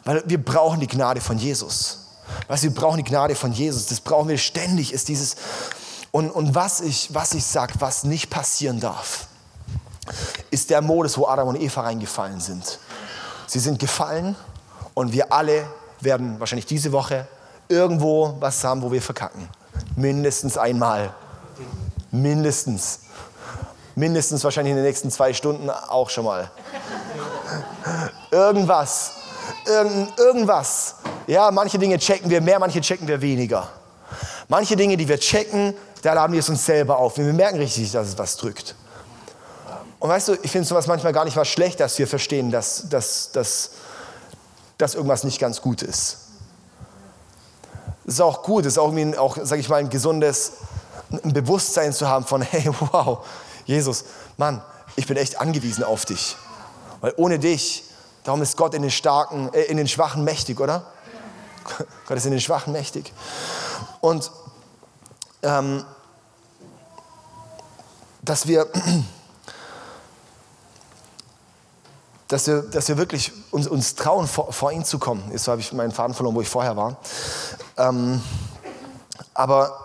Weil 0.05 0.23
wir 0.25 0.43
brauchen 0.43 0.79
die 0.79 0.87
Gnade 0.87 1.19
von 1.19 1.37
Jesus. 1.37 1.99
Weißt, 2.47 2.63
wir 2.63 2.73
brauchen 2.73 2.97
die 2.97 3.03
Gnade 3.03 3.35
von 3.35 3.51
Jesus. 3.51 3.87
Das 3.87 3.99
brauchen 3.99 4.29
wir 4.29 4.37
ständig. 4.37 4.93
Ist 4.93 5.09
dieses 5.09 5.35
und, 6.11 6.29
und 6.29 6.53
was 6.53 6.79
ich, 6.79 7.09
was 7.13 7.33
ich 7.33 7.43
sage, 7.43 7.73
was 7.79 8.03
nicht 8.03 8.29
passieren 8.29 8.79
darf, 8.79 9.27
ist 10.51 10.69
der 10.69 10.81
Modus, 10.81 11.17
wo 11.17 11.27
Adam 11.27 11.47
und 11.49 11.61
Eva 11.61 11.81
reingefallen 11.81 12.39
sind. 12.39 12.79
Sie 13.47 13.59
sind 13.59 13.79
gefallen 13.79 14.35
und 14.93 15.11
wir 15.13 15.31
alle 15.31 15.65
werden 15.99 16.39
wahrscheinlich 16.39 16.65
diese 16.65 16.91
Woche 16.91 17.27
irgendwo 17.69 18.35
was 18.39 18.63
haben, 18.63 18.81
wo 18.81 18.91
wir 18.91 19.01
verkacken. 19.01 19.47
Mindestens 19.95 20.57
einmal. 20.57 21.13
Mindestens. 22.11 22.99
Mindestens 23.95 24.43
wahrscheinlich 24.43 24.71
in 24.71 24.77
den 24.77 24.85
nächsten 24.85 25.11
zwei 25.11 25.33
Stunden 25.33 25.69
auch 25.69 26.09
schon 26.09 26.25
mal. 26.25 26.49
Irgendwas. 28.31 29.11
Irgend, 29.65 30.17
irgendwas. 30.19 30.95
Ja, 31.27 31.51
manche 31.51 31.77
Dinge 31.77 31.97
checken 31.97 32.29
wir 32.29 32.41
mehr, 32.41 32.59
manche 32.59 32.81
checken 32.81 33.07
wir 33.07 33.21
weniger. 33.21 33.69
Manche 34.47 34.75
Dinge, 34.75 34.97
die 34.97 35.07
wir 35.07 35.19
checken, 35.19 35.73
da 36.01 36.13
laden 36.13 36.33
wir 36.33 36.39
es 36.39 36.49
uns 36.49 36.65
selber 36.65 36.97
auf. 36.97 37.17
Wir 37.17 37.31
merken 37.31 37.57
richtig, 37.57 37.91
dass 37.91 38.09
es 38.09 38.17
was 38.17 38.35
drückt. 38.35 38.75
Und 40.03 40.09
weißt 40.09 40.27
du, 40.27 40.33
ich 40.43 40.51
finde 40.51 40.67
sowas 40.67 40.85
manchmal 40.87 41.13
gar 41.13 41.23
nicht 41.23 41.37
was 41.37 41.47
schlecht, 41.47 41.79
dass 41.79 41.97
wir 41.97 42.07
verstehen, 42.07 42.51
dass, 42.51 42.89
dass, 42.89 43.31
dass, 43.31 43.69
dass 44.77 44.95
irgendwas 44.95 45.23
nicht 45.23 45.39
ganz 45.39 45.61
gut 45.61 45.81
ist. 45.81 46.17
Es 48.05 48.15
ist 48.15 48.19
auch 48.19 48.43
gut, 48.43 48.65
es 48.65 48.73
ist 48.73 48.79
auch, 48.79 48.91
irgendwie 48.91 49.17
auch 49.17 49.37
sage 49.41 49.61
ich 49.61 49.69
mal, 49.69 49.77
ein 49.77 49.89
gesundes 49.89 50.51
ein 51.09 51.31
Bewusstsein 51.31 51.93
zu 51.93 52.09
haben 52.09 52.25
von, 52.25 52.41
hey, 52.51 52.69
wow, 52.91 53.25
Jesus, 53.65 54.03
Mann, 54.35 54.61
ich 54.97 55.07
bin 55.07 55.15
echt 55.15 55.39
angewiesen 55.39 55.85
auf 55.85 56.03
dich. 56.03 56.35
Weil 56.99 57.13
ohne 57.15 57.39
dich, 57.39 57.85
darum 58.25 58.41
ist 58.41 58.57
Gott 58.57 58.73
in 58.73 58.81
den, 58.81 58.91
Starken, 58.91 59.53
äh, 59.53 59.61
in 59.61 59.77
den 59.77 59.87
Schwachen 59.87 60.25
mächtig, 60.25 60.59
oder? 60.59 60.85
Gott 62.07 62.17
ist 62.17 62.25
in 62.25 62.31
den 62.31 62.41
Schwachen 62.41 62.73
mächtig. 62.73 63.13
Und 64.01 64.29
ähm, 65.43 65.85
dass 68.21 68.47
wir, 68.47 68.67
dass 72.33 72.47
wir, 72.47 72.63
dass 72.63 72.87
wir 72.87 72.97
wirklich 72.97 73.31
uns, 73.51 73.67
uns 73.67 73.93
trauen, 73.93 74.27
vor, 74.27 74.51
vor 74.51 74.71
ihn 74.71 74.83
zu 74.83 74.97
kommen. 74.97 75.23
Jetzt 75.31 75.47
habe 75.47 75.61
ich 75.61 75.71
meinen 75.71 75.91
Faden 75.91 76.15
verloren, 76.15 76.33
wo 76.33 76.41
ich 76.41 76.49
vorher 76.49 76.75
war. 76.75 76.97
Ähm, 77.77 78.19
aber 79.35 79.77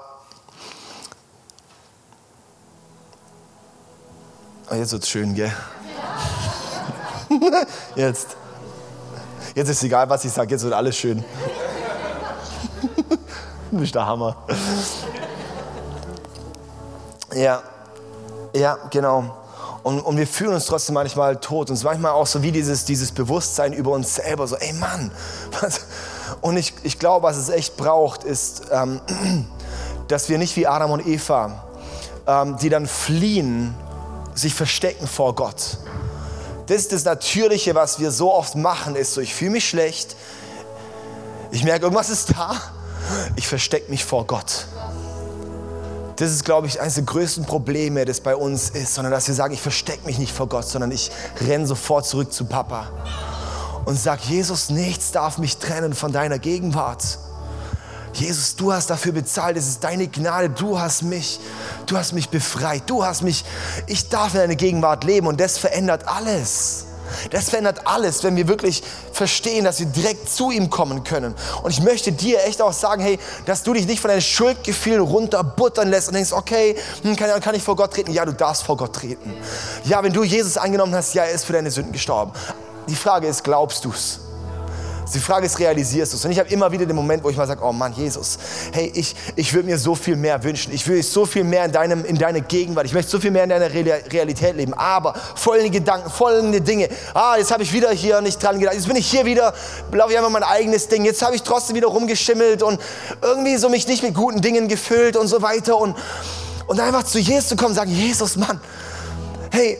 oh, 4.71 4.75
jetzt 4.75 4.93
wird 4.93 5.03
es 5.03 5.11
schön, 5.11 5.35
gell? 5.35 5.53
jetzt. 7.95 8.29
Jetzt 9.55 9.69
ist 9.69 9.83
egal, 9.83 10.09
was 10.09 10.25
ich 10.25 10.33
sage, 10.33 10.51
jetzt 10.51 10.63
wird 10.63 10.73
alles 10.73 10.97
schön. 10.97 11.23
bist 13.73 13.95
der 13.95 14.07
Hammer. 14.07 14.37
Ja, 17.35 17.63
ja, 18.55 18.79
genau. 18.91 19.48
Und, 19.83 20.01
und 20.01 20.17
wir 20.17 20.27
fühlen 20.27 20.55
uns 20.55 20.67
trotzdem 20.67 20.95
manchmal 20.95 21.37
tot. 21.37 21.71
Und 21.71 21.75
es 21.75 21.81
ist 21.81 21.85
manchmal 21.85 22.13
auch 22.13 22.27
so 22.27 22.43
wie 22.43 22.53
dieses, 22.53 22.85
dieses 22.85 23.13
Bewusstsein 23.13 23.73
über 23.73 23.93
uns 23.93 24.17
selber. 24.17 24.47
So, 24.47 24.57
ey 24.57 24.73
Mann. 24.73 25.11
Was? 25.61 25.81
Und 26.41 26.57
ich, 26.57 26.75
ich 26.83 26.99
glaube, 26.99 27.27
was 27.27 27.37
es 27.37 27.49
echt 27.49 27.77
braucht, 27.77 28.23
ist, 28.23 28.67
ähm, 28.71 29.01
dass 30.09 30.29
wir 30.29 30.39
nicht 30.39 30.57
wie 30.57 30.67
Adam 30.67 30.91
und 30.91 31.07
Eva, 31.07 31.65
ähm, 32.27 32.57
die 32.59 32.69
dann 32.69 32.87
fliehen, 32.87 33.75
sich 34.35 34.55
verstecken 34.55 35.07
vor 35.07 35.35
Gott. 35.35 35.79
Das 36.67 36.77
ist 36.77 36.93
das 36.93 37.05
Natürliche, 37.05 37.75
was 37.75 37.99
wir 37.99 38.11
so 38.11 38.33
oft 38.33 38.55
machen, 38.55 38.95
ist 38.95 39.15
so, 39.15 39.21
ich 39.21 39.35
fühle 39.35 39.53
mich 39.53 39.69
schlecht, 39.69 40.17
ich 41.51 41.65
merke, 41.65 41.87
irgendwas 41.87 42.11
ist 42.11 42.31
da, 42.37 42.61
ich 43.37 43.49
verstecke 43.49 43.91
mich 43.91 44.05
vor 44.05 44.27
Gott. 44.27 44.67
Das 46.19 46.33
ist, 46.33 46.45
glaube 46.45 46.67
ich, 46.67 46.81
eines 46.81 46.95
der 46.95 47.05
größten 47.05 47.45
Probleme, 47.45 48.05
das 48.05 48.21
bei 48.21 48.35
uns 48.35 48.71
ist, 48.71 48.95
sondern 48.95 49.13
dass 49.13 49.29
wir 49.29 49.35
sagen, 49.37 49.55
ich 49.55 49.61
verstecke 49.61 50.05
mich 50.05 50.19
nicht 50.19 50.33
vor 50.33 50.49
Gott, 50.49 50.67
sondern 50.67 50.91
ich 50.91 51.13
renne 51.47 51.65
sofort 51.65 52.07
zurück 52.07 52.33
zu 52.33 52.45
Papa 52.45 52.89
und 53.85 53.97
sage, 53.97 54.23
Jesus, 54.25 54.69
nichts 54.69 55.13
darf 55.13 55.39
mich 55.39 55.59
trennen 55.59 55.95
von 55.95 56.11
deiner 56.11 56.41
Gegenwart. 56.41 57.19
Jesus, 58.15 58.57
du 58.57 58.73
hast 58.73 58.91
dafür 58.91 59.13
bezahlt, 59.13 59.57
es 59.57 59.69
ist 59.69 59.85
deine 59.85 60.09
Gnade, 60.09 60.51
du 60.51 60.81
hast 60.81 61.03
mich, 61.03 61.39
du 61.87 61.97
hast 61.97 62.13
mich 62.13 62.29
befreit, 62.29 62.83
du 62.87 63.05
hast 63.05 63.23
mich, 63.23 63.45
ich 63.87 64.09
darf 64.09 64.35
in 64.35 64.41
deiner 64.41 64.57
Gegenwart 64.57 65.05
leben 65.05 65.29
und 65.29 65.39
das 65.39 65.57
verändert 65.57 66.09
alles. 66.09 66.88
Das 67.31 67.51
verändert 67.51 67.81
alles, 67.85 68.25
wenn 68.25 68.37
wir 68.37 68.49
wirklich 68.49 68.83
verstehen, 69.13 69.65
dass 69.65 69.81
wir 69.81 69.87
direkt 69.87 70.29
zu 70.29 70.51
ihm 70.51 70.71
kommen 70.71 71.05
können. 71.05 71.35
Und 71.63 71.71
ich 71.71 71.83
möchte 71.83 72.13
dir 72.13 72.45
echt 72.45 72.63
auch 72.63 72.73
sagen, 72.73 73.03
hey, 73.03 73.19
dass 73.47 73.63
du 73.63 73.75
dich 73.75 73.87
nicht 73.87 74.01
von 74.01 74.09
deinen 74.09 74.21
Schuldgefühlen 74.21 75.01
runterbuttern 75.01 75.89
lässt 75.89 76.09
und 76.09 76.15
denkst, 76.15 76.33
okay, 76.33 76.77
hm, 77.03 77.17
kann, 77.17 77.41
kann 77.41 77.55
ich 77.55 77.63
vor 77.63 77.77
Gott 77.77 77.93
treten? 77.95 78.13
Ja, 78.13 78.25
du 78.25 78.33
darfst 78.33 78.63
vor 78.63 78.77
Gott 78.77 78.95
treten. 78.95 79.35
Ja, 79.85 80.03
wenn 80.03 80.13
du 80.13 80.23
Jesus 80.25 80.57
angenommen 80.57 80.95
hast, 80.95 81.15
ja, 81.15 81.25
er 81.25 81.33
ist 81.33 81.45
für 81.45 81.53
deine 81.53 81.71
Sünden 81.71 81.93
gestorben. 81.93 82.33
Die 82.89 82.97
Frage 82.97 83.27
ist, 83.27 83.45
glaubst 83.45 83.85
du 83.85 83.91
es? 83.91 84.21
Die 85.15 85.21
Frage 85.21 85.47
ist, 85.47 85.59
realisierst 85.59 86.13
du 86.13 86.17
es? 86.17 86.25
Und 86.25 86.31
ich 86.31 86.39
habe 86.39 86.49
immer 86.51 86.71
wieder 86.71 86.85
den 86.85 86.97
Moment, 86.97 87.25
wo 87.25 87.31
ich 87.31 87.37
mal 87.37 87.47
sage, 87.47 87.63
oh 87.65 87.73
Mann, 87.73 87.93
Jesus, 87.95 88.39
hey, 88.73 88.93
ich, 88.95 89.15
ich 89.37 89.53
würde 89.55 89.67
mir 89.67 89.79
so 89.79 89.95
viel 89.95 90.17
mehr 90.17 90.43
wünschen. 90.45 90.73
Ich 90.73 90.87
will 90.87 91.03
so 91.03 91.25
viel 91.25 91.45
mehr 91.45 91.65
in, 91.65 91.73
deinem, 91.73 92.05
in 92.05 92.19
deiner 92.19 92.41
Gegenwart. 92.41 92.87
Ich 92.87 92.93
möchte 92.93 93.11
so 93.11 93.19
viel 93.19 93.31
mehr 93.31 93.45
in 93.45 93.51
deiner 93.51 93.73
Realität 93.73 94.57
leben. 94.57 94.75
Aber 94.75 95.15
folgende 95.35 95.71
Gedanken, 95.71 96.11
folgende 96.11 96.61
Dinge. 96.61 96.89
Ah, 97.15 97.37
jetzt 97.39 97.51
habe 97.51 97.63
ich 97.63 97.73
wieder 97.73 97.91
hier 97.91 98.21
nicht 98.21 98.43
dran 98.43 98.59
gedacht. 98.59 98.75
Jetzt 98.75 98.87
bin 98.87 98.97
ich 98.97 99.11
hier 99.11 99.25
wieder, 99.25 99.55
laufe 99.93 100.13
ich 100.13 100.19
einfach 100.19 100.31
mein 100.31 100.43
eigenes 100.43 100.89
Ding. 100.89 101.05
Jetzt 101.05 101.23
habe 101.23 101.35
ich 101.35 101.43
trotzdem 101.43 101.77
wieder 101.77 101.89
rumgeschimmelt 101.89 102.63
und 102.63 102.81
irgendwie 103.23 103.57
so 103.57 103.69
mich 103.69 103.89
nicht 103.89 104.03
mit 104.03 104.15
guten 104.15 104.41
Dingen 104.41 104.69
gefüllt 104.69 105.17
und 105.17 105.29
so 105.29 105.41
weiter. 105.43 105.79
Und, 105.79 105.97
und 106.67 106.81
einfach 106.81 107.05
zu 107.05 107.19
Jesus 107.19 107.49
zu 107.49 107.57
kommen 107.57 107.71
und 107.71 107.77
sagen, 107.77 107.91
Jesus, 107.91 108.37
Mann, 108.37 108.61
hey, 109.51 109.79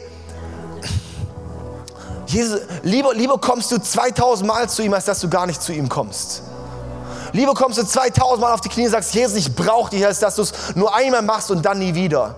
Jesus, 2.29 2.61
lieber, 2.83 3.13
lieber 3.15 3.39
kommst 3.39 3.71
du 3.71 3.79
2000 3.79 4.47
Mal 4.47 4.69
zu 4.69 4.83
ihm, 4.83 4.93
als 4.93 5.05
dass 5.05 5.19
du 5.19 5.29
gar 5.29 5.47
nicht 5.47 5.61
zu 5.61 5.73
ihm 5.73 5.89
kommst. 5.89 6.43
Lieber 7.31 7.55
kommst 7.55 7.79
du 7.79 7.83
2000 7.83 8.39
Mal 8.39 8.53
auf 8.53 8.61
die 8.61 8.69
Knie 8.69 8.85
und 8.85 8.91
sagst, 8.91 9.15
Jesus, 9.15 9.35
ich 9.35 9.55
brauche 9.55 9.89
dich, 9.89 10.05
als 10.05 10.19
dass 10.19 10.35
du 10.35 10.43
es 10.43 10.53
nur 10.75 10.93
einmal 10.93 11.23
machst 11.23 11.49
und 11.49 11.65
dann 11.65 11.79
nie 11.79 11.95
wieder. 11.95 12.35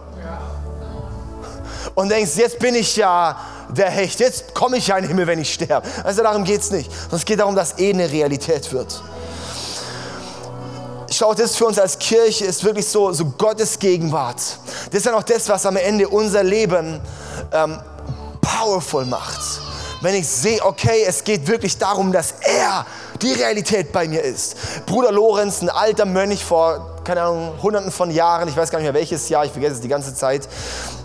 Und 1.93 2.07
denkst, 2.09 2.37
jetzt 2.37 2.59
bin 2.59 2.75
ich 2.75 2.95
ja 2.95 3.37
der 3.69 3.89
Hecht, 3.89 4.21
jetzt 4.21 4.53
komme 4.53 4.77
ich 4.77 4.87
ja 4.87 4.95
in 4.95 5.03
den 5.03 5.09
Himmel, 5.09 5.27
wenn 5.27 5.39
ich 5.39 5.53
sterbe. 5.53 5.85
Also 6.05 6.23
darum 6.23 6.45
geht 6.45 6.61
es 6.61 6.71
nicht. 6.71 6.89
Sondern 6.89 7.17
es 7.17 7.25
geht 7.25 7.39
darum, 7.39 7.55
dass 7.55 7.77
eh 7.77 7.91
eine 7.91 8.09
Realität 8.09 8.71
wird. 8.71 9.01
Schaut, 11.09 11.39
das 11.39 11.57
für 11.57 11.65
uns 11.65 11.77
als 11.77 11.99
Kirche 11.99 12.45
ist 12.45 12.63
wirklich 12.63 12.87
so, 12.87 13.11
so 13.11 13.25
Gottes 13.25 13.77
Gegenwart. 13.77 14.37
Das 14.85 14.99
ist 14.99 15.05
ja 15.05 15.11
noch 15.11 15.23
das, 15.23 15.49
was 15.49 15.65
am 15.65 15.75
Ende 15.75 16.07
unser 16.07 16.43
Leben 16.43 17.01
ähm, 17.51 17.77
powerful 18.39 19.05
macht 19.05 19.70
wenn 20.01 20.15
ich 20.15 20.27
sehe, 20.27 20.63
okay, 20.65 21.03
es 21.07 21.23
geht 21.23 21.47
wirklich 21.47 21.77
darum, 21.77 22.11
dass 22.11 22.33
er 22.41 22.85
die 23.21 23.33
Realität 23.33 23.91
bei 23.91 24.07
mir 24.07 24.21
ist. 24.23 24.85
Bruder 24.85 25.11
Lorenz, 25.11 25.61
ein 25.61 25.69
alter 25.69 26.05
Mönch 26.05 26.43
vor, 26.43 26.97
keine 27.03 27.21
Ahnung, 27.21 27.53
hunderten 27.61 27.91
von 27.91 28.09
Jahren, 28.09 28.47
ich 28.47 28.57
weiß 28.57 28.71
gar 28.71 28.79
nicht 28.79 28.85
mehr 28.85 28.93
welches 28.93 29.29
Jahr, 29.29 29.45
ich 29.45 29.51
vergesse 29.51 29.75
es 29.75 29.81
die 29.81 29.87
ganze 29.87 30.13
Zeit. 30.15 30.47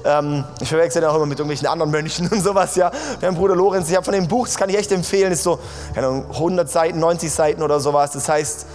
Ähm, 0.05 0.45
ich 0.61 0.69
verwechsel 0.69 1.03
den 1.03 1.11
auch 1.11 1.17
immer 1.17 1.27
mit 1.27 1.39
irgendwelchen 1.39 1.69
anderen 1.69 1.91
Mönchen 1.91 2.29
und 2.33 2.43
sowas, 2.43 2.75
ja. 2.77 2.91
Wir 3.21 3.29
haben 3.29 3.37
Bruder 3.37 3.55
Lorenz, 3.55 3.89
ich 3.91 3.97
habe 3.97 4.05
von 4.05 4.15
dem 4.15 4.29
Buch, 4.29 4.47
das 4.47 4.57
kann 4.57 4.71
ich 4.71 4.79
echt 4.79 4.91
empfehlen, 4.93 5.33
ist 5.33 5.43
so, 5.43 5.59
keine 5.95 6.07
Ahnung, 6.07 6.27
100 6.31 6.69
Seiten, 6.71 6.99
90 6.99 7.31
Seiten 7.31 7.63
oder 7.63 7.81
sowas. 7.81 8.13
Das 8.13 8.29
heißt, 8.29 8.67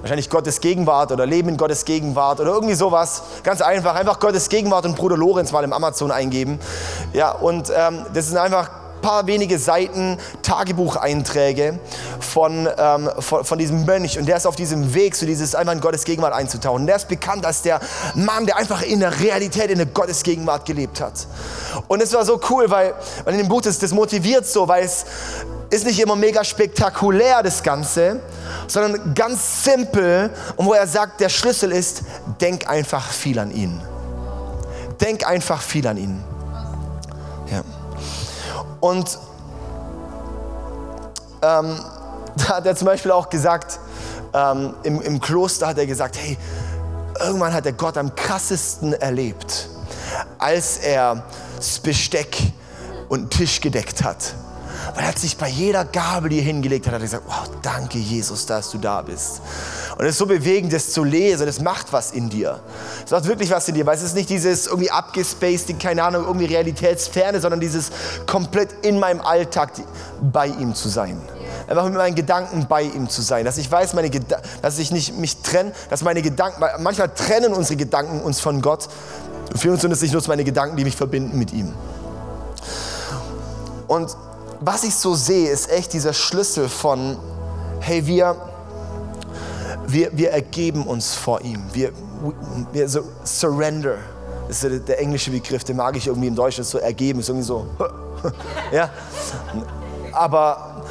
wahrscheinlich 0.00 0.28
Gottes 0.28 0.60
Gegenwart 0.60 1.12
oder 1.12 1.24
Leben 1.26 1.48
in 1.48 1.56
Gottes 1.56 1.84
Gegenwart 1.84 2.40
oder 2.40 2.50
irgendwie 2.52 2.74
sowas. 2.74 3.22
Ganz 3.42 3.60
einfach, 3.60 3.94
einfach 3.94 4.20
Gottes 4.20 4.48
Gegenwart 4.48 4.84
und 4.84 4.96
Bruder 4.96 5.16
Lorenz 5.16 5.50
mal 5.50 5.64
im 5.64 5.72
Amazon 5.72 6.10
eingeben. 6.10 6.60
Ja, 7.12 7.32
und 7.32 7.72
ähm, 7.74 8.04
das 8.12 8.28
ist 8.28 8.36
einfach 8.36 8.70
paar 9.06 9.28
wenige 9.28 9.60
Seiten 9.60 10.18
Tagebucheinträge 10.42 11.78
von, 12.18 12.68
ähm, 12.76 13.08
von, 13.20 13.44
von, 13.44 13.56
diesem 13.56 13.84
Mönch 13.84 14.18
und 14.18 14.26
der 14.26 14.36
ist 14.36 14.48
auf 14.48 14.56
diesem 14.56 14.94
Weg, 14.94 15.14
so 15.14 15.24
dieses 15.26 15.54
einfach 15.54 15.74
in 15.74 15.80
Gottes 15.80 16.02
Gegenwart 16.02 16.34
einzutauchen. 16.34 16.80
Und 16.80 16.86
der 16.88 16.96
ist 16.96 17.06
bekannt 17.06 17.46
als 17.46 17.62
der 17.62 17.78
Mann, 18.16 18.46
der 18.46 18.56
einfach 18.56 18.82
in 18.82 18.98
der 18.98 19.20
Realität, 19.20 19.70
in 19.70 19.78
der 19.78 19.86
Gottes 19.86 20.24
Gegenwart 20.24 20.66
gelebt 20.66 21.00
hat. 21.00 21.12
Und 21.86 22.02
es 22.02 22.12
war 22.14 22.24
so 22.24 22.40
cool, 22.50 22.68
weil, 22.68 22.94
in 23.26 23.38
dem 23.38 23.46
Buch 23.46 23.60
das, 23.60 23.78
das 23.78 23.92
motiviert 23.92 24.44
so, 24.44 24.66
weil 24.66 24.82
es 24.82 25.04
ist 25.70 25.86
nicht 25.86 26.00
immer 26.00 26.16
mega 26.16 26.42
spektakulär, 26.42 27.44
das 27.44 27.62
Ganze, 27.62 28.18
sondern 28.66 29.14
ganz 29.14 29.62
simpel 29.62 30.30
und 30.56 30.66
wo 30.66 30.72
er 30.72 30.88
sagt, 30.88 31.20
der 31.20 31.28
Schlüssel 31.28 31.70
ist, 31.70 32.02
denk 32.40 32.68
einfach 32.68 33.12
viel 33.12 33.38
an 33.38 33.52
ihn. 33.52 33.80
Denk 35.00 35.24
einfach 35.28 35.62
viel 35.62 35.86
an 35.86 35.96
ihn. 35.96 36.35
Und 38.80 39.18
ähm, 41.42 41.80
da 42.36 42.48
hat 42.48 42.66
er 42.66 42.76
zum 42.76 42.86
Beispiel 42.86 43.10
auch 43.10 43.28
gesagt, 43.28 43.78
ähm, 44.32 44.74
im, 44.82 45.00
im 45.00 45.20
Kloster 45.20 45.68
hat 45.68 45.78
er 45.78 45.86
gesagt, 45.86 46.18
hey, 46.18 46.36
irgendwann 47.20 47.52
hat 47.52 47.66
er 47.66 47.72
Gott 47.72 47.96
am 47.96 48.14
krassesten 48.14 48.92
erlebt, 48.92 49.68
als 50.38 50.78
er 50.78 51.24
das 51.56 51.78
Besteck 51.78 52.36
und 53.08 53.30
Tisch 53.30 53.60
gedeckt 53.60 54.04
hat. 54.04 54.34
Weil 54.94 55.04
er 55.04 55.08
hat 55.08 55.18
sich 55.18 55.36
bei 55.36 55.48
jeder 55.48 55.84
Gabel, 55.84 56.30
die 56.30 56.38
er 56.38 56.44
hingelegt 56.44 56.86
hat, 56.86 56.94
hat 56.94 57.00
er 57.00 57.04
gesagt, 57.04 57.24
wow, 57.26 57.48
danke 57.62 57.98
Jesus, 57.98 58.46
dass 58.46 58.70
du 58.70 58.78
da 58.78 59.02
bist. 59.02 59.40
Und 59.98 60.04
es 60.04 60.12
ist 60.12 60.18
so 60.18 60.26
bewegend, 60.26 60.72
das 60.72 60.92
zu 60.92 61.04
lesen, 61.04 61.48
es 61.48 61.60
macht 61.60 61.92
was 61.92 62.12
in 62.12 62.28
dir. 62.28 62.60
Es 63.04 63.10
macht 63.10 63.26
wirklich 63.26 63.50
was 63.50 63.68
in 63.68 63.74
dir, 63.74 63.86
weil 63.86 63.96
es 63.96 64.02
ist 64.02 64.14
nicht 64.14 64.30
dieses 64.30 64.66
irgendwie 64.66 64.90
abgespaced, 64.90 65.78
keine 65.80 66.02
Ahnung, 66.04 66.24
irgendwie 66.24 66.46
Realitätsferne, 66.46 67.40
sondern 67.40 67.60
dieses 67.60 67.90
komplett 68.26 68.68
in 68.82 68.98
meinem 68.98 69.20
Alltag 69.20 69.72
bei 70.20 70.46
ihm 70.46 70.74
zu 70.74 70.88
sein. 70.88 71.20
Einfach 71.68 71.84
mit 71.84 71.94
meinen 71.94 72.14
Gedanken 72.14 72.66
bei 72.68 72.82
ihm 72.82 73.08
zu 73.08 73.22
sein, 73.22 73.44
dass 73.44 73.58
ich 73.58 73.70
weiß, 73.70 73.94
meine 73.94 74.10
dass 74.62 74.78
ich 74.78 74.92
nicht 74.92 75.16
mich 75.16 75.38
trenne, 75.38 75.72
dass 75.90 76.02
meine 76.02 76.22
Gedanken, 76.22 76.62
manchmal 76.78 77.08
trennen 77.08 77.52
unsere 77.52 77.76
Gedanken 77.76 78.20
uns 78.20 78.40
von 78.40 78.62
Gott. 78.62 78.88
Für 79.56 79.72
uns 79.72 79.80
sind 79.80 79.90
es 79.90 80.00
nicht 80.00 80.12
nur 80.12 80.22
meine 80.28 80.44
Gedanken, 80.44 80.76
die 80.76 80.84
mich 80.84 80.96
verbinden 80.96 81.38
mit 81.38 81.52
ihm. 81.52 81.72
Und 83.88 84.16
was 84.60 84.84
ich 84.84 84.94
so 84.94 85.14
sehe, 85.14 85.50
ist 85.50 85.70
echt 85.70 85.92
dieser 85.92 86.12
Schlüssel 86.12 86.68
von, 86.68 87.16
hey, 87.80 88.06
wir, 88.06 88.36
wir, 89.86 90.10
wir 90.12 90.30
ergeben 90.30 90.86
uns 90.86 91.14
vor 91.14 91.40
ihm. 91.42 91.62
Wir, 91.72 91.92
wir 92.72 92.88
so 92.88 93.00
surrender. 93.24 93.96
Das 94.48 94.62
ist 94.62 94.64
der, 94.64 94.78
der 94.80 95.00
englische 95.00 95.30
Begriff, 95.30 95.64
den 95.64 95.76
mag 95.76 95.96
ich 95.96 96.06
irgendwie 96.06 96.28
im 96.28 96.34
Deutschen 96.34 96.64
so 96.64 96.78
ergeben. 96.78 97.20
Ist 97.20 97.28
irgendwie 97.28 97.46
so, 97.46 97.66
ja. 98.72 98.90
Aber, 100.12 100.82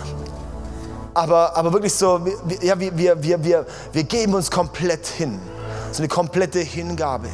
aber, 1.14 1.56
aber 1.56 1.74
wirklich 1.74 1.94
so, 1.94 2.22
ja, 2.62 2.80
wir, 2.80 2.96
wir, 2.98 3.24
wir, 3.24 3.44
wir, 3.44 3.66
wir 3.92 4.04
geben 4.04 4.34
uns 4.34 4.52
komplett 4.52 5.08
hin 5.08 5.40
so 5.96 6.04
eine 6.04 6.08
komplette 6.08 6.60
Hingabe. 6.60 7.30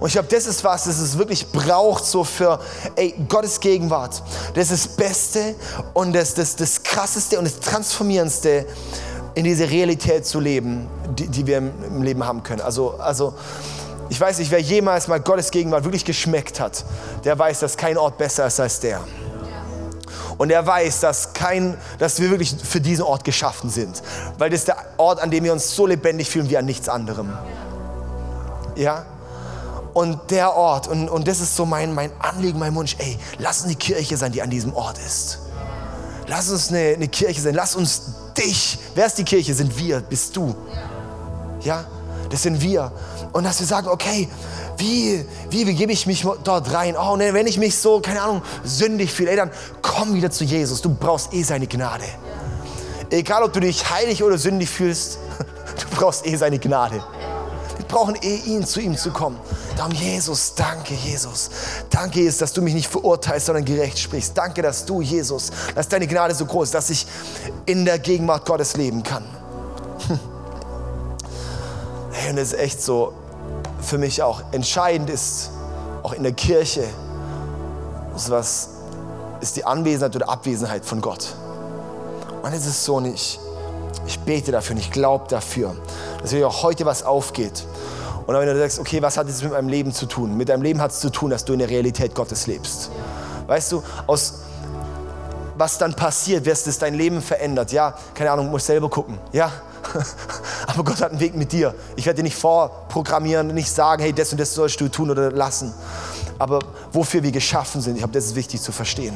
Und 0.00 0.08
ich 0.08 0.14
glaube, 0.14 0.28
das 0.30 0.46
ist 0.46 0.64
was, 0.64 0.84
das 0.84 0.98
es 0.98 1.18
wirklich 1.18 1.50
braucht, 1.52 2.04
so 2.04 2.24
für 2.24 2.58
ey, 2.96 3.14
Gottes 3.28 3.60
Gegenwart. 3.60 4.22
Das 4.54 4.70
ist 4.70 4.86
das 4.86 4.96
Beste 4.96 5.54
und 5.94 6.14
das, 6.14 6.34
das, 6.34 6.56
das 6.56 6.82
Krasseste 6.82 7.38
und 7.38 7.44
das 7.44 7.60
Transformierendste 7.60 8.66
in 9.34 9.44
diese 9.44 9.68
Realität 9.68 10.26
zu 10.26 10.40
leben, 10.40 10.88
die, 11.18 11.28
die 11.28 11.46
wir 11.46 11.58
im, 11.58 12.02
Leben 12.02 12.24
haben 12.24 12.42
können. 12.42 12.62
Also, 12.62 12.94
also 12.98 13.34
ich 14.08 14.18
weiß 14.18 14.38
nicht, 14.38 14.50
wer 14.50 14.60
jemals 14.60 15.08
mal 15.08 15.20
Gottes 15.20 15.50
Gegenwart 15.50 15.84
wirklich 15.84 16.04
geschmeckt 16.04 16.58
hat, 16.58 16.84
der 17.24 17.38
weiß, 17.38 17.60
dass 17.60 17.76
kein 17.76 17.98
Ort 17.98 18.16
besser 18.16 18.46
ist 18.46 18.58
als 18.58 18.80
der. 18.80 19.00
Und 20.38 20.50
er 20.50 20.66
weiß, 20.66 21.00
dass, 21.00 21.32
kein, 21.32 21.76
dass 21.98 22.20
wir 22.20 22.30
wirklich 22.30 22.54
für 22.62 22.80
diesen 22.80 23.04
Ort 23.04 23.24
geschaffen 23.24 23.70
sind. 23.70 24.02
Weil 24.38 24.50
das 24.50 24.60
ist 24.60 24.68
der 24.68 24.76
Ort, 24.96 25.20
an 25.20 25.30
dem 25.30 25.44
wir 25.44 25.52
uns 25.52 25.74
so 25.74 25.86
lebendig 25.86 26.28
fühlen 26.28 26.48
wie 26.50 26.56
an 26.56 26.64
nichts 26.64 26.88
anderem. 26.88 27.32
Ja? 28.76 29.06
Und 29.96 30.30
der 30.30 30.54
Ort, 30.54 30.88
und, 30.88 31.08
und 31.08 31.26
das 31.26 31.40
ist 31.40 31.56
so 31.56 31.64
mein, 31.64 31.94
mein 31.94 32.10
Anliegen, 32.18 32.58
mein 32.58 32.74
Wunsch, 32.74 32.96
ey, 32.98 33.16
lass 33.38 33.62
uns 33.62 33.70
die 33.70 33.76
Kirche 33.76 34.18
sein, 34.18 34.30
die 34.30 34.42
an 34.42 34.50
diesem 34.50 34.74
Ort 34.74 34.98
ist. 34.98 35.38
Lass 36.26 36.50
uns 36.50 36.68
eine, 36.68 36.94
eine 36.94 37.08
Kirche 37.08 37.40
sein, 37.40 37.54
lass 37.54 37.74
uns 37.74 38.02
dich, 38.36 38.78
wer 38.94 39.06
ist 39.06 39.16
die 39.16 39.24
Kirche? 39.24 39.54
Sind 39.54 39.78
wir, 39.78 40.00
bist 40.00 40.36
du. 40.36 40.54
Ja, 41.62 41.86
das 42.28 42.42
sind 42.42 42.60
wir. 42.60 42.92
Und 43.32 43.44
dass 43.44 43.58
wir 43.58 43.66
sagen, 43.66 43.88
okay, 43.88 44.28
wie, 44.76 45.24
wie 45.48 45.64
begebe 45.64 45.92
ich 45.92 46.06
mich 46.06 46.26
dort 46.44 46.74
rein? 46.74 46.94
Oh, 46.94 47.16
ne, 47.16 47.32
wenn 47.32 47.46
ich 47.46 47.56
mich 47.56 47.74
so, 47.78 48.00
keine 48.00 48.20
Ahnung, 48.20 48.42
sündig 48.64 49.10
fühle, 49.10 49.30
ey, 49.30 49.36
dann 49.36 49.50
komm 49.80 50.12
wieder 50.12 50.30
zu 50.30 50.44
Jesus. 50.44 50.82
Du 50.82 50.94
brauchst 50.94 51.32
eh 51.32 51.42
seine 51.42 51.66
Gnade. 51.66 52.04
Egal, 53.08 53.44
ob 53.44 53.54
du 53.54 53.60
dich 53.60 53.88
heilig 53.88 54.22
oder 54.22 54.36
sündig 54.36 54.68
fühlst, 54.68 55.16
du 55.38 55.96
brauchst 55.96 56.26
eh 56.26 56.36
seine 56.36 56.58
Gnade 56.58 57.02
brauchen 57.88 58.16
eh 58.22 58.36
ihn, 58.36 58.64
zu 58.64 58.80
ihm 58.80 58.96
zu 58.96 59.10
kommen. 59.10 59.38
Darum, 59.76 59.92
Jesus, 59.92 60.54
danke, 60.54 60.94
Jesus. 60.94 61.50
Danke, 61.90 62.20
Jesus, 62.20 62.38
dass 62.38 62.52
du 62.52 62.62
mich 62.62 62.74
nicht 62.74 62.88
verurteilst, 62.88 63.46
sondern 63.46 63.64
gerecht 63.64 63.98
sprichst. 63.98 64.36
Danke, 64.36 64.62
dass 64.62 64.84
du, 64.84 65.00
Jesus, 65.00 65.50
dass 65.74 65.88
deine 65.88 66.06
Gnade 66.06 66.34
so 66.34 66.46
groß 66.46 66.68
ist, 66.68 66.74
dass 66.74 66.90
ich 66.90 67.06
in 67.66 67.84
der 67.84 67.98
Gegenwart 67.98 68.44
Gottes 68.46 68.76
leben 68.76 69.02
kann. 69.02 69.24
Hey, 72.18 72.30
und 72.30 72.38
es 72.38 72.54
ist 72.54 72.58
echt 72.58 72.82
so, 72.82 73.12
für 73.82 73.98
mich 73.98 74.22
auch 74.22 74.40
entscheidend 74.52 75.10
ist, 75.10 75.50
auch 76.02 76.14
in 76.14 76.22
der 76.22 76.32
Kirche, 76.32 76.84
ist 78.16 78.30
was 78.30 78.70
ist 79.40 79.56
die 79.56 79.64
Anwesenheit 79.64 80.16
oder 80.16 80.28
Abwesenheit 80.28 80.84
von 80.84 81.00
Gott. 81.00 81.34
Und 82.42 82.52
es 82.52 82.66
ist 82.66 82.84
so 82.84 83.00
nicht. 83.00 83.38
Ich 84.06 84.20
bete 84.20 84.52
dafür 84.52 84.76
und 84.76 84.80
ich 84.80 84.90
glaube 84.90 85.26
dafür, 85.28 85.74
dass 86.22 86.30
hier 86.30 86.46
auch 86.46 86.62
heute 86.62 86.86
was 86.86 87.02
aufgeht. 87.02 87.64
Und 88.26 88.34
wenn 88.34 88.46
du 88.46 88.58
sagst, 88.58 88.80
okay, 88.80 89.00
was 89.00 89.16
hat 89.16 89.28
das 89.28 89.42
mit 89.42 89.52
meinem 89.52 89.68
Leben 89.68 89.92
zu 89.92 90.06
tun? 90.06 90.36
Mit 90.36 90.48
deinem 90.48 90.62
Leben 90.62 90.80
hat 90.80 90.90
es 90.90 91.00
zu 91.00 91.10
tun, 91.10 91.30
dass 91.30 91.44
du 91.44 91.52
in 91.52 91.60
der 91.60 91.70
Realität 91.70 92.14
Gottes 92.14 92.46
lebst. 92.46 92.90
Weißt 93.46 93.72
du, 93.72 93.82
aus 94.06 94.40
was 95.58 95.78
dann 95.78 95.94
passiert, 95.94 96.44
wirst 96.44 96.66
es 96.66 96.78
dein 96.78 96.94
Leben 96.94 97.22
verändert. 97.22 97.72
Ja, 97.72 97.94
keine 98.14 98.30
Ahnung, 98.30 98.50
musst 98.50 98.66
selber 98.66 98.90
gucken. 98.90 99.18
Ja, 99.32 99.50
aber 100.66 100.84
Gott 100.84 101.00
hat 101.00 101.12
einen 101.12 101.20
Weg 101.20 101.34
mit 101.34 101.52
dir. 101.52 101.74
Ich 101.94 102.04
werde 102.04 102.18
dir 102.18 102.24
nicht 102.24 102.36
vorprogrammieren, 102.36 103.46
nicht 103.48 103.70
sagen, 103.70 104.02
hey, 104.02 104.12
das 104.12 104.32
und 104.32 104.40
das 104.40 104.52
sollst 104.52 104.80
du 104.80 104.88
tun 104.88 105.10
oder 105.10 105.30
lassen 105.30 105.72
aber 106.38 106.60
wofür 106.92 107.22
wir 107.22 107.32
geschaffen 107.32 107.80
sind. 107.80 107.94
Ich 107.94 108.00
glaube, 108.00 108.14
das 108.14 108.26
ist 108.26 108.36
wichtig 108.36 108.60
zu 108.60 108.72
verstehen. 108.72 109.14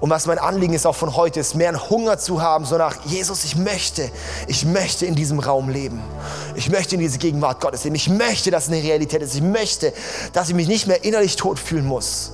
Und 0.00 0.10
was 0.10 0.26
mein 0.26 0.38
Anliegen 0.38 0.74
ist 0.74 0.86
auch 0.86 0.94
von 0.94 1.16
heute, 1.16 1.40
ist 1.40 1.54
mehr 1.54 1.68
einen 1.68 1.90
Hunger 1.90 2.18
zu 2.18 2.40
haben, 2.42 2.64
so 2.64 2.76
nach 2.76 3.04
Jesus, 3.04 3.44
ich 3.44 3.56
möchte, 3.56 4.10
ich 4.46 4.64
möchte 4.64 5.06
in 5.06 5.14
diesem 5.14 5.38
Raum 5.38 5.68
leben. 5.68 6.00
Ich 6.54 6.70
möchte 6.70 6.94
in 6.94 7.00
diese 7.00 7.18
Gegenwart 7.18 7.60
Gottes 7.60 7.84
leben. 7.84 7.96
Ich 7.96 8.08
möchte, 8.08 8.50
dass 8.50 8.64
es 8.64 8.72
eine 8.72 8.82
Realität 8.82 9.22
ist. 9.22 9.34
Ich 9.34 9.42
möchte, 9.42 9.92
dass 10.32 10.48
ich 10.48 10.54
mich 10.54 10.68
nicht 10.68 10.86
mehr 10.86 11.04
innerlich 11.04 11.36
tot 11.36 11.58
fühlen 11.58 11.86
muss. 11.86 12.32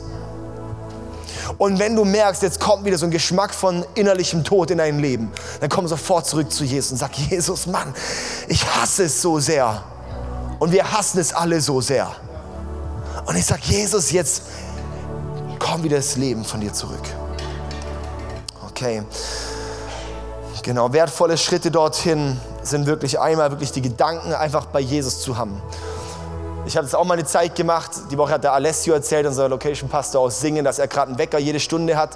Und 1.58 1.78
wenn 1.78 1.96
du 1.96 2.04
merkst, 2.04 2.42
jetzt 2.42 2.60
kommt 2.60 2.84
wieder 2.84 2.98
so 2.98 3.06
ein 3.06 3.10
Geschmack 3.10 3.52
von 3.52 3.84
innerlichem 3.94 4.44
Tod 4.44 4.70
in 4.70 4.78
dein 4.78 4.98
Leben, 4.98 5.32
dann 5.60 5.68
komm 5.68 5.86
sofort 5.88 6.26
zurück 6.26 6.50
zu 6.50 6.64
Jesus 6.64 6.92
und 6.92 6.98
sag, 6.98 7.12
Jesus, 7.16 7.66
Mann, 7.66 7.94
ich 8.48 8.64
hasse 8.66 9.04
es 9.04 9.20
so 9.20 9.38
sehr. 9.38 9.82
Und 10.58 10.72
wir 10.72 10.92
hassen 10.92 11.18
es 11.18 11.32
alle 11.32 11.60
so 11.60 11.80
sehr. 11.80 12.14
Und 13.26 13.36
ich 13.36 13.46
sage, 13.46 13.62
Jesus, 13.64 14.10
jetzt 14.10 14.42
komm 15.58 15.82
wieder 15.82 15.96
das 15.96 16.16
Leben 16.16 16.44
von 16.44 16.60
dir 16.60 16.72
zurück. 16.72 17.02
Okay. 18.68 19.02
Genau, 20.62 20.92
wertvolle 20.92 21.36
Schritte 21.36 21.72
dorthin 21.72 22.40
sind 22.62 22.86
wirklich 22.86 23.18
einmal 23.18 23.50
wirklich 23.50 23.72
die 23.72 23.82
Gedanken 23.82 24.32
einfach 24.32 24.66
bei 24.66 24.78
Jesus 24.78 25.20
zu 25.20 25.36
haben. 25.36 25.60
Ich 26.64 26.76
habe 26.76 26.86
jetzt 26.86 26.94
auch 26.94 27.04
mal 27.04 27.14
eine 27.14 27.24
Zeit 27.24 27.56
gemacht, 27.56 27.90
die 28.12 28.16
Woche 28.16 28.34
hat 28.34 28.44
der 28.44 28.52
Alessio 28.52 28.94
erzählt, 28.94 29.26
unser 29.26 29.48
Location 29.48 29.88
Pastor 29.88 30.20
aus 30.20 30.40
Singen, 30.40 30.64
dass 30.64 30.78
er 30.78 30.86
gerade 30.86 31.08
einen 31.08 31.18
Wecker 31.18 31.40
jede 31.40 31.58
Stunde 31.58 31.96
hat, 31.96 32.10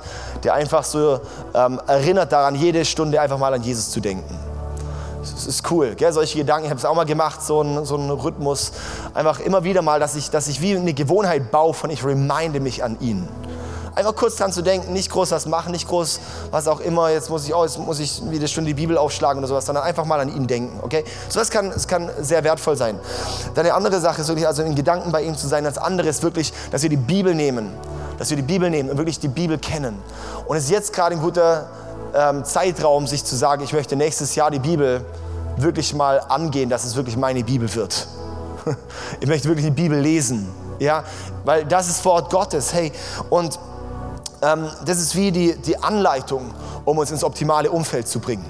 der 0.44 0.54
einfach 0.54 0.84
so 0.84 1.20
ähm, 1.52 1.80
erinnert 1.88 2.30
daran, 2.30 2.54
jede 2.54 2.84
Stunde 2.84 3.20
einfach 3.20 3.38
mal 3.38 3.52
an 3.52 3.62
Jesus 3.62 3.90
zu 3.90 3.98
denken. 3.98 4.32
Ist 5.46 5.70
cool, 5.70 5.94
gell? 5.94 6.12
solche 6.12 6.38
Gedanken. 6.38 6.64
Ich 6.64 6.70
habe 6.70 6.78
es 6.78 6.84
auch 6.84 6.94
mal 6.94 7.06
gemacht, 7.06 7.42
so 7.42 7.62
ein, 7.62 7.84
so 7.84 7.96
ein 7.96 8.10
Rhythmus. 8.10 8.72
Einfach 9.14 9.40
immer 9.40 9.64
wieder 9.64 9.82
mal, 9.82 10.00
dass 10.00 10.16
ich, 10.16 10.30
dass 10.30 10.48
ich 10.48 10.60
wie 10.60 10.76
eine 10.76 10.94
Gewohnheit 10.94 11.50
baue 11.50 11.74
von 11.74 11.90
ich 11.90 12.04
reminde 12.04 12.60
mich 12.60 12.82
an 12.82 12.98
ihn. 13.00 13.28
Einfach 13.96 14.14
kurz 14.14 14.36
dran 14.36 14.52
zu 14.52 14.60
denken, 14.60 14.92
nicht 14.92 15.10
groß 15.10 15.30
was 15.30 15.46
machen, 15.46 15.72
nicht 15.72 15.88
groß 15.88 16.20
was 16.50 16.68
auch 16.68 16.80
immer, 16.80 17.08
jetzt 17.08 17.30
muss 17.30 17.46
ich, 17.46 17.54
oh, 17.54 17.64
jetzt 17.64 17.78
muss 17.78 17.98
ich 17.98 18.20
wieder 18.28 18.46
schon 18.46 18.66
die 18.66 18.74
Bibel 18.74 18.98
aufschlagen 18.98 19.38
oder 19.38 19.48
sowas, 19.48 19.64
sondern 19.64 19.84
einfach 19.84 20.04
mal 20.04 20.20
an 20.20 20.28
ihn 20.28 20.46
denken, 20.46 20.80
okay? 20.82 21.02
So 21.30 21.38
das 21.38 21.48
kann, 21.48 21.72
kann 21.88 22.10
sehr 22.20 22.44
wertvoll 22.44 22.76
sein. 22.76 23.00
Dann 23.54 23.64
eine 23.64 23.72
andere 23.72 23.98
Sache 23.98 24.20
ist 24.20 24.28
wirklich, 24.28 24.46
also 24.46 24.62
in 24.62 24.74
Gedanken 24.74 25.12
bei 25.12 25.22
ihm 25.22 25.34
zu 25.34 25.48
sein. 25.48 25.64
Das 25.64 25.78
andere 25.78 26.08
ist 26.08 26.22
wirklich, 26.22 26.52
dass 26.70 26.82
wir 26.82 26.90
die 26.90 26.98
Bibel 26.98 27.34
nehmen, 27.34 27.72
dass 28.18 28.28
wir 28.28 28.36
die 28.36 28.42
Bibel 28.42 28.68
nehmen 28.68 28.90
und 28.90 28.98
wirklich 28.98 29.18
die 29.18 29.28
Bibel 29.28 29.56
kennen. 29.56 29.96
Und 30.46 30.58
es 30.58 30.64
ist 30.64 30.70
jetzt 30.70 30.92
gerade 30.92 31.16
ein 31.16 31.22
guter 31.22 31.66
ähm, 32.14 32.44
Zeitraum, 32.44 33.06
sich 33.06 33.24
zu 33.24 33.34
sagen, 33.34 33.62
ich 33.64 33.72
möchte 33.72 33.96
nächstes 33.96 34.34
Jahr 34.34 34.50
die 34.50 34.58
Bibel 34.58 35.06
wirklich 35.56 35.94
mal 35.94 36.20
angehen, 36.20 36.68
dass 36.70 36.84
es 36.84 36.96
wirklich 36.96 37.16
meine 37.16 37.44
Bibel 37.44 37.72
wird. 37.74 38.06
Ich 39.20 39.28
möchte 39.28 39.46
wirklich 39.46 39.66
die 39.66 39.70
Bibel 39.70 39.96
lesen, 39.96 40.48
ja, 40.80 41.04
weil 41.44 41.64
das 41.64 41.88
ist 41.88 42.04
Wort 42.04 42.30
Gottes. 42.30 42.74
Hey, 42.74 42.90
und 43.30 43.60
ähm, 44.42 44.68
das 44.84 44.98
ist 44.98 45.14
wie 45.14 45.30
die, 45.30 45.56
die 45.56 45.80
Anleitung, 45.80 46.52
um 46.84 46.98
uns 46.98 47.12
ins 47.12 47.22
optimale 47.22 47.70
Umfeld 47.70 48.08
zu 48.08 48.18
bringen. 48.18 48.44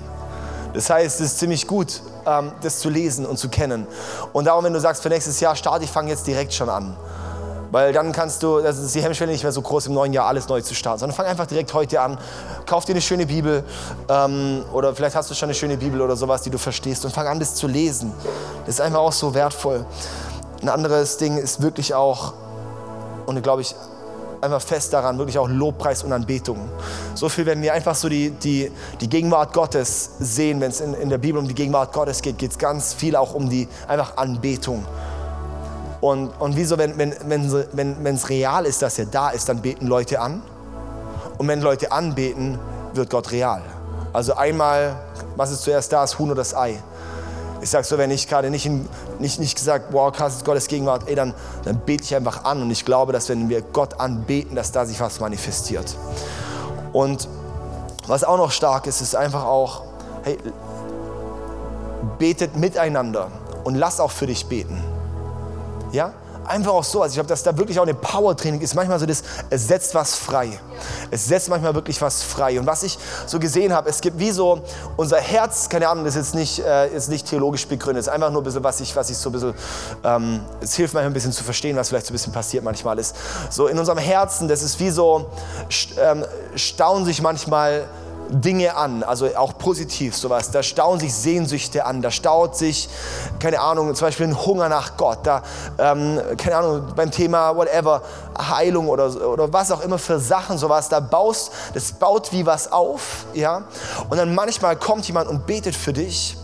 Das 0.72 0.90
heißt, 0.90 1.20
es 1.20 1.32
ist 1.32 1.38
ziemlich 1.38 1.66
gut, 1.66 2.02
ähm, 2.26 2.52
das 2.62 2.80
zu 2.80 2.88
lesen 2.88 3.24
und 3.26 3.38
zu 3.38 3.48
kennen. 3.48 3.86
Und 4.32 4.46
darum, 4.46 4.64
wenn 4.64 4.72
du 4.72 4.80
sagst, 4.80 5.02
für 5.02 5.08
nächstes 5.08 5.40
Jahr 5.40 5.54
starte, 5.56 5.84
ich 5.84 5.90
fange 5.90 6.10
jetzt 6.10 6.26
direkt 6.26 6.52
schon 6.52 6.68
an. 6.68 6.96
Weil 7.70 7.92
dann 7.92 8.12
kannst 8.12 8.42
du, 8.42 8.60
das 8.60 8.78
ist 8.78 8.94
die 8.94 9.02
Hemmschwelle 9.02 9.32
nicht 9.32 9.42
mehr 9.42 9.52
so 9.52 9.62
groß, 9.62 9.88
im 9.88 9.94
neuen 9.94 10.12
Jahr 10.12 10.26
alles 10.26 10.48
neu 10.48 10.60
zu 10.60 10.74
starten, 10.74 11.00
sondern 11.00 11.16
fang 11.16 11.26
einfach 11.26 11.46
direkt 11.46 11.74
heute 11.74 12.00
an. 12.00 12.18
Kauf 12.64 12.84
dir 12.84 12.92
eine 12.92 13.00
schöne 13.00 13.26
Bibel 13.26 13.64
ähm, 14.08 14.64
oder 14.72 14.94
vielleicht 14.94 15.16
hast 15.16 15.30
du 15.30 15.34
schon 15.34 15.48
eine 15.48 15.54
schöne 15.54 15.76
Bibel 15.76 16.00
oder 16.00 16.16
sowas, 16.16 16.42
die 16.42 16.50
du 16.50 16.58
verstehst 16.58 17.04
und 17.04 17.12
fang 17.12 17.26
an, 17.26 17.38
das 17.38 17.54
zu 17.54 17.66
lesen. 17.66 18.12
Das 18.66 18.76
ist 18.76 18.80
einfach 18.80 19.00
auch 19.00 19.12
so 19.12 19.34
wertvoll. 19.34 19.84
Ein 20.62 20.68
anderes 20.68 21.16
Ding 21.18 21.36
ist 21.36 21.60
wirklich 21.60 21.94
auch, 21.94 22.34
und 23.26 23.42
glaube 23.42 23.62
ich, 23.62 23.74
einfach 24.40 24.60
fest 24.60 24.92
daran, 24.92 25.18
wirklich 25.18 25.38
auch 25.38 25.48
Lobpreis 25.48 26.02
und 26.04 26.12
Anbetung. 26.12 26.68
So 27.14 27.28
viel, 27.28 27.46
wenn 27.46 27.62
wir 27.62 27.72
einfach 27.72 27.94
so 27.94 28.08
die, 28.08 28.30
die, 28.30 28.70
die 29.00 29.08
Gegenwart 29.08 29.52
Gottes 29.52 30.10
sehen, 30.18 30.60
wenn 30.60 30.70
es 30.70 30.80
in, 30.80 30.94
in 30.94 31.08
der 31.08 31.18
Bibel 31.18 31.38
um 31.38 31.48
die 31.48 31.54
Gegenwart 31.54 31.92
Gottes 31.92 32.22
geht, 32.22 32.38
geht 32.38 32.52
es 32.52 32.58
ganz 32.58 32.94
viel 32.94 33.16
auch 33.16 33.34
um 33.34 33.48
die 33.48 33.68
einfach 33.88 34.16
Anbetung. 34.16 34.84
Und, 36.06 36.28
und 36.38 36.54
wieso, 36.54 36.78
wenn 36.78 36.92
es 36.92 37.16
wenn, 37.26 37.52
wenn, 37.72 38.04
wenn, 38.04 38.16
real 38.16 38.64
ist, 38.64 38.80
dass 38.80 38.96
er 38.96 39.06
da 39.06 39.30
ist, 39.30 39.48
dann 39.48 39.60
beten 39.60 39.88
Leute 39.88 40.20
an. 40.20 40.40
Und 41.36 41.48
wenn 41.48 41.60
Leute 41.60 41.90
anbeten, 41.90 42.60
wird 42.94 43.10
Gott 43.10 43.32
real. 43.32 43.60
Also 44.12 44.36
einmal, 44.36 44.94
was 45.34 45.50
ist 45.50 45.64
zuerst 45.64 45.92
da, 45.92 46.02
das 46.02 46.16
Huhn 46.16 46.30
oder 46.30 46.36
das 46.36 46.54
Ei? 46.54 46.80
Ich 47.60 47.70
sage 47.70 47.82
so, 47.82 47.98
wenn 47.98 48.12
ich 48.12 48.28
gerade 48.28 48.50
nicht, 48.50 48.70
nicht, 49.18 49.40
nicht 49.40 49.56
gesagt, 49.56 49.86
wow, 49.90 50.12
krass, 50.12 50.36
ist 50.36 50.44
Gottes 50.44 50.68
Gegenwart, 50.68 51.08
ey, 51.08 51.16
dann, 51.16 51.34
dann 51.64 51.80
bete 51.80 52.04
ich 52.04 52.14
einfach 52.14 52.44
an. 52.44 52.62
Und 52.62 52.70
ich 52.70 52.84
glaube, 52.84 53.12
dass 53.12 53.28
wenn 53.28 53.48
wir 53.48 53.62
Gott 53.62 53.98
anbeten, 53.98 54.54
dass 54.54 54.70
da 54.70 54.86
sich 54.86 55.00
was 55.00 55.18
manifestiert. 55.18 55.96
Und 56.92 57.26
was 58.06 58.22
auch 58.22 58.38
noch 58.38 58.52
stark 58.52 58.86
ist, 58.86 59.00
ist 59.00 59.16
einfach 59.16 59.44
auch, 59.44 59.82
hey, 60.22 60.38
betet 62.20 62.56
miteinander 62.56 63.26
und 63.64 63.74
lass 63.74 63.98
auch 63.98 64.12
für 64.12 64.28
dich 64.28 64.46
beten. 64.46 64.95
Ja? 65.92 66.12
Einfach 66.46 66.72
auch 66.72 66.84
so. 66.84 67.02
Also 67.02 67.12
ich 67.12 67.16
glaube, 67.16 67.28
dass 67.28 67.42
da 67.42 67.56
wirklich 67.56 67.78
auch 67.78 67.82
eine 67.82 67.94
Power-Training 67.94 68.60
ist. 68.60 68.74
Manchmal 68.74 69.00
so 69.00 69.06
das, 69.06 69.22
es 69.50 69.66
setzt 69.66 69.94
was 69.94 70.14
frei. 70.14 70.60
Es 71.10 71.26
setzt 71.26 71.48
manchmal 71.48 71.74
wirklich 71.74 72.00
was 72.00 72.22
frei. 72.22 72.60
Und 72.60 72.66
was 72.66 72.84
ich 72.84 72.98
so 73.26 73.40
gesehen 73.40 73.72
habe, 73.72 73.88
es 73.90 74.00
gibt 74.00 74.18
wie 74.18 74.30
so 74.30 74.60
unser 74.96 75.18
Herz, 75.18 75.68
keine 75.68 75.88
Ahnung, 75.88 76.04
das 76.04 76.14
ist 76.14 76.26
jetzt 76.26 76.34
nicht, 76.34 76.58
äh, 76.60 76.88
ist 76.94 77.08
nicht 77.08 77.26
theologisch 77.26 77.66
begründet. 77.66 78.02
Es 78.02 78.06
ist 78.06 78.12
einfach 78.12 78.30
nur 78.30 78.42
ein 78.42 78.44
bisschen, 78.44 78.62
was 78.62 78.80
ich, 78.80 78.94
was 78.94 79.10
ich 79.10 79.16
so 79.16 79.30
ein 79.30 79.32
bisschen, 79.32 79.54
ähm, 80.04 80.40
es 80.60 80.74
hilft 80.74 80.94
manchmal 80.94 81.10
ein 81.10 81.14
bisschen 81.14 81.32
zu 81.32 81.42
verstehen, 81.42 81.76
was 81.76 81.88
vielleicht 81.88 82.06
so 82.06 82.12
ein 82.12 82.14
bisschen 82.14 82.32
passiert 82.32 82.62
manchmal 82.62 82.98
ist. 82.98 83.16
So 83.50 83.66
in 83.66 83.78
unserem 83.78 83.98
Herzen, 83.98 84.46
das 84.46 84.62
ist 84.62 84.78
wie 84.78 84.90
so, 84.90 85.26
ähm, 86.00 86.24
staunen 86.54 87.04
sich 87.04 87.20
manchmal 87.22 87.86
Dinge 88.28 88.76
an, 88.76 89.02
also 89.02 89.28
auch 89.36 89.58
positiv 89.58 90.16
sowas. 90.16 90.50
Da 90.50 90.62
stauen 90.62 91.00
sich 91.00 91.14
Sehnsüchte 91.14 91.84
an, 91.84 92.02
da 92.02 92.10
staut 92.10 92.56
sich, 92.56 92.88
keine 93.38 93.60
Ahnung, 93.60 93.94
zum 93.94 94.06
Beispiel 94.08 94.26
ein 94.26 94.46
Hunger 94.46 94.68
nach 94.68 94.96
Gott, 94.96 95.20
da, 95.24 95.42
ähm, 95.78 96.20
keine 96.36 96.56
Ahnung, 96.56 96.92
beim 96.94 97.10
Thema 97.10 97.56
whatever, 97.56 98.02
Heilung 98.38 98.88
oder, 98.88 99.14
oder 99.28 99.52
was 99.52 99.70
auch 99.72 99.80
immer 99.80 99.98
für 99.98 100.18
Sachen, 100.18 100.58
sowas, 100.58 100.88
da 100.88 101.00
baust, 101.00 101.52
das 101.74 101.92
baut 101.92 102.32
wie 102.32 102.44
was 102.44 102.70
auf, 102.72 103.26
ja. 103.34 103.64
Und 104.08 104.18
dann 104.18 104.34
manchmal 104.34 104.76
kommt 104.76 105.06
jemand 105.06 105.28
und 105.28 105.46
betet 105.46 105.74
für 105.74 105.92
dich 105.92 106.36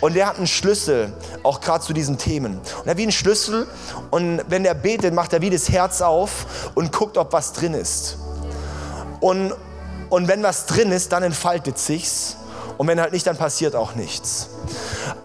und 0.00 0.14
der 0.14 0.26
hat 0.26 0.36
einen 0.36 0.46
Schlüssel, 0.46 1.12
auch 1.42 1.60
gerade 1.60 1.84
zu 1.84 1.92
diesen 1.92 2.18
Themen. 2.18 2.58
Und 2.58 2.86
er 2.86 2.90
hat 2.90 2.98
wie 2.98 3.02
einen 3.02 3.12
Schlüssel 3.12 3.66
und 4.10 4.42
wenn 4.48 4.62
der 4.62 4.74
betet, 4.74 5.14
macht 5.14 5.32
er 5.32 5.40
wie 5.40 5.50
das 5.50 5.68
Herz 5.68 6.00
auf 6.00 6.70
und 6.74 6.92
guckt, 6.92 7.18
ob 7.18 7.32
was 7.32 7.52
drin 7.52 7.74
ist. 7.74 8.18
Und, 9.20 9.54
und 10.10 10.28
wenn 10.28 10.42
was 10.42 10.66
drin 10.66 10.92
ist, 10.92 11.12
dann 11.12 11.22
entfaltet 11.22 11.78
sich's. 11.78 12.36
Und 12.78 12.88
wenn 12.88 13.00
halt 13.00 13.12
nicht, 13.12 13.26
dann 13.26 13.36
passiert 13.36 13.74
auch 13.74 13.94
nichts. 13.94 14.48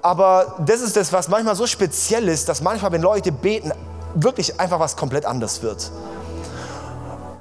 Aber 0.02 0.56
das 0.66 0.82
ist 0.82 0.96
das, 0.96 1.12
was 1.12 1.28
manchmal 1.28 1.56
so 1.56 1.68
speziell 1.68 2.28
ist, 2.28 2.48
dass 2.48 2.62
manchmal, 2.62 2.92
wenn 2.94 3.02
Leute 3.02 3.32
beten, 3.32 3.72
wirklich 4.16 4.60
einfach 4.60 4.80
was 4.80 4.96
komplett 4.96 5.26
anders 5.26 5.62
wird. 5.62 5.92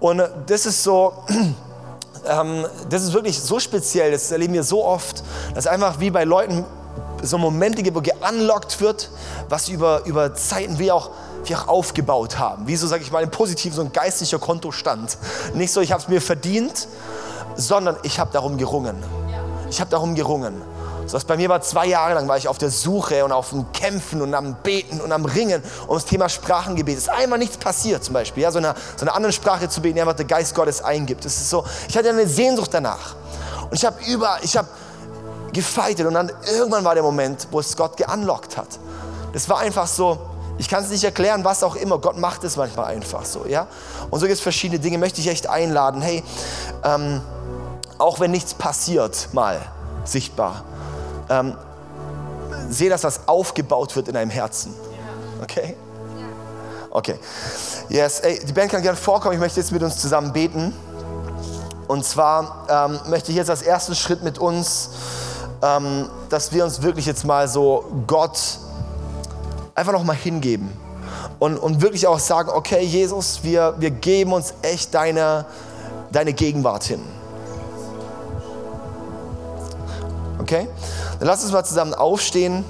Und 0.00 0.22
das 0.46 0.66
ist 0.66 0.82
so, 0.82 1.12
ähm, 2.26 2.66
das 2.88 3.04
ist 3.04 3.12
wirklich 3.12 3.40
so 3.40 3.60
speziell, 3.60 4.10
das 4.10 4.30
erleben 4.32 4.54
wir 4.54 4.64
so 4.64 4.84
oft, 4.84 5.22
dass 5.54 5.66
einfach 5.66 6.00
wie 6.00 6.10
bei 6.10 6.24
Leuten 6.24 6.64
so 7.22 7.38
Momente 7.38 7.82
gibt, 7.82 7.96
wo 7.96 8.00
geunlockt 8.00 8.80
wird, 8.80 9.10
was 9.48 9.68
über, 9.68 10.04
über 10.06 10.34
Zeiten 10.34 10.78
wie 10.78 10.90
auch 10.90 11.10
wir 11.44 11.58
auch 11.58 11.68
aufgebaut 11.68 12.38
haben. 12.38 12.66
Wie 12.66 12.76
so, 12.76 12.86
sage 12.86 13.02
ich 13.02 13.10
mal, 13.10 13.22
im 13.22 13.30
Positiven 13.30 13.74
so 13.74 13.82
ein 13.82 13.92
geistlicher 13.92 14.38
Kontostand. 14.38 15.16
Nicht 15.54 15.72
so, 15.72 15.80
ich 15.80 15.92
habe 15.92 16.02
es 16.02 16.08
mir 16.08 16.20
verdient, 16.20 16.88
sondern 17.60 17.96
ich 18.02 18.18
habe 18.18 18.32
darum 18.32 18.56
gerungen. 18.58 18.96
Ich 19.70 19.80
habe 19.80 19.90
darum 19.90 20.14
gerungen. 20.14 20.62
So 21.06 21.16
was 21.16 21.24
bei 21.24 21.36
mir 21.36 21.48
war 21.48 21.60
zwei 21.60 21.86
Jahre 21.86 22.14
lang, 22.14 22.28
war 22.28 22.36
ich 22.36 22.46
auf 22.46 22.58
der 22.58 22.70
Suche 22.70 23.24
und 23.24 23.32
auf 23.32 23.50
dem 23.50 23.72
Kämpfen 23.72 24.22
und 24.22 24.32
am 24.32 24.54
Beten 24.62 25.00
und 25.00 25.10
am 25.10 25.24
Ringen 25.24 25.62
um 25.88 25.94
das 25.94 26.04
Thema 26.04 26.28
Sprachengebet. 26.28 26.96
Es 26.96 27.04
ist 27.04 27.10
einmal 27.10 27.38
nichts 27.38 27.56
passiert 27.56 28.04
zum 28.04 28.14
Beispiel, 28.14 28.44
ja, 28.44 28.52
so, 28.52 28.58
eine, 28.58 28.74
so 28.96 29.02
eine 29.02 29.12
andere 29.12 29.32
Sprache 29.32 29.68
zu 29.68 29.80
beten, 29.82 29.98
einfach 29.98 30.14
der 30.14 30.26
Geist 30.26 30.54
Gottes 30.54 30.82
eingibt. 30.82 31.24
Das 31.24 31.34
ist 31.34 31.50
so, 31.50 31.64
ich 31.88 31.96
hatte 31.96 32.10
eine 32.10 32.28
Sehnsucht 32.28 32.72
danach. 32.72 33.16
Und 33.64 33.74
ich 33.74 33.84
habe 33.84 33.96
über, 34.06 34.38
ich 34.42 34.56
habe 34.56 34.68
gefeitet 35.52 36.06
und 36.06 36.14
dann 36.14 36.30
irgendwann 36.56 36.84
war 36.84 36.94
der 36.94 37.02
Moment, 37.02 37.48
wo 37.50 37.58
es 37.58 37.76
Gott 37.76 37.96
geunlockt 37.96 38.56
hat. 38.56 38.68
Das 39.32 39.48
war 39.48 39.58
einfach 39.58 39.88
so, 39.88 40.29
ich 40.60 40.68
kann 40.68 40.84
es 40.84 40.90
nicht 40.90 41.04
erklären, 41.04 41.42
was 41.42 41.62
auch 41.62 41.74
immer. 41.74 41.96
Gott 41.96 42.18
macht 42.18 42.44
es 42.44 42.56
manchmal 42.58 42.84
einfach 42.92 43.24
so, 43.24 43.46
ja. 43.46 43.66
Und 44.10 44.20
so 44.20 44.26
gibt 44.26 44.36
es 44.36 44.42
verschiedene 44.42 44.78
Dinge. 44.78 44.98
Möchte 44.98 45.22
ich 45.22 45.28
echt 45.28 45.48
einladen. 45.48 46.02
Hey, 46.02 46.22
ähm, 46.84 47.22
auch 47.96 48.20
wenn 48.20 48.30
nichts 48.30 48.52
passiert, 48.52 49.30
mal 49.32 49.58
sichtbar. 50.04 50.62
Ähm, 51.30 51.56
sehe, 52.68 52.90
dass 52.90 53.00
das 53.00 53.26
aufgebaut 53.26 53.96
wird 53.96 54.08
in 54.08 54.14
deinem 54.14 54.28
Herzen. 54.28 54.74
Okay? 55.42 55.76
Okay. 56.90 57.18
Yes, 57.88 58.20
ey, 58.20 58.44
die 58.44 58.52
Band 58.52 58.70
kann 58.70 58.82
gerne 58.82 58.98
vorkommen. 58.98 59.32
Ich 59.32 59.40
möchte 59.40 59.60
jetzt 59.60 59.72
mit 59.72 59.82
uns 59.82 59.96
zusammen 59.96 60.30
beten. 60.30 60.74
Und 61.88 62.04
zwar 62.04 62.66
ähm, 62.68 63.00
möchte 63.08 63.30
ich 63.30 63.38
jetzt 63.38 63.48
als 63.48 63.62
ersten 63.62 63.94
Schritt 63.94 64.22
mit 64.22 64.38
uns, 64.38 64.90
ähm, 65.62 66.10
dass 66.28 66.52
wir 66.52 66.66
uns 66.66 66.82
wirklich 66.82 67.06
jetzt 67.06 67.24
mal 67.24 67.48
so 67.48 67.86
Gott 68.06 68.58
einfach 69.74 69.92
noch 69.92 70.04
mal 70.04 70.16
hingeben. 70.16 70.70
Und, 71.38 71.56
und 71.56 71.80
wirklich 71.80 72.06
auch 72.06 72.18
sagen, 72.18 72.50
okay, 72.50 72.84
Jesus, 72.84 73.40
wir, 73.42 73.74
wir 73.78 73.90
geben 73.90 74.32
uns 74.32 74.54
echt 74.62 74.94
deine, 74.94 75.46
deine 76.12 76.32
Gegenwart 76.32 76.84
hin. 76.84 77.00
Okay? 80.38 80.68
Dann 81.18 81.28
lass 81.28 81.42
uns 81.42 81.52
mal 81.52 81.64
zusammen 81.64 81.94
aufstehen. 81.94 82.64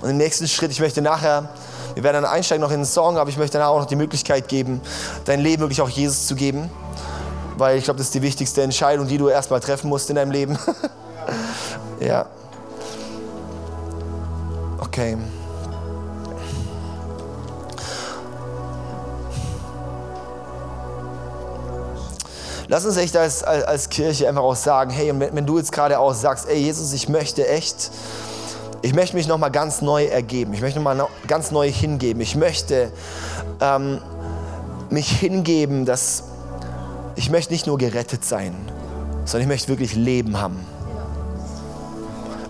Und 0.00 0.08
den 0.08 0.16
nächsten 0.16 0.48
Schritt, 0.48 0.72
ich 0.72 0.80
möchte 0.80 1.00
nachher, 1.00 1.48
wir 1.94 2.02
werden 2.02 2.22
dann 2.22 2.32
einsteigen 2.32 2.62
noch 2.62 2.70
in 2.70 2.80
den 2.80 2.86
Song, 2.86 3.18
aber 3.18 3.30
ich 3.30 3.36
möchte 3.36 3.58
nachher 3.58 3.70
auch 3.70 3.80
noch 3.80 3.86
die 3.86 3.96
Möglichkeit 3.96 4.48
geben, 4.48 4.80
dein 5.24 5.40
Leben 5.40 5.60
wirklich 5.60 5.80
auch 5.80 5.88
Jesus 5.88 6.26
zu 6.26 6.34
geben. 6.34 6.70
Weil 7.56 7.78
ich 7.78 7.84
glaube, 7.84 7.98
das 7.98 8.06
ist 8.08 8.14
die 8.14 8.22
wichtigste 8.22 8.62
Entscheidung, 8.62 9.06
die 9.06 9.18
du 9.18 9.28
erstmal 9.28 9.60
treffen 9.60 9.88
musst 9.88 10.08
in 10.10 10.16
deinem 10.16 10.32
Leben. 10.32 10.58
ja. 12.00 12.26
Okay. 14.80 15.16
Lass 22.72 22.86
uns 22.86 22.96
echt 22.96 23.14
als, 23.18 23.44
als, 23.44 23.64
als 23.64 23.90
Kirche 23.90 24.26
einfach 24.26 24.44
auch 24.44 24.56
sagen, 24.56 24.90
hey, 24.90 25.10
und 25.10 25.20
wenn, 25.20 25.36
wenn 25.36 25.44
du 25.44 25.58
jetzt 25.58 25.72
gerade 25.72 25.98
auch 25.98 26.14
sagst, 26.14 26.48
ey 26.48 26.56
Jesus, 26.56 26.94
ich 26.94 27.06
möchte 27.06 27.46
echt, 27.46 27.90
ich 28.80 28.94
möchte 28.94 29.14
mich 29.14 29.28
nochmal 29.28 29.50
ganz 29.50 29.82
neu 29.82 30.06
ergeben, 30.06 30.54
ich 30.54 30.62
möchte 30.62 30.80
nochmal 30.80 31.06
ganz 31.26 31.50
neu 31.50 31.70
hingeben, 31.70 32.22
ich 32.22 32.34
möchte 32.34 32.90
ähm, 33.60 34.00
mich 34.88 35.10
hingeben, 35.10 35.84
dass 35.84 36.22
ich 37.14 37.28
möchte 37.28 37.52
nicht 37.52 37.66
nur 37.66 37.76
gerettet 37.76 38.24
sein, 38.24 38.54
sondern 39.26 39.42
ich 39.42 39.48
möchte 39.48 39.68
wirklich 39.68 39.94
Leben 39.94 40.40
haben. 40.40 40.66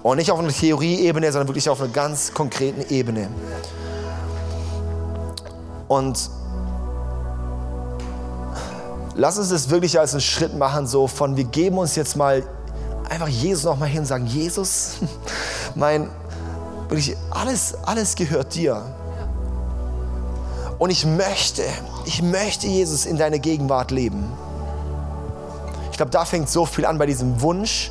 Und 0.04 0.18
nicht 0.18 0.30
auf 0.30 0.38
einer 0.38 0.50
Theorieebene, 0.50 1.32
sondern 1.32 1.48
wirklich 1.48 1.68
auf 1.68 1.80
einer 1.80 1.90
ganz 1.90 2.32
konkreten 2.32 2.94
Ebene. 2.94 3.26
Und 5.88 6.30
lass 9.14 9.38
uns 9.38 9.50
das 9.50 9.70
wirklich 9.70 9.98
als 9.98 10.12
einen 10.12 10.20
Schritt 10.20 10.56
machen, 10.56 10.86
so 10.86 11.06
von 11.06 11.36
wir 11.36 11.44
geben 11.44 11.78
uns 11.78 11.96
jetzt 11.96 12.16
mal 12.16 12.42
einfach 13.08 13.28
Jesus 13.28 13.64
noch 13.64 13.78
mal 13.78 13.86
hin 13.86 14.00
und 14.00 14.06
sagen, 14.06 14.26
Jesus, 14.26 14.94
mein, 15.74 16.08
wirklich 16.88 17.16
alles, 17.30 17.74
alles 17.84 18.14
gehört 18.14 18.54
dir. 18.54 18.82
Und 20.78 20.90
ich 20.90 21.04
möchte, 21.04 21.62
ich 22.06 22.22
möchte 22.22 22.66
Jesus 22.66 23.06
in 23.06 23.16
deine 23.16 23.38
Gegenwart 23.38 23.90
leben. 23.90 24.32
Ich 25.90 25.96
glaube, 25.96 26.10
da 26.10 26.24
fängt 26.24 26.48
so 26.48 26.66
viel 26.66 26.86
an 26.86 26.98
bei 26.98 27.06
diesem 27.06 27.40
Wunsch, 27.40 27.90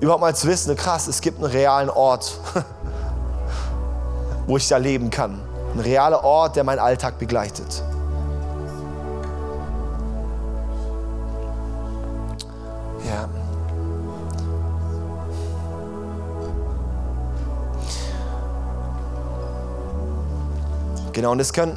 überhaupt 0.00 0.20
mal 0.20 0.34
zu 0.34 0.46
wissen, 0.48 0.74
krass, 0.76 1.08
es 1.08 1.20
gibt 1.20 1.42
einen 1.42 1.50
realen 1.50 1.88
Ort, 1.88 2.38
wo 4.46 4.56
ich 4.56 4.68
da 4.68 4.76
leben 4.76 5.10
kann. 5.10 5.40
Ein 5.74 5.80
realer 5.80 6.24
Ort, 6.24 6.56
der 6.56 6.64
meinen 6.64 6.80
Alltag 6.80 7.18
begleitet. 7.18 7.82
Genau, 21.18 21.32
und 21.32 21.38
das 21.38 21.52
können, 21.52 21.76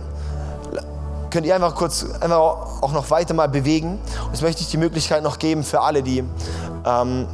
könnt 1.31 1.47
ihr 1.47 1.55
einfach 1.55 1.73
kurz 1.73 2.05
einfach 2.19 2.37
auch 2.37 2.91
noch 2.91 3.09
weiter 3.09 3.33
mal 3.33 3.49
bewegen. 3.49 3.93
Und 3.93 4.33
jetzt 4.33 4.43
möchte 4.43 4.61
ich 4.61 4.67
die 4.67 4.77
Möglichkeit 4.77 5.23
noch 5.23 5.39
geben 5.39 5.63
für 5.63 5.81
alle, 5.81 6.03
die, 6.03 6.23
ähm, 6.85 7.25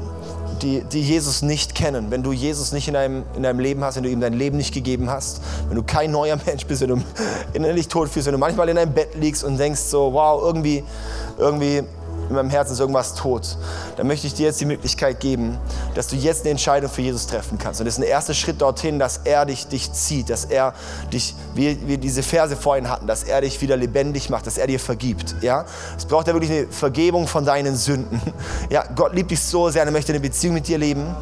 die, 0.62 0.86
die 0.86 1.02
Jesus 1.02 1.42
nicht 1.42 1.76
kennen, 1.76 2.10
wenn 2.10 2.24
du 2.24 2.32
Jesus 2.32 2.72
nicht 2.72 2.88
in 2.88 2.94
deinem, 2.94 3.24
in 3.36 3.44
deinem 3.44 3.60
Leben 3.60 3.84
hast, 3.84 3.98
wenn 3.98 4.04
du 4.04 4.10
ihm 4.10 4.22
dein 4.22 4.32
Leben 4.32 4.56
nicht 4.56 4.74
gegeben 4.74 5.10
hast, 5.10 5.42
wenn 5.68 5.76
du 5.76 5.84
kein 5.84 6.12
neuer 6.12 6.38
Mensch 6.46 6.66
bist, 6.66 6.80
wenn 6.80 6.92
du 6.92 7.02
innerlich 7.52 7.90
tot 7.90 8.08
fühlst, 8.08 8.28
wenn 8.28 8.32
du 8.32 8.40
manchmal 8.40 8.70
in 8.70 8.78
deinem 8.78 8.94
Bett 8.94 9.14
liegst 9.16 9.44
und 9.44 9.58
denkst 9.58 9.82
so, 9.82 10.14
wow, 10.14 10.42
irgendwie, 10.42 10.86
irgendwie 11.38 11.84
in 12.30 12.36
meinem 12.36 12.50
Herzen 12.50 12.74
ist 12.74 12.80
irgendwas 12.80 13.16
tot, 13.16 13.58
dann 13.96 14.08
möchte 14.08 14.28
ich 14.28 14.34
dir 14.34 14.48
jetzt 14.48 14.60
die 14.60 14.66
Möglichkeit 14.66 15.20
geben, 15.20 15.58
dass 15.96 16.08
du 16.08 16.16
jetzt 16.16 16.42
eine 16.42 16.52
Entscheidung 16.52 16.90
für 16.90 17.02
Jesus 17.02 17.28
treffen 17.28 17.58
kannst. 17.58 17.80
Und 17.80 17.86
das 17.86 17.96
ist 17.96 18.04
ein 18.04 18.08
erster 18.08 18.34
Schritt 18.34 18.62
dorthin, 18.62 19.00
dass 19.00 19.22
er 19.24 19.46
dich, 19.46 19.68
dich 19.68 19.92
zieht, 19.94 20.30
dass 20.30 20.46
er 20.46 20.74
dich, 21.12 21.36
wie 21.56 21.88
wir 21.88 21.98
diese 21.98 22.24
Verse 22.24 22.56
vorhin 22.56 22.90
hatten, 22.90 23.08
dass 23.08 23.24
er 23.24 23.42
dich 23.42 23.62
wieder 23.62 23.78
lebendig 23.78 24.30
macht, 24.30 24.46
dass 24.48 24.58
er 24.58 24.68
dir 24.68 24.80
vergibt. 24.80 25.36
Ja? 25.42 25.66
Es 25.98 26.06
braucht 26.06 26.28
ja 26.28 26.34
wirklich 26.34 26.52
eine 26.52 26.68
Vergebung 26.68 27.28
von 27.28 27.46
deinen 27.46 27.76
Sünden. 27.76 28.22
Ja, 28.70 28.84
Gott 28.96 29.14
liebt 29.14 29.32
dich 29.32 29.42
so 29.42 29.70
sehr, 29.70 29.86
er 29.86 29.92
möchte 29.92 30.12
eine 30.12 30.20
Beziehung 30.20 30.56
mit 30.56 30.68
dir 30.68 30.78
leben, 30.78 31.16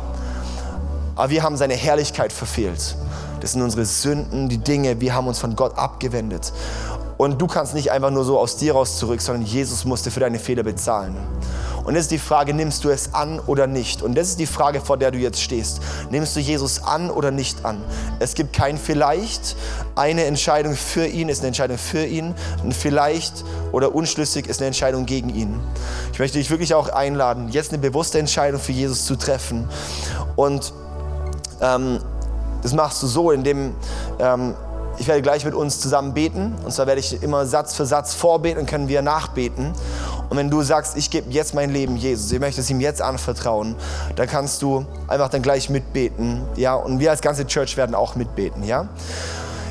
aber 1.16 1.30
wir 1.30 1.44
haben 1.44 1.58
seine 1.58 1.76
Herrlichkeit 1.76 2.34
verfehlt. 2.34 2.96
Das 3.42 3.52
sind 3.52 3.62
unsere 3.62 3.86
Sünden, 3.86 4.50
die 4.50 4.58
Dinge, 4.58 5.00
wir 5.02 5.14
haben 5.14 5.28
uns 5.28 5.40
von 5.40 5.56
Gott 5.56 5.78
abgewendet. 5.78 6.52
Und 7.18 7.42
du 7.42 7.48
kannst 7.48 7.74
nicht 7.74 7.92
einfach 7.92 8.12
nur 8.12 8.26
so 8.26 8.38
aus 8.40 8.58
dir 8.58 8.74
raus 8.74 8.98
zurück, 8.98 9.22
sondern 9.22 9.46
Jesus 9.46 9.86
musste 9.86 10.12
für 10.12 10.20
deine 10.20 10.40
Fehler 10.40 10.64
bezahlen. 10.64 11.16
Und 11.86 11.94
das 11.94 12.06
ist 12.06 12.12
die 12.12 12.18
Frage, 12.18 12.54
nimmst 12.54 12.84
du 12.84 12.90
es 12.90 13.14
an 13.14 13.40
oder 13.40 13.68
nicht? 13.68 14.02
Und 14.02 14.16
das 14.16 14.30
ist 14.30 14.40
die 14.40 14.48
Frage, 14.48 14.82
vor 14.82 14.98
der 14.98 15.12
du 15.12 15.20
jetzt 15.20 15.40
stehst. 15.40 15.82
Nimmst 16.10 16.36
du 16.36 16.40
Jesus 16.40 16.84
an 16.84 17.12
oder 17.12 17.30
nicht 17.30 17.64
an? 17.64 17.82
Es 18.20 18.34
gibt 18.34 18.54
kein 18.54 18.78
vielleicht. 18.78 19.56
Eine 19.96 20.26
Entscheidung 20.26 20.76
für 20.76 21.06
ihn 21.06 21.30
ist 21.30 21.40
eine 21.40 21.48
Entscheidung 21.48 21.78
für 21.78 22.04
ihn. 22.04 22.34
Ein 22.64 22.72
vielleicht 22.72 23.46
oder 23.72 23.94
unschlüssig 23.94 24.48
ist 24.48 24.60
eine 24.60 24.68
Entscheidung 24.68 25.06
gegen 25.06 25.30
ihn. 25.30 25.60
Ich 26.12 26.18
möchte 26.18 26.40
dich 26.40 26.50
wirklich 26.50 26.74
auch 26.74 26.90
einladen, 26.90 27.50
jetzt 27.50 27.72
eine 27.72 27.80
bewusste 27.80 28.18
Entscheidung 28.18 28.60
für 28.60 28.72
Jesus 28.72 29.06
zu 29.06 29.16
treffen. 29.16 29.70
Und 30.36 30.74
ähm, 31.62 32.00
das 32.64 32.74
machst 32.74 33.04
du 33.04 33.08
so, 33.08 33.30
indem 33.30 33.76
ähm, 34.18 34.56
ich 34.98 35.08
werde 35.08 35.22
gleich 35.22 35.46
mit 35.46 35.54
uns 35.54 35.80
zusammen 35.80 36.14
beten. 36.14 36.56
Und 36.64 36.72
zwar 36.72 36.88
werde 36.88 37.00
ich 37.00 37.22
immer 37.22 37.46
Satz 37.46 37.76
für 37.76 37.86
Satz 37.86 38.14
vorbeten 38.14 38.60
und 38.60 38.66
können 38.66 38.88
wir 38.88 39.02
nachbeten. 39.02 39.74
Und 40.30 40.38
wenn 40.38 40.50
du 40.50 40.62
sagst, 40.62 40.98
ich 40.98 41.10
gebe 41.10 41.32
jetzt 41.32 41.54
mein 41.54 41.72
Leben 41.72 41.98
Jesus, 41.98 42.32
ich 42.32 42.40
möchte 42.40 42.62
es 42.62 42.70
ihm 42.70 42.80
jetzt 42.80 43.02
anvertrauen, 43.02 43.76
dann 44.16 44.28
kannst 44.28 44.62
du 44.62 44.86
einfach 45.08 45.30
dann 45.30 45.42
gleich 45.42 45.70
mitbeten. 45.70 46.42
Ja? 46.56 46.76
Und 46.76 47.00
wir 47.00 47.12
als 47.12 47.22
ganze 47.22 47.46
Church 47.46 47.78
werden 47.78 47.96
auch 47.96 48.16
mitbeten. 48.16 48.64
Ja? 48.64 48.88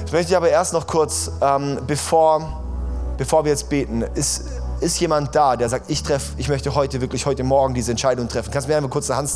Ich 0.07 0.13
möchte 0.13 0.37
aber 0.37 0.49
erst 0.49 0.73
noch 0.73 0.87
kurz, 0.87 1.31
ähm, 1.41 1.79
bevor, 1.87 2.63
bevor 3.17 3.45
wir 3.45 3.51
jetzt 3.51 3.69
beten, 3.69 4.05
ist 4.15 4.45
ist 4.85 5.01
jemand 5.01 5.35
da, 5.35 5.57
der 5.57 5.69
sagt, 5.69 5.91
ich, 5.91 6.03
treff, 6.03 6.33
ich 6.37 6.49
möchte 6.49 6.75
heute, 6.75 7.01
wirklich 7.01 7.25
heute 7.27 7.43
Morgen 7.43 7.73
diese 7.75 7.91
Entscheidung 7.91 8.29
treffen? 8.29 8.51
Kannst 8.53 8.69
du 8.69 8.71
mir 8.71 8.77
einmal 8.77 8.91
kurz 8.91 9.11
ein, 9.11 9.27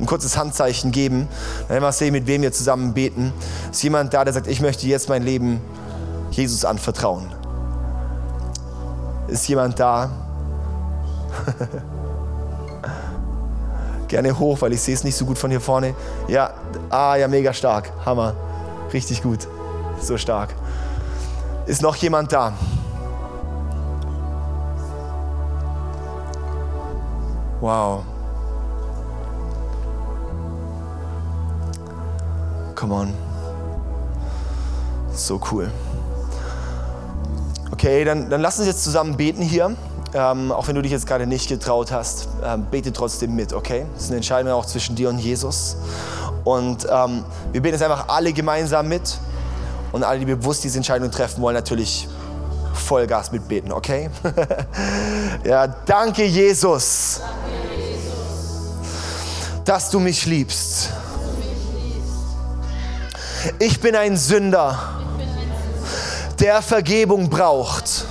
ein 0.00 0.06
kurzes 0.06 0.36
Handzeichen 0.36 0.90
geben? 0.90 1.28
Dann 1.68 1.82
wir 1.82 1.92
sehen, 1.92 2.12
mit 2.12 2.26
wem 2.26 2.42
wir 2.42 2.50
zusammen 2.52 2.94
beten. 2.94 3.32
Ist 3.70 3.82
jemand 3.82 4.14
da, 4.14 4.24
der 4.24 4.32
sagt, 4.32 4.46
ich 4.46 4.60
möchte 4.60 4.86
jetzt 4.86 5.08
mein 5.08 5.22
Leben 5.22 5.60
Jesus 6.30 6.64
anvertrauen? 6.64 7.30
Ist 9.28 9.46
jemand 9.48 9.78
da? 9.78 10.10
Gerne 14.08 14.38
hoch, 14.38 14.60
weil 14.62 14.72
ich 14.72 14.80
sehe 14.80 14.94
es 14.94 15.04
nicht 15.04 15.16
so 15.16 15.26
gut 15.26 15.36
von 15.36 15.50
hier 15.50 15.60
vorne. 15.60 15.94
Ja, 16.28 16.54
ah 16.88 17.16
ja, 17.16 17.28
mega 17.28 17.52
stark. 17.52 17.92
Hammer. 18.04 18.34
Richtig 18.92 19.22
gut. 19.22 19.46
So 20.00 20.16
stark. 20.16 20.54
Ist 21.66 21.82
noch 21.82 21.96
jemand 21.96 22.32
da? 22.32 22.54
Wow. 27.60 28.04
Come 32.74 32.94
on. 32.94 33.14
So 35.14 35.40
cool. 35.50 35.70
Okay, 37.72 38.04
dann, 38.04 38.28
dann 38.28 38.42
lass 38.42 38.58
uns 38.58 38.68
jetzt 38.68 38.84
zusammen 38.84 39.16
beten 39.16 39.42
hier. 39.42 39.74
Ähm, 40.14 40.52
auch 40.52 40.68
wenn 40.68 40.74
du 40.74 40.82
dich 40.82 40.92
jetzt 40.92 41.06
gerade 41.06 41.26
nicht 41.26 41.48
getraut 41.48 41.90
hast, 41.90 42.28
ähm, 42.44 42.66
bete 42.70 42.92
trotzdem 42.92 43.34
mit, 43.34 43.52
okay? 43.52 43.86
Das 43.94 44.04
ist 44.04 44.08
eine 44.08 44.16
Entscheidung 44.16 44.52
auch 44.52 44.64
zwischen 44.64 44.94
dir 44.94 45.08
und 45.08 45.18
Jesus. 45.18 45.76
Und 46.44 46.86
ähm, 46.90 47.24
wir 47.52 47.60
beten 47.60 47.74
jetzt 47.74 47.82
einfach 47.82 48.08
alle 48.08 48.32
gemeinsam 48.32 48.88
mit. 48.88 49.18
Und 49.92 50.04
alle, 50.04 50.18
die 50.18 50.26
bewusst 50.26 50.62
diese 50.62 50.76
Entscheidung 50.76 51.10
treffen 51.10 51.40
wollen, 51.40 51.54
natürlich 51.54 52.08
Vollgas 52.74 53.32
mitbeten, 53.32 53.72
okay? 53.72 54.10
ja, 55.44 55.66
danke 55.66 56.24
Jesus, 56.24 57.20
dass 59.66 59.90
du 59.90 59.98
mich 59.98 60.24
liebst. 60.26 60.90
Ich 63.58 63.80
bin 63.80 63.94
ein 63.96 64.16
Sünder, 64.16 64.78
der 66.38 66.62
Vergebung 66.62 67.28
braucht. 67.28 68.06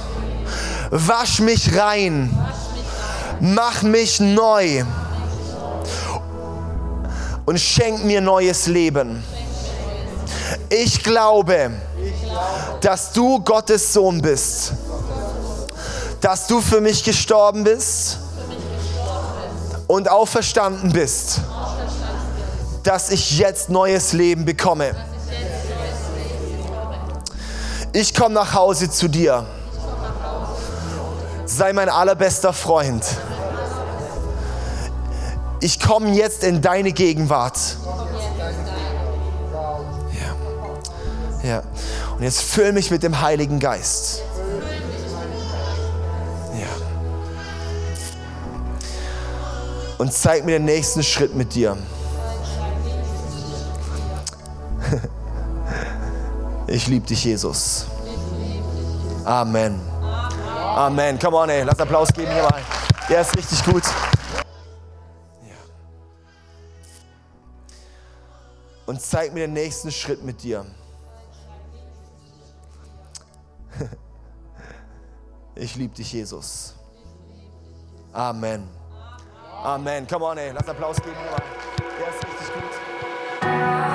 Wasch 0.92 1.40
mich 1.40 1.76
rein, 1.78 2.30
mach 3.40 3.82
mich 3.82 4.20
neu 4.20 4.84
und 7.46 7.60
schenk 7.60 8.04
mir 8.04 8.22
neues 8.22 8.68
Leben. 8.68 9.24
Ich 10.70 11.04
glaube, 11.04 11.72
dass 12.82 13.14
du 13.14 13.40
Gottes 13.40 13.94
Sohn 13.94 14.22
bist, 14.22 14.74
dass 16.20 16.48
du 16.48 16.60
für 16.60 16.82
mich 16.82 17.04
gestorben 17.04 17.64
bist 17.64 18.20
und 19.96 20.10
auferstanden 20.10 20.92
bist, 20.92 21.40
dass 22.84 23.10
ich 23.10 23.40
jetzt 23.40 23.70
neues 23.70 24.12
Leben 24.12 24.44
bekomme. 24.44 24.94
Ich 27.94 28.14
komme 28.14 28.36
nach 28.36 28.54
Hause 28.54 28.90
zu 28.90 29.08
dir. 29.08 29.46
Sei 31.46 31.72
mein 31.72 31.88
allerbester 31.88 32.52
Freund. 32.52 33.06
Ich 35.62 35.80
komme 35.80 36.10
jetzt 36.10 36.44
in 36.44 36.62
deine 36.62 36.92
Gegenwart. 36.92 37.58
Ja. 41.42 41.50
ja. 41.50 41.64
Und 42.18 42.24
jetzt 42.24 42.42
füll 42.42 42.74
mich 42.74 42.92
mit 42.92 43.02
dem 43.02 43.22
Heiligen 43.22 43.62
Geist. 43.62 44.24
Und 49.98 50.12
zeig 50.14 50.44
mir 50.46 50.58
den 50.60 50.66
nächsten 50.66 51.04
Schritt 51.04 51.36
mit 51.36 51.56
dir. 51.56 51.78
Ich 56.68 56.88
liebe 56.88 57.06
dich, 57.06 57.24
Jesus. 57.24 57.86
Amen. 59.24 59.80
Amen. 60.76 61.20
Come 61.20 61.38
on, 61.38 61.50
ey. 61.50 61.64
Lass 61.64 61.80
Applaus 61.80 62.10
geben 62.10 62.32
hier 62.32 62.44
mal. 62.44 62.62
Der 63.08 63.22
ist 63.22 63.38
richtig 63.38 63.64
gut. 63.64 63.84
Und 68.86 69.02
zeig 69.02 69.34
mir 69.34 69.48
den 69.48 69.54
nächsten 69.54 69.92
Schritt 69.92 70.24
mit 70.24 70.44
dir. 70.44 70.66
Ich 75.56 75.76
liebe 75.76 75.96
dich, 75.96 76.12
Jesus. 76.12 76.74
Amen. 78.12 78.68
Amen. 79.66 80.06
Come 80.06 80.24
on, 80.24 80.38
ey. 80.38 80.52
Lass 80.52 80.70
Applaus 80.70 81.02
geben. 81.02 81.16
Der 82.00 82.08
ist 82.08 82.24
richtig 82.24 82.54
gut. 82.54 83.95